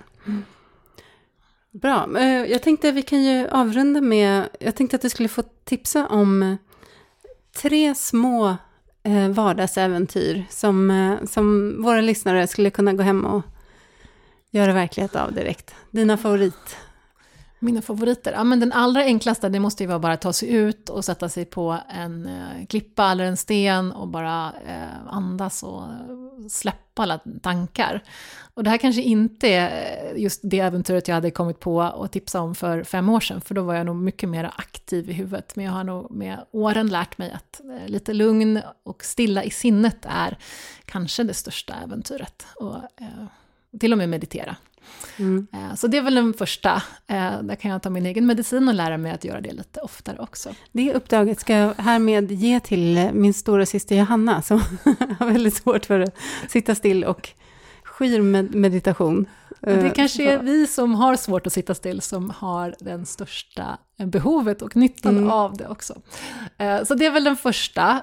Bra. 1.72 2.08
Eh, 2.18 2.46
Jag 2.52 2.64
tänkte 2.64 2.90
att 2.90 2.96
vi 2.96 3.02
kan 3.02 3.24
ju 3.24 3.48
avrunda 3.50 4.02
med, 4.02 4.50
jag 4.60 4.76
tänkte 4.76 4.96
att 4.96 5.02
du 5.02 5.10
skulle 5.10 5.30
få 5.30 5.44
tipsa 5.64 6.08
om 6.08 6.58
tre 7.62 7.96
små 7.96 8.56
eh, 9.04 9.30
vardagsäventyr 9.30 10.46
som, 10.50 10.92
eh, 10.92 11.26
som 11.26 11.76
våra 11.84 12.02
lyssnare 12.02 12.48
skulle 12.48 12.70
kunna 12.70 12.94
gå 12.94 13.04
hem 13.04 13.26
och 13.26 13.42
göra 14.52 14.74
verklighet 14.74 15.16
av 15.16 15.34
direkt. 15.34 15.76
Dina 15.92 16.18
favorit. 16.18 16.78
Mina 17.62 17.82
favoriter? 17.82 18.32
Ja, 18.32 18.44
men 18.44 18.60
den 18.60 18.72
allra 18.72 19.04
enklaste, 19.04 19.50
det 19.50 19.60
måste 19.60 19.84
ju 19.84 19.88
vara 19.88 20.00
bara 20.00 20.14
att 20.14 20.22
ta 20.22 20.34
sig 20.34 20.50
ut 20.54 20.90
och 20.90 21.06
sätta 21.06 21.30
sig 21.30 21.46
på 21.46 21.78
en 21.90 22.26
eh, 22.26 22.66
klippa 22.66 23.12
eller 23.12 23.26
en 23.26 23.38
sten 23.38 23.92
och 23.92 24.08
bara 24.08 24.54
eh, 24.68 25.08
andas 25.08 25.64
och 25.64 25.84
släppa 26.50 27.04
alla 27.04 27.20
tankar. 27.42 28.04
Och 28.54 28.64
det 28.64 28.70
här 28.70 28.78
kanske 28.78 29.02
inte 29.02 29.48
är 29.50 30.14
just 30.16 30.42
det 30.44 30.60
äventyret 30.60 31.08
jag 31.08 31.16
hade 31.16 31.32
kommit 31.32 31.60
på 31.60 31.76
och 31.78 32.12
tipsa 32.12 32.42
om 32.42 32.56
för 32.56 32.84
fem 32.84 33.10
år 33.10 33.20
sedan, 33.20 33.42
för 33.42 33.56
då 33.56 33.64
var 33.64 33.76
jag 33.76 33.86
nog 33.86 33.96
mycket 33.96 34.30
mer 34.30 34.52
aktiv 34.58 35.10
i 35.10 35.14
huvudet. 35.14 35.56
Men 35.56 35.66
jag 35.66 35.72
har 35.72 35.84
nog 35.84 36.12
med 36.12 36.46
åren 36.52 36.88
lärt 36.88 37.18
mig 37.18 37.32
att 37.32 37.62
eh, 37.66 37.88
lite 37.88 38.14
lugn 38.14 38.62
och 38.84 39.04
stilla 39.04 39.44
i 39.44 39.50
sinnet 39.50 40.06
är 40.10 40.38
kanske 40.86 41.24
det 41.24 41.34
största 41.34 41.74
äventyret. 41.84 42.46
Och 42.56 42.76
eh, 42.76 43.26
eh, 43.74 43.80
till 43.80 43.92
och 43.92 43.98
med 43.98 44.10
meditera. 44.10 44.56
Mm. 45.18 45.48
Eh, 45.54 45.76
så 45.76 45.88
det 45.88 45.98
är 45.98 46.02
väl 46.02 46.16
den 46.16 46.34
första. 46.34 46.84
Eh, 47.08 47.42
där 47.42 47.56
kan 47.56 47.72
jag 47.72 47.82
ta 47.82 47.90
min 47.90 48.06
egen 48.06 48.26
medicin 48.26 48.68
och 48.68 48.74
lära 48.74 48.98
mig 48.98 49.12
att 49.12 49.24
göra 49.24 49.42
det 49.42 49.52
lite 49.52 49.80
oftare 49.80 50.18
också. 50.20 50.50
Det 50.72 50.94
uppdraget 50.94 51.40
ska 51.40 51.54
jag 51.54 51.74
härmed 51.74 52.32
ge 52.32 52.60
till 52.60 53.10
min 53.14 53.34
stora 53.34 53.66
syster 53.66 53.96
Johanna, 53.96 54.42
som 54.42 54.60
har 55.20 55.26
väldigt 55.26 55.56
svårt 55.56 55.86
för 55.86 56.00
att 56.00 56.16
sitta 56.48 56.76
still 56.76 57.04
och 57.04 57.30
skyr 57.84 58.22
med 58.22 58.56
meditation. 58.56 59.26
Det 59.62 59.72
eh, 59.72 59.94
kanske 59.94 60.32
är 60.32 60.40
vi 60.40 60.68
som 60.68 60.96
har 60.96 61.16
svårt 61.16 61.48
att 61.48 61.54
sitta 61.54 61.76
still 61.76 62.02
som 62.02 62.30
har 62.30 62.76
den 62.80 63.06
största 63.06 63.78
behovet 63.98 64.62
och 64.62 64.76
nyttan 64.76 65.18
mm. 65.18 65.32
av 65.32 65.58
det 65.58 65.68
också. 65.68 66.02
Så 66.88 66.96
det 66.96 67.06
är 67.06 67.12
väl 67.12 67.24
den 67.24 67.38
första. 67.38 68.02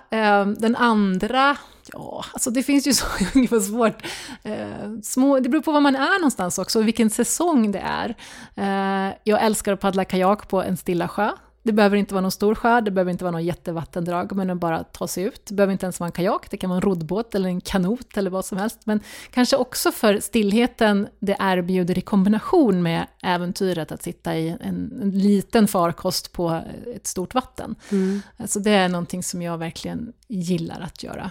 Den 0.58 0.76
andra 0.76 1.56
Ja, 1.96 2.24
alltså 2.32 2.50
det 2.50 2.62
finns 2.62 2.86
ju 2.86 2.92
så 2.92 3.06
ungefär 3.34 3.60
svårt. 3.60 4.06
Eh, 4.42 5.00
små, 5.02 5.40
det 5.40 5.48
beror 5.48 5.62
på 5.62 5.72
var 5.72 5.80
man 5.80 5.96
är 5.96 6.20
någonstans 6.20 6.58
också, 6.58 6.78
och 6.78 6.86
vilken 6.86 7.10
säsong 7.10 7.72
det 7.72 7.84
är. 7.84 8.16
Eh, 8.54 9.14
jag 9.24 9.44
älskar 9.44 9.72
att 9.72 9.80
paddla 9.80 10.04
kajak 10.04 10.48
på 10.48 10.62
en 10.62 10.76
stilla 10.76 11.08
sjö. 11.08 11.30
Det 11.66 11.72
behöver 11.72 11.96
inte 11.96 12.14
vara 12.14 12.22
någon 12.22 12.30
stor 12.30 12.54
sjö, 12.54 12.80
det 12.80 12.90
behöver 12.90 13.10
inte 13.10 13.24
vara 13.24 13.32
någon 13.32 13.44
jättevattendrag, 13.44 14.36
men 14.36 14.50
att 14.50 14.58
bara 14.58 14.84
ta 14.84 15.08
sig 15.08 15.24
ut. 15.24 15.46
Det 15.46 15.54
behöver 15.54 15.72
inte 15.72 15.86
ens 15.86 16.00
vara 16.00 16.08
en 16.08 16.12
kajak, 16.12 16.50
det 16.50 16.56
kan 16.56 16.70
vara 16.70 16.76
en 16.76 16.82
roddbåt 16.82 17.34
eller 17.34 17.48
en 17.48 17.60
kanot 17.60 18.16
eller 18.16 18.30
vad 18.30 18.44
som 18.44 18.58
helst. 18.58 18.80
Men 18.84 19.00
kanske 19.30 19.56
också 19.56 19.92
för 19.92 20.20
stillheten 20.20 21.08
det 21.18 21.36
erbjuder 21.38 21.98
i 21.98 22.00
kombination 22.00 22.82
med 22.82 23.06
äventyret 23.22 23.92
att 23.92 24.02
sitta 24.02 24.36
i 24.36 24.48
en, 24.48 24.98
en 25.02 25.10
liten 25.10 25.68
farkost 25.68 26.32
på 26.32 26.62
ett 26.94 27.06
stort 27.06 27.34
vatten. 27.34 27.74
Mm. 27.90 28.22
Alltså 28.36 28.60
det 28.60 28.70
är 28.70 28.88
någonting 28.88 29.22
som 29.22 29.42
jag 29.42 29.58
verkligen 29.58 30.12
gillar 30.28 30.80
att 30.80 31.02
göra. 31.02 31.30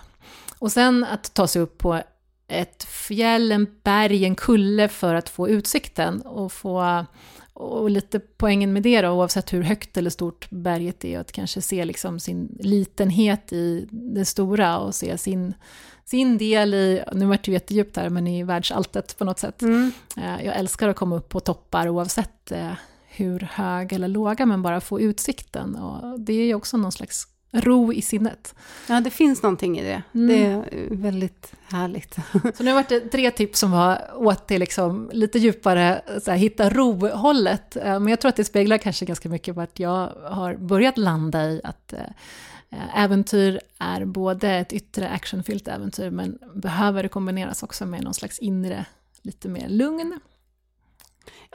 Och 0.60 0.72
sen 0.72 1.04
att 1.04 1.34
ta 1.34 1.48
sig 1.48 1.62
upp 1.62 1.78
på 1.78 2.02
ett 2.48 2.84
fjäll, 2.84 3.52
en 3.52 3.68
berg, 3.84 4.26
en 4.26 4.36
kulle 4.36 4.88
för 4.88 5.16
att 5.16 5.30
få 5.30 5.50
utsikten 5.50 6.22
och 6.22 6.52
få 6.52 7.06
och 7.56 7.90
lite 7.90 8.20
poängen 8.20 8.74
med 8.74 8.84
det 8.84 9.02
då, 9.02 9.10
oavsett 9.10 9.54
hur 9.54 9.62
högt 9.62 9.98
eller 9.98 10.10
stort 10.10 10.50
berget 10.50 11.06
är, 11.06 11.20
att 11.20 11.32
kanske 11.32 11.62
se 11.62 11.86
liksom 11.86 12.20
sin 12.20 12.58
litenhet 12.60 13.54
i 13.54 13.88
det 13.92 14.26
stora 14.26 14.78
och 14.78 14.96
se 14.96 15.18
sin, 15.18 15.54
sin 16.06 16.38
del 16.38 16.74
i, 16.74 17.04
nu 17.14 17.26
vart 17.26 17.44
det 17.44 17.52
ju 17.52 17.54
jättedjupt 17.54 17.98
här, 17.98 18.10
men 18.10 18.28
i 18.28 18.44
världsalltet 18.44 19.18
på 19.18 19.26
något 19.26 19.40
sätt. 19.40 19.62
Mm. 19.62 19.92
Eh, 20.18 20.46
jag 20.46 20.56
älskar 20.56 20.90
att 20.90 20.96
komma 20.96 21.16
upp 21.16 21.30
på 21.30 21.40
toppar 21.40 21.90
oavsett 21.90 22.52
eh, 22.52 22.72
hur 23.08 23.40
hög 23.52 23.94
eller 23.94 24.08
låga, 24.08 24.46
men 24.46 24.62
bara 24.62 24.82
få 24.82 25.02
utsikten. 25.02 25.76
Och 25.76 26.20
det 26.20 26.34
är 26.34 26.46
ju 26.46 26.54
också 26.54 26.78
någon 26.78 26.92
slags 26.92 27.28
ro 27.56 27.94
i 27.94 28.02
sinnet. 28.02 28.56
Ja, 28.88 29.02
det 29.02 29.10
finns 29.10 29.44
någonting 29.44 29.80
i 29.80 29.84
det. 29.84 30.04
Mm. 30.14 30.28
Det 30.28 30.46
är 30.46 30.88
väldigt 30.96 31.54
härligt. 31.68 32.18
Så 32.56 32.64
nu 32.64 32.72
har 32.72 32.86
det 32.90 33.00
tre 33.00 33.32
tips 33.32 33.60
som 33.60 33.72
var 33.72 34.12
åt 34.16 34.48
till 34.48 34.60
liksom 34.60 35.10
lite 35.14 35.40
djupare, 35.40 36.02
här, 36.28 36.36
hitta 36.36 36.70
ro-hållet. 36.70 37.76
Eh, 37.76 37.84
men 37.84 38.08
jag 38.08 38.20
tror 38.20 38.30
att 38.30 38.36
det 38.36 38.44
speglar 38.44 38.78
kanske 38.78 39.06
ganska 39.06 39.30
mycket 39.30 39.58
att 39.58 39.80
jag 39.80 40.10
har 40.24 40.56
börjat 40.56 40.98
landa 40.98 41.46
i 41.46 41.62
att 41.64 41.94
eh, 41.94 42.00
äventyr 43.04 43.60
är 43.80 44.06
både 44.06 44.50
ett 44.50 44.74
yttre 44.74 45.10
actionfyllt 45.10 45.68
äventyr, 45.68 46.10
men 46.10 46.40
behöver 46.54 47.08
kombineras 47.08 47.64
också 47.64 47.86
med 47.86 48.04
någon 48.04 48.14
slags 48.14 48.40
inre, 48.40 48.86
lite 49.22 49.50
mer 49.50 49.70
lugn. 49.70 50.20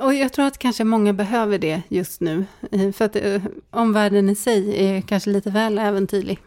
Och 0.01 0.15
jag 0.15 0.33
tror 0.33 0.47
att 0.47 0.59
kanske 0.59 0.85
många 0.85 1.13
behöver 1.13 1.59
det 1.59 1.83
just 1.89 2.21
nu. 2.21 2.45
Eh, 2.73 2.93
för 2.93 3.05
att 3.05 3.17
uh, 3.17 3.43
omvärlden 3.71 4.29
i 4.29 4.35
sig 4.35 4.87
är 4.87 5.01
kanske 5.01 5.31
lite 5.31 5.51
väl 5.51 5.79
äventyrlig. 5.79 6.39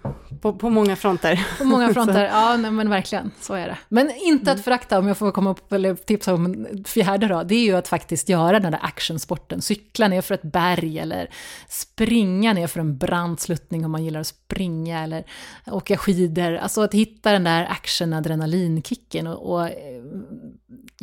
På, 0.42 0.54
på 0.54 0.70
många 0.70 0.96
fronter. 0.96 1.48
På 1.58 1.64
många 1.64 1.90
fronter, 1.94 2.26
ja 2.26 2.58
nej, 2.58 2.72
men 2.72 2.90
verkligen. 2.90 3.32
Så 3.42 3.54
är 3.54 3.68
det. 3.68 3.78
Men 3.90 4.12
inte 4.12 4.52
att 4.52 4.58
mm. 4.58 4.64
förakta, 4.64 5.00
om 5.00 5.08
jag 5.08 5.18
får 5.18 5.32
komma 5.32 5.52
upp 5.52 5.74
eller 5.74 5.96
tipsa 5.96 6.34
om 6.34 6.46
en 6.46 6.84
fjärde 6.84 7.28
då, 7.28 7.44
det 7.44 7.56
är 7.56 7.64
ju 7.64 7.76
att 7.76 7.88
faktiskt 7.88 8.30
göra 8.30 8.60
den 8.60 8.72
där 8.72 8.80
actionsporten. 8.84 9.62
Cykla 9.62 10.08
ner 10.08 10.22
för 10.22 10.34
ett 10.34 10.42
berg 10.42 11.00
eller 11.00 11.30
springa 11.70 12.54
ner 12.54 12.68
för 12.68 12.80
en 12.80 12.98
brant 12.98 13.40
sluttning 13.40 13.86
om 13.86 13.92
man 13.92 14.04
gillar 14.04 14.20
att 14.20 14.28
springa 14.28 15.04
eller 15.04 15.24
åka 15.66 15.98
skidor. 15.98 16.56
Alltså 16.56 16.82
att 16.82 16.94
hitta 16.94 17.32
den 17.32 17.44
där 17.44 17.66
action-adrenalinkicken 17.66 19.28
och, 19.28 19.54
och 19.54 19.70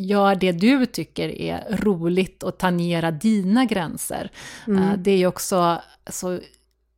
gör 0.05 0.35
det 0.35 0.51
du 0.51 0.85
tycker 0.85 1.41
är 1.41 1.77
roligt 1.77 2.43
och 2.43 2.57
tangera 2.57 3.11
dina 3.11 3.65
gränser. 3.65 4.31
Mm. 4.67 4.83
Eh, 4.83 4.93
det 4.97 5.11
är 5.11 5.17
ju 5.17 5.27
också 5.27 5.81
så 6.09 6.39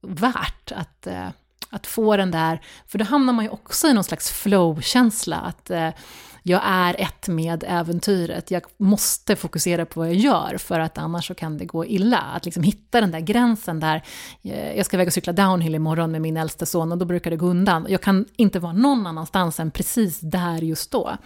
värt 0.02 0.72
att, 0.72 1.08
eh, 1.08 1.28
att 1.70 1.88
få 1.88 2.18
den 2.18 2.32
där, 2.32 2.62
för 2.88 2.98
då 2.98 3.06
hamnar 3.06 3.34
man 3.34 3.46
ju 3.46 3.52
också 3.52 3.88
i 3.88 3.94
någon 3.94 4.04
slags 4.04 4.32
flow-känsla, 4.32 5.38
att 5.38 5.70
eh, 5.70 5.90
jag 6.44 6.62
är 6.64 7.02
ett 7.02 7.28
med 7.28 7.64
äventyret, 7.68 8.52
jag 8.52 8.64
måste 8.78 9.36
fokusera 9.36 9.86
på 9.86 10.00
vad 10.00 10.10
jag 10.10 10.16
gör, 10.16 10.58
för 10.58 10.80
att 10.80 10.98
annars 10.98 11.28
så 11.28 11.34
kan 11.34 11.58
det 11.58 11.66
gå 11.66 11.86
illa. 11.86 12.18
Att 12.18 12.46
liksom 12.46 12.64
hitta 12.64 13.02
den 13.02 13.12
där 13.12 13.20
gränsen 13.20 13.80
där, 13.80 14.04
eh, 14.42 14.78
jag 14.78 14.86
ska 14.86 14.98
väga 14.98 15.10
och 15.10 15.14
cykla 15.14 15.34
downhill 15.34 15.76
imorgon 15.76 16.12
med 16.12 16.22
min 16.22 16.38
äldste 16.38 16.66
son, 16.66 16.92
och 16.92 16.98
då 16.98 17.06
brukar 17.06 17.32
det 17.32 17.38
gå 17.38 17.46
undan. 17.46 17.86
Jag 17.90 18.02
kan 18.02 18.26
inte 18.36 18.60
vara 18.60 18.74
någon 18.74 19.08
annanstans 19.08 19.60
än 19.60 19.72
precis 19.72 20.20
där 20.20 20.62
just 20.62 20.92
då. 20.92 21.18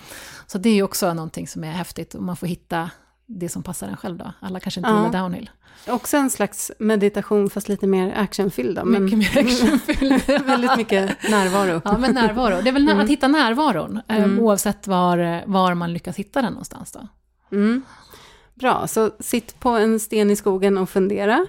Så 0.47 0.57
det 0.57 0.69
är 0.69 0.75
ju 0.75 0.83
också 0.83 1.13
någonting 1.13 1.47
som 1.47 1.63
är 1.63 1.71
häftigt, 1.71 2.15
och 2.15 2.23
man 2.23 2.37
får 2.37 2.47
hitta 2.47 2.89
det 3.27 3.49
som 3.49 3.63
passar 3.63 3.87
en 3.87 3.97
själv 3.97 4.17
då. 4.17 4.31
Alla 4.39 4.59
kanske 4.59 4.79
inte 4.79 4.89
ja. 4.89 5.05
gillar 5.05 5.21
downhill. 5.21 5.49
Också 5.87 6.17
en 6.17 6.29
slags 6.29 6.71
meditation 6.79 7.49
fast 7.49 7.69
lite 7.69 7.87
mer 7.87 8.13
actionfylld 8.17 8.75
då. 8.75 8.85
Men 8.85 9.03
mycket 9.05 9.19
mer 9.19 9.43
actionfylld. 9.43 10.21
väldigt 10.45 10.77
mycket 10.77 11.29
närvaro. 11.29 11.81
Ja, 11.85 11.97
men 11.97 12.13
närvaro. 12.13 12.61
Det 12.61 12.69
är 12.69 12.73
väl 12.73 12.89
mm. 12.89 12.99
att 12.99 13.09
hitta 13.09 13.27
närvaron, 13.27 14.01
eh, 14.07 14.23
mm. 14.23 14.39
oavsett 14.39 14.87
var, 14.87 15.43
var 15.47 15.73
man 15.73 15.93
lyckas 15.93 16.15
hitta 16.15 16.41
den 16.41 16.53
någonstans 16.53 16.91
då. 16.91 17.07
Mm. 17.51 17.81
Bra, 18.53 18.87
så 18.87 19.11
sitt 19.19 19.59
på 19.59 19.69
en 19.69 19.99
sten 19.99 20.31
i 20.31 20.35
skogen 20.35 20.77
och 20.77 20.89
fundera. 20.89 21.45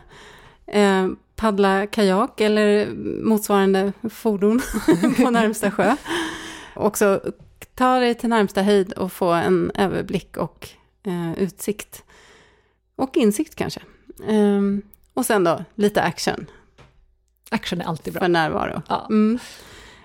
Eh, 0.67 1.09
paddla 1.37 1.87
kajak 1.87 2.41
eller 2.41 2.89
motsvarande 3.25 3.93
fordon 4.11 4.61
på 5.17 5.31
närmsta 5.31 5.71
sjö. 5.71 5.97
Också 6.75 7.21
ta 7.75 7.99
dig 7.99 8.15
till 8.15 8.29
närmsta 8.29 8.63
höjd 8.63 8.93
och 8.93 9.13
få 9.13 9.31
en 9.31 9.71
överblick 9.75 10.37
och 10.37 10.69
eh, 11.03 11.33
utsikt. 11.39 12.05
Och 12.97 13.17
insikt 13.17 13.55
kanske. 13.55 13.81
Um, 14.27 14.83
och 15.15 15.27
sen 15.27 15.45
då, 15.45 15.65
lite 15.75 16.03
action. 16.03 16.47
Action 17.51 17.81
är 17.81 17.85
alltid 17.85 18.13
bra. 18.13 18.21
För 18.21 18.29
närvaro. 18.29 18.83
Ja. 18.89 19.07
Mm. 19.11 19.39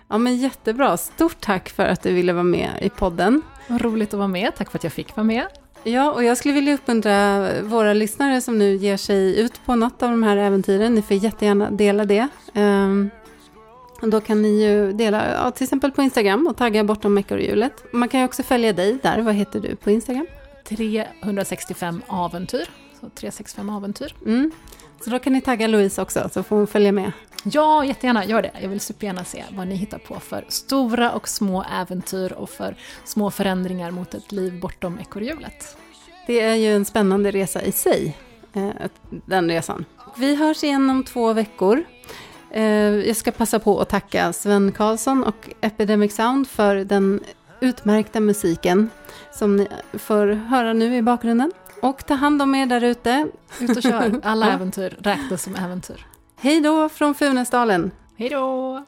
ja, 0.07 0.17
men 0.17 0.37
jättebra. 0.37 0.97
Stort 0.97 1.41
tack 1.41 1.69
för 1.69 1.85
att 1.85 2.03
du 2.03 2.13
ville 2.13 2.33
vara 2.33 2.43
med 2.43 2.69
i 2.81 2.89
podden. 2.89 3.41
Vad 3.67 3.81
roligt 3.81 4.13
att 4.13 4.17
vara 4.17 4.27
med. 4.27 4.55
Tack 4.55 4.71
för 4.71 4.77
att 4.77 4.83
jag 4.83 4.93
fick 4.93 5.15
vara 5.15 5.23
med. 5.23 5.47
Ja, 5.83 6.11
och 6.11 6.23
jag 6.23 6.37
skulle 6.37 6.53
vilja 6.53 6.73
uppmuntra 6.73 7.47
våra 7.61 7.93
lyssnare 7.93 8.41
som 8.41 8.57
nu 8.57 8.75
ger 8.75 8.97
sig 8.97 9.39
ut 9.39 9.65
på 9.65 9.75
något 9.75 10.03
av 10.03 10.09
de 10.09 10.23
här 10.23 10.37
äventyren. 10.37 10.95
Ni 10.95 11.01
får 11.01 11.17
jättegärna 11.17 11.71
dela 11.71 12.05
det. 12.05 12.27
Um, 12.53 13.09
då 14.01 14.21
kan 14.21 14.41
ni 14.41 14.63
ju 14.63 14.93
dela, 14.93 15.31
ja, 15.31 15.51
till 15.51 15.63
exempel 15.63 15.91
på 15.91 16.01
Instagram 16.01 16.47
och 16.47 16.57
tagga 16.57 16.83
bortom 16.83 17.17
ekorrhjulet. 17.17 17.83
Man 17.91 18.09
kan 18.09 18.19
ju 18.19 18.25
också 18.25 18.43
följa 18.43 18.73
dig 18.73 18.97
där. 19.03 19.21
Vad 19.21 19.35
heter 19.35 19.59
du 19.59 19.75
på 19.75 19.91
Instagram? 19.91 20.27
365 20.63 22.01
äventyr. 22.25 22.69
Så 22.99 23.09
365 23.09 23.69
äventyr. 23.69 24.15
Mm. 24.25 24.51
Så 25.03 25.09
då 25.09 25.19
kan 25.19 25.33
ni 25.33 25.41
tagga 25.41 25.67
Louise 25.67 26.01
också, 26.01 26.29
så 26.33 26.43
får 26.43 26.55
hon 26.55 26.67
följa 26.67 26.91
med. 26.91 27.11
Ja, 27.43 27.85
jättegärna, 27.85 28.25
gör 28.25 28.41
det. 28.41 28.51
Jag 28.61 28.69
vill 28.69 28.79
supergärna 28.79 29.23
se 29.23 29.43
vad 29.51 29.67
ni 29.67 29.75
hittar 29.75 29.97
på 29.97 30.19
för 30.19 30.45
stora 30.47 31.11
och 31.11 31.27
små 31.27 31.65
äventyr 31.81 32.31
och 32.31 32.49
för 32.49 32.75
små 33.03 33.31
förändringar 33.31 33.91
mot 33.91 34.13
ett 34.13 34.31
liv 34.31 34.59
bortom 34.59 34.99
ekorrhjulet. 34.99 35.77
Det 36.27 36.39
är 36.39 36.55
ju 36.55 36.75
en 36.75 36.85
spännande 36.85 37.31
resa 37.31 37.61
i 37.61 37.71
sig, 37.71 38.17
eh, 38.53 38.69
den 39.09 39.49
resan. 39.49 39.85
Vi 40.17 40.35
hörs 40.35 40.63
igen 40.63 40.89
om 40.89 41.03
två 41.03 41.33
veckor. 41.33 41.83
Eh, 42.51 42.63
jag 43.07 43.15
ska 43.15 43.31
passa 43.31 43.59
på 43.59 43.81
att 43.81 43.89
tacka 43.89 44.33
Sven 44.33 44.71
Karlsson 44.71 45.23
och 45.23 45.49
Epidemic 45.61 46.15
Sound 46.15 46.47
för 46.47 46.75
den 46.75 47.19
utmärkta 47.59 48.19
musiken 48.19 48.89
som 49.35 49.55
ni 49.55 49.67
får 49.93 50.27
höra 50.27 50.73
nu 50.73 50.95
i 50.95 51.01
bakgrunden. 51.01 51.51
Och 51.81 52.05
ta 52.05 52.13
hand 52.13 52.41
om 52.41 52.55
er 52.55 52.65
där 52.65 52.83
ute. 52.83 53.27
Ut 53.59 53.77
och 53.77 53.83
kör. 53.83 54.19
Alla 54.23 54.51
äventyr 54.51 54.97
räknas 54.99 55.43
som 55.43 55.55
äventyr. 55.55 56.05
Hej 56.35 56.61
då 56.61 56.89
från 56.89 57.15
Funäsdalen. 57.15 57.91
Hej 58.17 58.29
då! 58.29 58.83